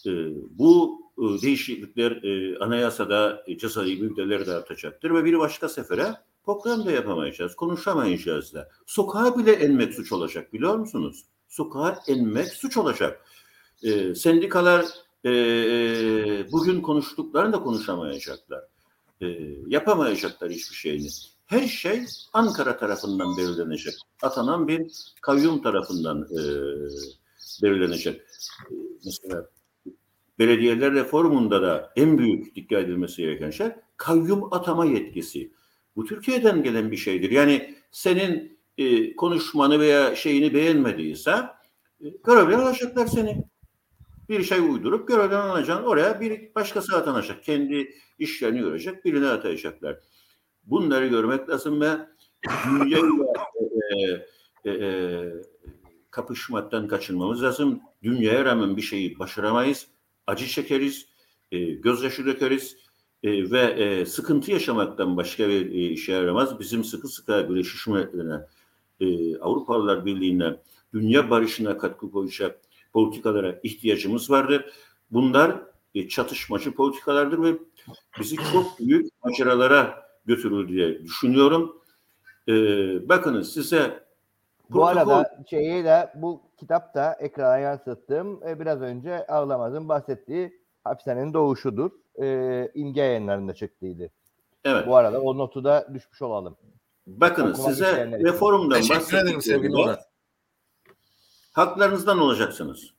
E, 0.07 0.11
bu 0.51 1.01
e, 1.19 1.43
değişiklikler 1.43 2.11
e, 2.11 2.59
anayasada 2.59 3.45
e, 3.47 3.59
cezai 3.59 3.97
müddeleri 3.97 4.47
de 4.47 4.53
artacaktır 4.53 5.11
ve 5.11 5.25
bir 5.25 5.39
başka 5.39 5.69
sefere 5.69 6.15
program 6.45 6.87
da 6.87 6.91
yapamayacağız, 6.91 7.57
konuşamayacağız 7.57 8.55
da. 8.55 8.69
Sokağa 8.87 9.39
bile 9.39 9.53
enmek 9.53 9.95
suç 9.95 10.13
olacak 10.13 10.53
biliyor 10.53 10.77
musunuz? 10.77 11.25
Sokağa 11.49 11.99
enmek 12.09 12.49
suç 12.49 12.77
olacak. 12.77 13.25
E, 13.83 14.15
sendikalar 14.15 14.87
e, 15.25 15.33
bugün 16.53 16.81
konuştuklarını 16.81 17.53
da 17.53 17.63
konuşamayacaklar. 17.63 18.65
E, 19.21 19.27
yapamayacaklar 19.67 20.51
hiçbir 20.51 20.77
şeyini. 20.77 21.09
Her 21.47 21.67
şey 21.67 22.01
Ankara 22.33 22.77
tarafından 22.77 23.37
belirlenecek. 23.37 23.95
Atanan 24.23 24.69
bir 24.69 24.93
kayyum 25.21 25.63
tarafından 25.63 26.23
e, 26.23 26.41
belirlenecek. 27.63 28.21
E, 28.71 28.75
mesela 29.05 29.47
belediyeler 30.39 30.93
reformunda 30.93 31.63
da 31.63 31.93
en 31.97 32.19
büyük 32.19 32.57
dikkat 32.57 32.85
edilmesi 32.85 33.23
gereken 33.23 33.51
şey 33.51 33.69
kayyum 33.97 34.53
atama 34.53 34.85
yetkisi. 34.85 35.53
Bu 35.97 36.05
Türkiye'den 36.05 36.63
gelen 36.63 36.91
bir 36.91 36.97
şeydir. 36.97 37.31
Yani 37.31 37.75
senin 37.91 38.59
e, 38.79 39.17
konuşmanı 39.17 39.81
veya 39.81 40.17
şeyini 40.17 40.55
beğenmediyse 40.55 41.31
e, 42.01 42.09
görevden 42.25 42.59
alacaklar 42.59 43.07
seni. 43.07 43.50
Bir 44.31 44.43
şey 44.43 44.59
uydurup 44.59 45.09
görevden 45.09 45.41
alacaksın. 45.41 45.85
Oraya 45.85 46.21
bir 46.21 46.55
başkası 46.55 46.97
atanacak. 46.97 47.45
Kendi 47.45 47.95
işlerini 48.19 48.61
görecek. 48.61 49.05
Birine 49.05 49.29
atayacaklar. 49.29 49.99
Bunları 50.65 51.07
görmek 51.07 51.49
lazım 51.49 51.81
ve 51.81 51.91
dünyayla 52.65 53.11
e, 53.91 54.71
e, 54.71 54.71
e, 54.71 55.33
kapışmaktan 56.11 56.89
kaçınmamız 56.89 57.43
lazım. 57.43 57.81
Dünyaya 58.03 58.45
rağmen 58.45 58.77
bir 58.77 58.83
şeyi 58.83 59.19
başaramayız. 59.19 59.87
Acı 60.27 60.47
çekeriz, 60.47 61.07
e, 61.53 61.59
gözyaşı 61.65 62.27
dökeriz 62.27 62.77
e, 63.23 63.51
ve 63.51 63.61
e, 63.61 64.07
sıkıntı 64.07 64.51
yaşamaktan 64.51 65.17
başka 65.17 65.49
bir 65.49 65.67
e, 65.67 65.91
işe 65.91 66.13
yaramaz. 66.13 66.61
Bizim 66.61 66.85
sıkı 66.85 67.09
sıkı 67.09 67.47
Birleşmiş 67.51 67.87
Milletler'e, 67.87 68.47
e, 69.01 69.39
Avrupalılar 69.39 70.07
Birliği'ne, 70.07 70.57
dünya 70.93 71.31
barışına 71.31 71.79
katkı 71.79 72.11
koyacak 72.11 72.61
politikalara 72.93 73.55
ihtiyacımız 73.63 74.31
vardır. 74.31 74.73
Bunlar 75.11 75.61
e, 75.95 76.09
çatışmacı 76.09 76.75
politikalardır 76.75 77.43
ve 77.43 77.59
bizi 78.21 78.37
çok 78.37 78.79
büyük 78.79 79.25
maceralara 79.25 80.05
götürür 80.27 80.69
diye 80.69 81.03
düşünüyorum. 81.03 81.83
E, 82.49 82.53
bakınız 83.09 83.53
size 83.53 84.01
bu 84.71 84.87
arada 84.87 85.39
şeyi 85.51 85.85
de 85.85 86.13
bu 86.15 86.43
kitapta 86.57 87.13
ekrana 87.13 87.59
yansıttım. 87.59 88.41
E, 88.49 88.61
biraz 88.61 88.81
önce 88.81 89.27
Ağlamaz'ın 89.27 89.89
bahsettiği 89.89 90.61
hapishanenin 90.85 91.35
doğuşudur. 91.35 91.91
E, 92.23 92.69
imge 92.75 93.01
yayınlarında 93.01 93.55
çıktıydı. 93.55 94.11
Evet. 94.65 94.87
Bu 94.87 94.97
arada 94.97 95.21
o 95.21 95.39
notu 95.39 95.65
da 95.65 95.89
düşmüş 95.95 96.23
olalım. 96.23 96.57
Bakınız 97.07 97.61
Okumak 97.61 97.75
size 97.75 98.07
reformdan 98.07 98.81
Teşekkür 98.81 99.17
ederim 99.17 99.43
sevgili 99.43 99.73
Murat. 99.73 100.10
Haklarınızdan 101.61 102.19
olacaksınız. 102.19 102.91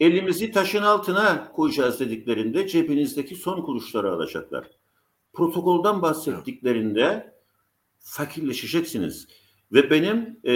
Elimizi 0.00 0.50
taşın 0.50 0.82
altına 0.82 1.52
koyacağız 1.52 2.00
dediklerinde 2.00 2.68
cebinizdeki 2.68 3.36
son 3.36 3.62
kuruşları 3.62 4.12
alacaklar. 4.12 4.70
Protokoldan 5.32 6.02
bahsettiklerinde 6.02 7.34
fakirleşeceksiniz. 7.98 9.28
Ve 9.72 9.90
benim 9.90 10.40
e, 10.44 10.54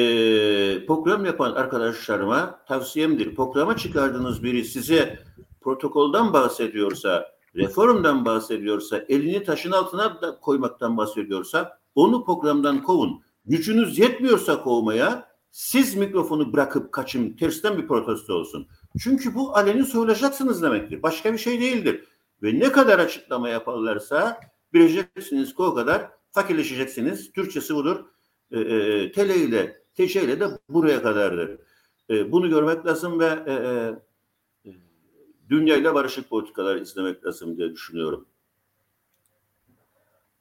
program 0.87 1.25
yapan 1.25 1.53
arkadaşlarıma 1.53 2.64
tavsiyemdir. 2.68 3.35
Programa 3.35 3.77
çıkardığınız 3.77 4.43
biri 4.43 4.64
size 4.64 5.18
protokoldan 5.61 6.33
bahsediyorsa, 6.33 7.33
reformdan 7.57 8.25
bahsediyorsa, 8.25 9.05
elini 9.09 9.45
taşın 9.45 9.73
altına 9.73 10.23
da 10.23 10.41
koymaktan 10.41 10.97
bahsediyorsa 10.97 11.79
onu 11.95 12.25
programdan 12.25 12.83
kovun. 12.83 13.23
Gücünüz 13.45 13.99
yetmiyorsa 13.99 14.62
kovmaya 14.62 15.32
siz 15.53 15.94
mikrofonu 15.94 16.53
bırakıp 16.53 16.92
kaçın 16.92 17.36
tersten 17.36 17.78
bir 17.78 17.86
protesto 17.86 18.34
olsun. 18.34 18.68
Çünkü 18.98 19.34
bu 19.34 19.57
aleni 19.57 19.84
söyleyeceksiniz 19.84 20.62
demektir. 20.62 21.03
Başka 21.03 21.32
bir 21.32 21.38
şey 21.38 21.61
değildir. 21.61 22.05
Ve 22.42 22.59
ne 22.59 22.72
kadar 22.72 22.98
açıklama 22.98 23.48
yaparlarsa 23.48 24.40
bileceksiniz 24.72 25.55
ki 25.55 25.62
o 25.62 25.74
kadar 25.74 26.11
fakirleşeceksiniz. 26.30 27.32
Türkçesi 27.32 27.74
budur. 27.74 28.05
E, 28.50 28.61
e, 28.61 29.12
tele 29.12 29.36
ile 29.36 29.82
teşe 29.94 30.22
ile 30.22 30.40
de 30.40 30.46
buraya 30.68 31.03
kadardır. 31.03 31.59
E, 32.11 32.32
bunu 32.32 32.48
görmek 32.48 32.86
lazım 32.86 33.20
ve 33.20 33.26
e, 33.46 33.53
e, 34.66 34.72
dünya 35.48 35.76
ile 35.76 35.94
barışık 35.94 36.30
politikalar 36.30 36.76
izlemek 36.76 37.26
lazım 37.26 37.57
diye 37.57 37.70
düşünüyorum. 37.72 38.26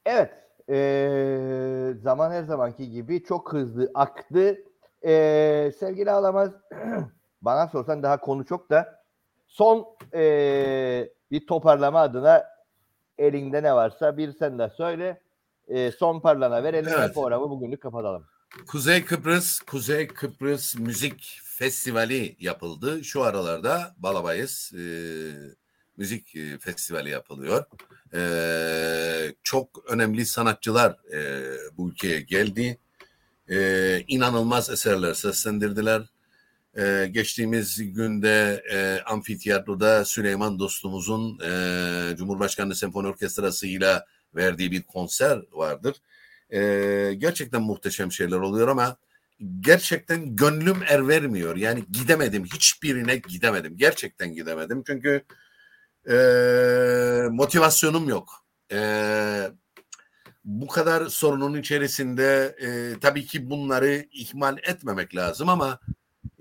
Evet. 0.06 0.30
E, 0.68 1.94
zaman 2.02 2.30
her 2.30 2.42
zamanki 2.42 2.90
gibi 2.90 3.22
çok 3.24 3.52
hızlı 3.52 3.90
aktı. 3.94 4.58
E, 5.04 5.72
sevgili 5.80 6.10
Alamaz 6.10 6.50
bana 7.42 7.68
sorsan 7.68 8.02
daha 8.02 8.20
konu 8.20 8.44
çok 8.44 8.70
da 8.70 9.02
son 9.46 9.86
e, 10.14 11.08
bir 11.30 11.46
toparlama 11.46 12.00
adına 12.00 12.44
elinde 13.18 13.62
ne 13.62 13.74
varsa 13.74 14.16
bir 14.16 14.32
sen 14.32 14.58
de 14.58 14.70
söyle. 14.76 15.20
E, 15.68 15.92
son 15.92 16.20
parlana 16.20 16.62
verelim 16.62 16.92
evet. 16.96 17.10
ve 17.10 17.12
programı 17.12 17.50
bugünlük 17.50 17.82
kapatalım. 17.82 18.26
Kuzey 18.66 19.04
Kıbrıs 19.04 19.60
Kuzey 19.60 20.06
Kıbrıs 20.06 20.76
Müzik 20.76 21.40
Festivali 21.44 22.36
yapıldı. 22.40 23.04
Şu 23.04 23.22
aralarda 23.22 23.94
Balabayız 23.98 24.72
e, 24.74 24.84
Müzik 25.96 26.36
Festivali 26.60 27.10
yapılıyor. 27.10 27.64
E, 28.14 28.22
çok 29.42 29.84
önemli 29.92 30.26
sanatçılar 30.26 30.96
e, 31.12 31.42
bu 31.76 31.90
ülkeye 31.90 32.20
geldi. 32.20 32.78
E, 33.52 34.04
inanılmaz 34.08 34.70
eserler 34.70 35.14
seslendirdiler. 35.14 36.02
Ee, 36.78 37.08
geçtiğimiz 37.10 37.94
günde 37.94 38.62
e, 38.72 39.00
amfiteyatroda 39.06 40.04
Süleyman 40.04 40.58
dostumuzun 40.58 41.38
e, 41.40 42.16
Cumhurbaşkanlığı 42.16 42.74
Senfoni 42.74 43.08
Orkestrası 43.08 43.66
ile 43.66 44.04
verdiği 44.34 44.70
bir 44.70 44.82
konser 44.82 45.42
vardır. 45.52 45.96
E, 46.50 46.60
gerçekten 47.18 47.62
muhteşem 47.62 48.12
şeyler 48.12 48.36
oluyor 48.36 48.68
ama 48.68 48.96
gerçekten 49.60 50.36
gönlüm 50.36 50.82
er 50.88 51.08
vermiyor. 51.08 51.56
Yani 51.56 51.84
gidemedim. 51.92 52.44
Hiçbirine 52.44 53.16
gidemedim. 53.16 53.76
Gerçekten 53.76 54.34
gidemedim. 54.34 54.82
Çünkü 54.86 55.24
e, 56.10 56.14
motivasyonum 57.30 58.08
yok. 58.08 58.44
E, 58.72 58.78
bu 60.44 60.66
kadar 60.66 61.06
sorunun 61.06 61.60
içerisinde 61.60 62.56
e, 62.60 63.00
tabii 63.00 63.26
ki 63.26 63.50
bunları 63.50 64.06
ihmal 64.12 64.58
etmemek 64.58 65.16
lazım 65.16 65.48
ama 65.48 65.80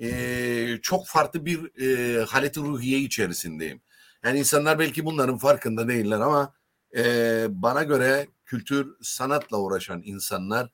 e, 0.02 0.80
çok 0.82 1.08
farklı 1.08 1.46
bir 1.46 1.82
e, 1.82 2.24
haleti 2.26 2.60
ruhiye 2.60 3.00
içerisindeyim. 3.00 3.82
Yani 4.24 4.40
insanlar 4.40 4.80
belki 4.80 5.06
bunların 5.06 5.38
farkında 5.38 5.88
değiller 5.88 6.20
ama 6.20 6.54
e, 6.98 7.04
bana 7.50 7.84
göre 7.84 8.28
kültür 8.46 8.96
sanatla 9.02 9.58
uğraşan 9.58 10.02
insanlar 10.06 10.70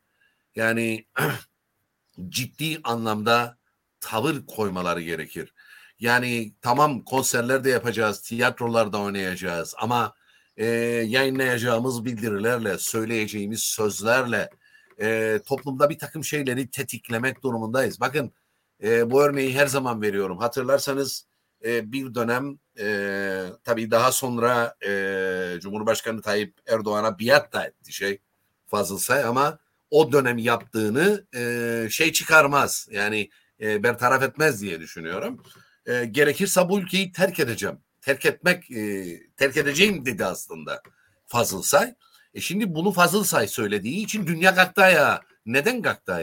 yani 0.56 1.06
ciddi 2.30 2.80
anlamda 2.84 3.58
tavır 4.00 4.46
koymaları 4.46 5.02
gerekir. 5.02 5.54
Yani 6.00 6.54
tamam 6.62 7.04
konserler 7.04 7.64
de 7.64 7.70
yapacağız, 7.70 8.22
tiyatrolarda 8.22 9.00
oynayacağız 9.00 9.76
ama 9.78 10.14
e, 10.58 10.66
yayınlayacağımız 11.08 12.06
bildirilerle, 12.06 12.78
söyleyeceğimiz 12.78 13.64
sözlerle 13.64 14.50
e, 15.02 15.40
toplumda 15.46 15.90
bir 15.90 16.00
takım 16.00 16.24
şeyleri 16.24 16.72
tetiklemek 16.72 17.44
durumundayız. 17.44 18.00
Bakın 18.00 18.32
e, 18.84 19.12
bu 19.12 19.24
örneği 19.24 19.56
her 19.56 19.68
zaman 19.68 20.02
veriyorum. 20.02 20.38
Hatırlarsanız 20.38 21.26
e, 21.66 21.92
bir 21.92 22.16
dönem 22.16 22.60
e, 22.80 23.46
tabii 23.64 23.92
daha 23.92 24.12
sonra 24.12 24.76
e, 24.88 25.60
Cumhurbaşkanı 25.60 26.22
Tayyip 26.22 26.54
Erdoğan'a 26.68 27.20
biat 27.20 27.54
da 27.54 27.66
etti 27.66 27.94
şey 27.94 28.22
Fazıl 28.68 28.98
Say 28.98 29.24
ama 29.24 29.60
o 29.92 30.12
dönem 30.12 30.38
yaptığını 30.38 31.26
e, 31.36 31.88
şey 31.92 32.12
çıkarmaz. 32.12 32.88
Yani 32.92 33.30
e, 33.62 33.84
bertaraf 33.84 34.24
etmez 34.24 34.62
diye 34.62 34.80
düşünüyorum. 34.80 35.44
E, 35.86 36.06
gerekirse 36.06 36.70
bu 36.70 36.80
ülkeyi 36.80 37.12
terk 37.12 37.40
edeceğim. 37.40 37.78
Terk 38.08 38.26
etmek, 38.26 38.72
e, 38.72 39.20
terk 39.38 39.58
edeceğim 39.58 40.06
dedi 40.06 40.26
aslında 40.26 40.82
Fazıl 41.26 41.62
Say. 41.62 41.96
E 42.34 42.42
şimdi 42.42 42.76
bunu 42.76 42.92
Fazıl 42.92 43.24
Say 43.24 43.48
söylediği 43.48 44.04
için 44.04 44.28
dünya 44.28 44.56
kalktı 44.56 44.82
Neden 45.46 45.82
kalktı 45.82 46.14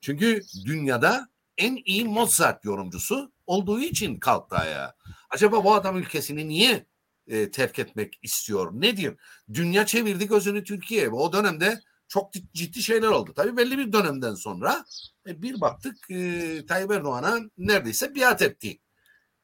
Çünkü 0.00 0.42
dünyada 0.66 1.28
en 1.58 1.78
iyi 1.84 2.04
Mozart 2.04 2.64
yorumcusu 2.64 3.32
olduğu 3.46 3.80
için 3.80 4.18
kalktı 4.18 4.56
ayağa. 4.56 4.94
Acaba 5.30 5.64
bu 5.64 5.74
adam 5.74 5.98
ülkesini 5.98 6.48
niye 6.48 6.86
e, 7.26 7.50
terk 7.50 7.78
etmek 7.78 8.18
istiyor? 8.22 8.72
Nedir? 8.72 9.16
Dünya 9.54 9.86
çevirdi 9.86 10.28
gözünü 10.28 10.64
Türkiye'ye. 10.64 11.08
O 11.08 11.32
dönemde 11.32 11.80
çok 12.08 12.32
ciddi 12.32 12.82
şeyler 12.82 13.08
oldu. 13.08 13.32
Tabii 13.36 13.56
belli 13.56 13.78
bir 13.78 13.92
dönemden 13.92 14.34
sonra 14.34 14.84
e, 15.26 15.42
bir 15.42 15.60
baktık 15.60 16.10
e, 16.10 16.66
Tayyip 16.66 16.90
Erdoğan'a 16.90 17.38
neredeyse 17.58 18.14
biat 18.14 18.42
etti. 18.42 18.78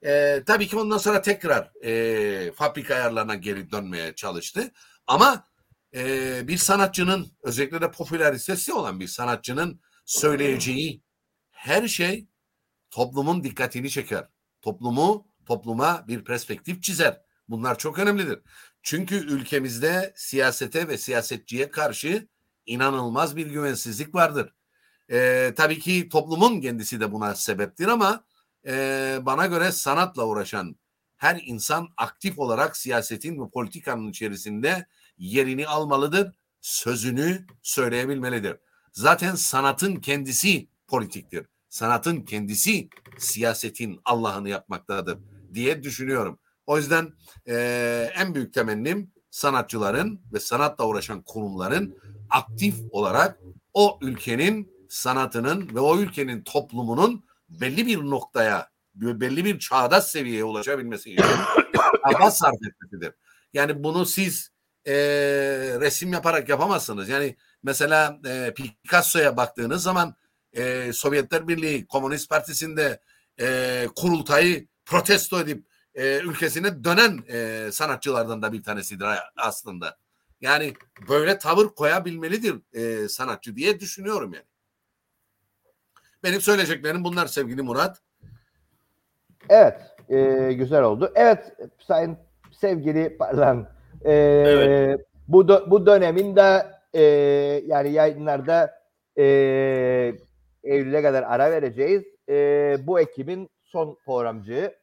E, 0.04 0.42
tabii 0.46 0.68
ki 0.68 0.76
ondan 0.76 0.98
sonra 0.98 1.22
tekrar 1.22 1.84
e, 1.84 2.52
fabrika 2.52 2.94
ayarlarına 2.94 3.34
geri 3.34 3.70
dönmeye 3.70 4.14
çalıştı. 4.14 4.72
Ama 5.06 5.48
e, 5.94 6.48
bir 6.48 6.56
sanatçının 6.56 7.26
özellikle 7.42 7.80
de 7.80 7.90
popülaritesi 7.90 8.72
olan 8.72 9.00
bir 9.00 9.08
sanatçının 9.08 9.80
söyleyeceği 10.04 11.02
her 11.50 11.88
şey 11.88 12.28
toplumun 12.90 13.44
dikkatini 13.44 13.90
çeker. 13.90 14.28
Toplumu 14.62 15.28
topluma 15.46 16.04
bir 16.08 16.24
perspektif 16.24 16.82
çizer. 16.82 17.20
Bunlar 17.48 17.78
çok 17.78 17.98
önemlidir. 17.98 18.38
Çünkü 18.82 19.14
ülkemizde 19.14 20.12
siyasete 20.16 20.88
ve 20.88 20.98
siyasetçiye 20.98 21.70
karşı 21.70 22.28
inanılmaz 22.66 23.36
bir 23.36 23.46
güvensizlik 23.46 24.14
vardır. 24.14 24.54
Ee, 25.10 25.52
tabii 25.56 25.78
ki 25.78 26.08
toplumun 26.08 26.60
kendisi 26.60 27.00
de 27.00 27.12
buna 27.12 27.34
sebeptir 27.34 27.88
ama 27.88 28.24
e, 28.66 29.18
bana 29.22 29.46
göre 29.46 29.72
sanatla 29.72 30.26
uğraşan 30.26 30.76
her 31.16 31.42
insan 31.46 31.88
aktif 31.96 32.38
olarak 32.38 32.76
siyasetin 32.76 33.44
ve 33.44 33.50
politikanın 33.50 34.08
içerisinde 34.08 34.86
yerini 35.18 35.66
almalıdır, 35.66 36.34
sözünü 36.60 37.46
söyleyebilmelidir. 37.62 38.56
Zaten 38.92 39.34
sanatın 39.34 39.96
kendisi 39.96 40.68
politiktir. 40.88 41.46
Sanatın 41.68 42.20
kendisi 42.20 42.88
siyasetin 43.18 44.00
Allah'ını 44.04 44.48
yapmaktadır 44.48 45.18
diye 45.54 45.82
düşünüyorum. 45.82 46.38
O 46.66 46.78
yüzden 46.78 47.12
e, 47.48 48.10
en 48.16 48.34
büyük 48.34 48.54
temennim 48.54 49.12
sanatçıların 49.30 50.20
ve 50.32 50.40
sanatla 50.40 50.86
uğraşan 50.86 51.22
kurumların 51.22 51.98
aktif 52.30 52.74
olarak 52.90 53.40
o 53.74 53.98
ülkenin 54.02 54.72
sanatının 54.88 55.74
ve 55.74 55.80
o 55.80 55.98
ülkenin 55.98 56.42
toplumunun 56.42 57.24
belli 57.48 57.86
bir 57.86 57.98
noktaya, 57.98 58.70
belli 58.94 59.44
bir 59.44 59.58
çağdaş 59.58 60.04
seviyeye 60.04 60.44
ulaşabilmesi 60.44 61.12
için 61.12 61.24
çaba 62.12 62.30
sarf 62.30 62.54
etmesidir. 62.54 63.14
Yani 63.52 63.84
bunu 63.84 64.06
siz 64.06 64.50
e, 64.86 64.94
resim 65.80 66.12
yaparak 66.12 66.48
yapamazsınız. 66.48 67.08
Yani 67.08 67.36
mesela 67.62 68.20
e, 68.26 68.54
Picasso'ya 68.54 69.36
baktığınız 69.36 69.82
zaman 69.82 70.14
e, 70.52 70.92
Sovyetler 70.92 71.48
Birliği 71.48 71.86
Komünist 71.86 72.30
Partisi'nde 72.30 73.00
e, 73.40 73.88
kurultayı 73.96 74.66
protesto 74.84 75.40
edip 75.40 75.66
e, 75.94 76.18
ülkesine 76.18 76.84
dönen 76.84 77.24
e, 77.28 77.68
sanatçılardan 77.72 78.42
da 78.42 78.52
bir 78.52 78.62
tanesidir 78.62 79.06
aslında. 79.36 79.98
Yani 80.40 80.74
böyle 81.08 81.38
tavır 81.38 81.68
koyabilmelidir 81.68 82.56
e, 82.72 83.08
sanatçı 83.08 83.56
diye 83.56 83.80
düşünüyorum 83.80 84.34
yani. 84.34 84.44
Benim 86.24 86.40
söyleyeceklerim 86.40 87.04
bunlar 87.04 87.26
sevgili 87.26 87.62
Murat. 87.62 87.98
Evet, 89.48 89.80
e, 90.08 90.52
güzel 90.52 90.82
oldu. 90.82 91.12
Evet, 91.14 91.52
sayın 91.78 92.16
sevgili 92.52 93.16
pardon, 93.18 93.66
e, 94.04 94.12
evet. 94.12 95.06
bu 95.28 95.48
bu 95.48 95.86
dönemin 95.86 96.36
de 96.36 96.66
e, 96.94 97.02
yani 97.66 97.92
yayınlarda 97.92 98.70
e, 99.18 99.24
Eylül'e 100.64 101.02
kadar 101.02 101.22
ara 101.22 101.50
vereceğiz. 101.50 102.02
E, 102.28 102.76
bu 102.86 103.00
ekibin 103.00 103.50
son 103.64 103.98
programcığı. 104.04 104.74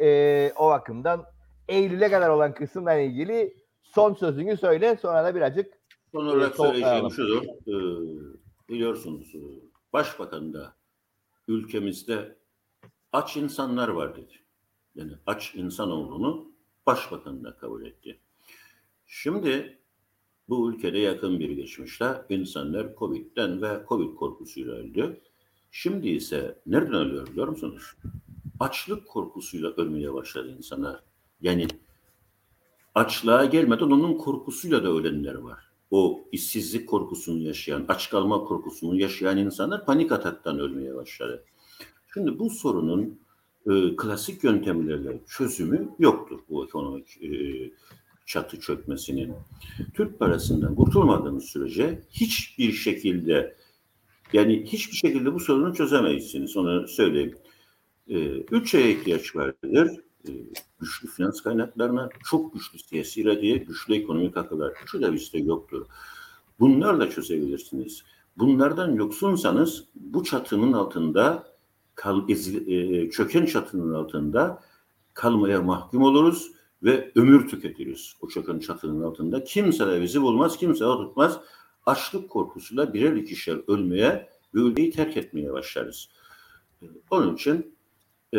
E, 0.00 0.52
o 0.56 0.68
bakımdan 0.68 1.24
Eylül'e 1.68 2.10
kadar 2.10 2.28
olan 2.28 2.54
kısımla 2.54 2.94
ilgili 2.94 3.56
son 3.82 4.14
sözünü 4.14 4.56
söyle 4.56 4.96
sonra 4.96 5.24
da 5.24 5.34
birazcık 5.34 5.72
Son 6.12 6.26
olarak 6.26 6.56
söyleyeceğim 6.56 7.10
şudur. 7.10 7.42
E, 7.42 7.74
biliyorsunuz 8.68 9.32
başbakan 9.92 10.52
da 10.52 10.76
ülkemizde 11.48 12.38
aç 13.12 13.36
insanlar 13.36 13.88
var 13.88 14.16
dedi. 14.16 14.34
Yani 14.94 15.12
aç 15.26 15.54
insan 15.54 15.90
olduğunu 15.90 16.52
başbakan 16.86 17.44
da 17.44 17.56
kabul 17.56 17.84
etti. 17.84 18.20
Şimdi 19.06 19.78
bu 20.48 20.72
ülkede 20.72 20.98
yakın 20.98 21.40
bir 21.40 21.50
geçmişte 21.50 22.26
insanlar 22.28 22.96
Covid'den 22.98 23.62
ve 23.62 23.84
Covid 23.88 24.14
korkusuyla 24.14 24.74
öldü. 24.74 25.20
Şimdi 25.70 26.08
ise 26.08 26.58
nereden 26.66 26.94
ölüyor 26.94 27.26
biliyor 27.26 27.48
musunuz? 27.48 27.96
Açlık 28.60 29.08
korkusuyla 29.08 29.70
ölmeye 29.70 30.14
başladı 30.14 30.54
insanlar. 30.56 31.02
Yani 31.40 31.66
açlığa 32.94 33.44
gelmeden 33.44 33.84
onun 33.84 34.18
korkusuyla 34.18 34.84
da 34.84 34.88
ölenler 34.88 35.34
var. 35.34 35.71
O 35.92 36.24
işsizlik 36.32 36.88
korkusunu 36.88 37.42
yaşayan, 37.42 37.84
aç 37.88 38.10
kalma 38.10 38.44
korkusunu 38.44 39.00
yaşayan 39.00 39.38
insanlar 39.38 39.86
panik 39.86 40.12
ataktan 40.12 40.58
ölmeye 40.58 40.94
başladı. 40.94 41.44
Şimdi 42.14 42.38
bu 42.38 42.50
sorunun 42.50 43.18
e, 43.70 43.96
klasik 43.96 44.44
yöntemlerle 44.44 45.20
çözümü 45.26 45.88
yoktur 45.98 46.40
bu 46.48 46.64
ekonomik 46.64 47.22
e, 47.22 47.30
çatı 48.26 48.60
çökmesinin. 48.60 49.34
Türk 49.94 50.18
parasından 50.18 50.74
kurtulmadığımız 50.74 51.44
sürece 51.44 52.02
hiçbir 52.10 52.72
şekilde 52.72 53.56
yani 54.32 54.64
hiçbir 54.64 54.96
şekilde 54.96 55.34
bu 55.34 55.40
sorunu 55.40 55.74
çözemezsiniz. 55.74 56.56
Onu 56.56 56.88
söyleyeyim. 56.88 57.34
E, 58.08 58.18
üç 58.36 58.70
şeye 58.70 58.90
ihtiyaç 58.90 59.36
vardır. 59.36 60.00
E, 60.28 60.30
güçlü 60.82 61.08
finans 61.08 61.40
kaynaklarına, 61.40 62.08
çok 62.24 62.54
güçlü 62.54 62.78
siyasi 62.78 63.20
iradeye, 63.20 63.56
güçlü 63.56 63.94
ekonomik 63.94 64.36
akıllar. 64.36 64.72
Üçü 64.82 65.02
de 65.02 65.12
bizde 65.12 65.38
yoktur. 65.38 65.86
Bunlarla 66.60 67.10
çözebilirsiniz. 67.10 68.02
Bunlardan 68.38 68.94
yoksunsanız 68.94 69.84
bu 69.94 70.24
çatının 70.24 70.72
altında 70.72 71.46
kal, 71.94 72.28
e, 72.28 73.10
çöken 73.10 73.46
çatının 73.46 73.94
altında 73.94 74.62
kalmaya 75.14 75.62
mahkum 75.62 76.02
oluruz 76.02 76.52
ve 76.82 77.12
ömür 77.14 77.48
tüketiriz 77.48 78.16
o 78.20 78.28
çöken 78.28 78.58
çatının 78.58 79.02
altında. 79.02 79.44
Kimse 79.44 79.86
de 79.86 80.02
bizi 80.02 80.22
bulmaz, 80.22 80.56
kimse 80.56 80.84
de 80.84 80.88
tutmaz. 80.88 81.40
Açlık 81.86 82.30
korkusuyla 82.30 82.94
birer 82.94 83.16
ikişer 83.16 83.60
ölmeye 83.68 84.28
ve 84.54 84.60
ülkeyi 84.60 84.90
terk 84.90 85.16
etmeye 85.16 85.52
başlarız. 85.52 86.08
Onun 87.10 87.34
için 87.34 87.74
e, 88.34 88.38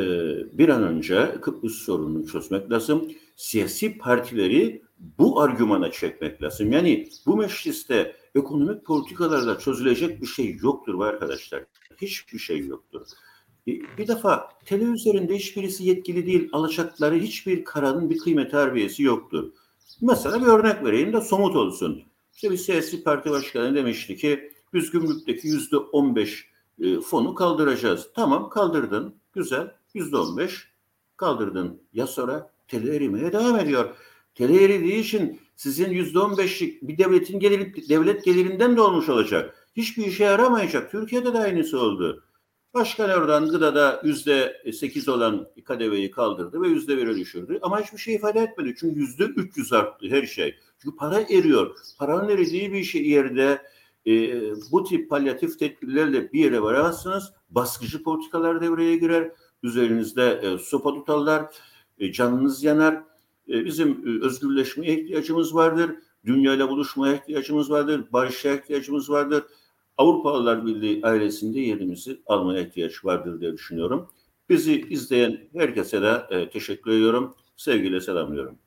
bir 0.58 0.70
an 0.70 0.84
önce 0.84 1.36
Kıbrıs 1.42 1.76
sorununu 1.76 2.28
çözmek 2.28 2.72
lazım. 2.72 3.12
Siyasi 3.36 3.98
partileri 3.98 4.82
bu 5.20 5.42
argümana 5.42 5.92
çekmek 5.92 6.44
lazım. 6.44 6.72
Yani 6.72 7.10
bu 7.26 7.38
mecliste 7.38 8.16
ekonomik 8.36 8.86
politikalarla 8.86 9.60
çözülecek 9.60 10.22
bir 10.22 10.28
şey 10.28 10.58
yoktur 10.62 11.02
arkadaşlar. 11.02 11.64
Hiçbir 12.02 12.40
şey 12.40 12.68
yoktur. 12.68 13.02
Bir 13.68 14.08
defa 14.08 14.50
tele 14.66 14.86
hiçbirisi 15.36 15.84
yetkili 15.84 16.26
değil. 16.26 16.50
Alacakları 16.54 17.16
hiçbir 17.16 17.64
kararın 17.64 18.10
bir 18.10 18.18
kıymet 18.18 18.54
harbiyesi 18.54 19.04
yoktur. 19.04 19.52
Mesela 20.02 20.42
bir 20.42 20.48
örnek 20.48 20.86
vereyim 20.86 21.14
de 21.14 21.22
somut 21.22 21.56
olsun. 21.56 22.04
İşte 22.36 22.52
bir 22.52 22.58
siyasi 22.58 23.04
parti 23.04 23.32
başkanı 23.32 23.76
demişti 23.76 24.16
ki 24.16 24.52
biz 24.74 24.92
gümrükteki 24.92 25.48
yüzde 25.48 25.78
on 25.78 26.16
beş 26.16 26.48
e, 26.82 27.00
fonu 27.00 27.36
kaldıracağız. 27.36 28.10
Tamam 28.16 28.50
kaldırdın. 28.50 29.16
Güzel. 29.34 29.72
Yüzde 29.94 30.18
on 30.18 30.38
beş 30.38 30.68
kaldırdın. 31.18 31.82
Ya 31.94 32.08
sonra 32.08 32.52
tele 32.68 32.96
erimeye 32.96 33.34
devam 33.34 33.60
ediyor. 33.60 33.96
Tele 34.36 34.64
eridiği 34.64 34.96
için 34.96 35.40
sizin 35.56 35.90
yüzde 35.90 36.20
on 36.20 36.38
beşlik 36.38 36.82
bir 36.82 36.98
devletin 36.98 37.40
geliri, 37.40 37.90
devlet 37.90 38.26
gelirinden 38.26 38.78
de 38.78 38.82
olmuş 38.82 39.10
olacak. 39.10 39.68
Hiçbir 39.76 40.06
işe 40.06 40.24
yaramayacak. 40.24 40.92
Türkiye'de 40.92 41.34
de 41.34 41.40
aynısı 41.40 41.80
oldu. 41.80 42.24
Başkan 42.74 43.10
Erdoğan 43.10 43.50
gıdada 43.50 44.02
yüzde 44.04 44.62
sekiz 44.74 45.10
olan 45.10 45.48
kadeveyi 45.66 46.12
kaldırdı 46.12 46.62
ve 46.62 46.68
yüzde 46.68 46.98
bire 46.98 47.16
düşürdü. 47.16 47.60
Ama 47.62 47.82
hiçbir 47.82 47.98
şey 47.98 48.16
ifade 48.16 48.40
etmedi. 48.40 48.76
Çünkü 48.80 49.00
yüzde 49.00 49.24
üç 49.24 49.58
yüz 49.58 49.74
arttı 49.74 50.06
her 50.10 50.26
şey. 50.26 50.56
Çünkü 50.82 50.96
para 50.96 51.20
eriyor. 51.20 51.76
Paranın 51.98 52.30
eridiği 52.30 52.74
bir 52.74 52.84
şey 52.84 53.10
yerde 53.10 53.62
e, 54.08 54.12
bu 54.72 54.84
tip 54.84 55.10
palyatif 55.10 55.60
tedbirlerle 55.60 56.34
bir 56.34 56.40
yere 56.40 56.62
varamazsınız. 56.62 57.34
Baskıcı 57.50 58.04
politikalar 58.04 58.62
devreye 58.62 58.98
girer. 58.98 59.32
Üzerinizde 59.64 60.40
e, 60.44 60.58
sopa 60.58 60.94
tutarlar. 60.94 61.46
E, 62.00 62.12
canınız 62.12 62.64
yanar. 62.64 62.94
E, 63.50 63.66
bizim 63.66 63.92
e, 63.92 64.26
özgürleşmeye 64.26 65.00
ihtiyacımız 65.00 65.56
vardır. 65.56 65.92
Dünyayla 66.26 66.70
buluşmaya 66.70 67.16
ihtiyacımız 67.16 67.72
vardır. 67.72 68.06
Barışa 68.12 68.54
ihtiyacımız 68.54 69.10
vardır 69.10 69.44
Avrupalılar 69.98 70.66
Birliği 70.66 71.06
ailesinde 71.06 71.60
yerimizi 71.60 72.20
almaya 72.26 72.62
ihtiyaç 72.62 73.06
vardır 73.06 73.42
diye 73.42 73.54
düşünüyorum. 73.54 74.10
Bizi 74.50 74.82
izleyen 74.82 75.38
herkese 75.54 76.02
de 76.02 76.22
e, 76.30 76.50
teşekkür 76.50 76.92
ediyorum. 76.92 77.36
Sevgiyle 77.58 78.02
selamlıyorum. 78.02 78.58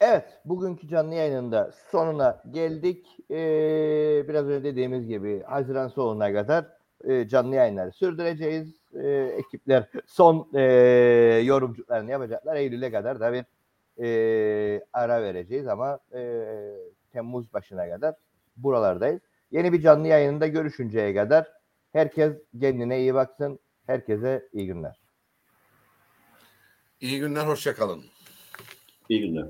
Evet, 0.00 0.24
bugünkü 0.44 0.88
canlı 0.88 1.14
yayınında 1.14 1.72
sonuna 1.90 2.42
geldik. 2.50 3.06
Ee, 3.30 4.24
biraz 4.28 4.46
önce 4.46 4.64
dediğimiz 4.64 5.08
gibi 5.08 5.42
Haziran 5.42 5.88
sonuna 5.88 6.32
kadar 6.32 6.66
e, 7.04 7.28
canlı 7.28 7.54
yayınları 7.54 7.92
sürdüreceğiz. 7.92 8.83
E, 9.02 9.08
ekipler 9.38 9.88
son 10.06 10.48
e, 10.54 10.62
yorumculuklarını 11.44 12.10
yapacaklar. 12.10 12.56
Eylül'e 12.56 12.92
kadar 12.92 13.20
da 13.20 13.32
bir 13.32 13.44
e, 14.04 14.84
ara 14.92 15.22
vereceğiz 15.22 15.66
ama 15.68 15.98
e, 16.14 16.44
Temmuz 17.12 17.52
başına 17.52 17.88
kadar 17.88 18.14
buralardayız. 18.56 19.20
Yeni 19.50 19.72
bir 19.72 19.80
canlı 19.80 20.08
yayında 20.08 20.46
görüşünceye 20.46 21.14
kadar 21.14 21.52
herkes 21.92 22.32
kendine 22.60 23.00
iyi 23.00 23.14
baksın. 23.14 23.58
Herkese 23.86 24.48
iyi 24.52 24.66
günler. 24.66 25.00
İyi 27.00 27.20
günler, 27.20 27.46
hoşça 27.46 27.74
kalın. 27.74 28.04
İyi 29.08 29.20
günler. 29.20 29.46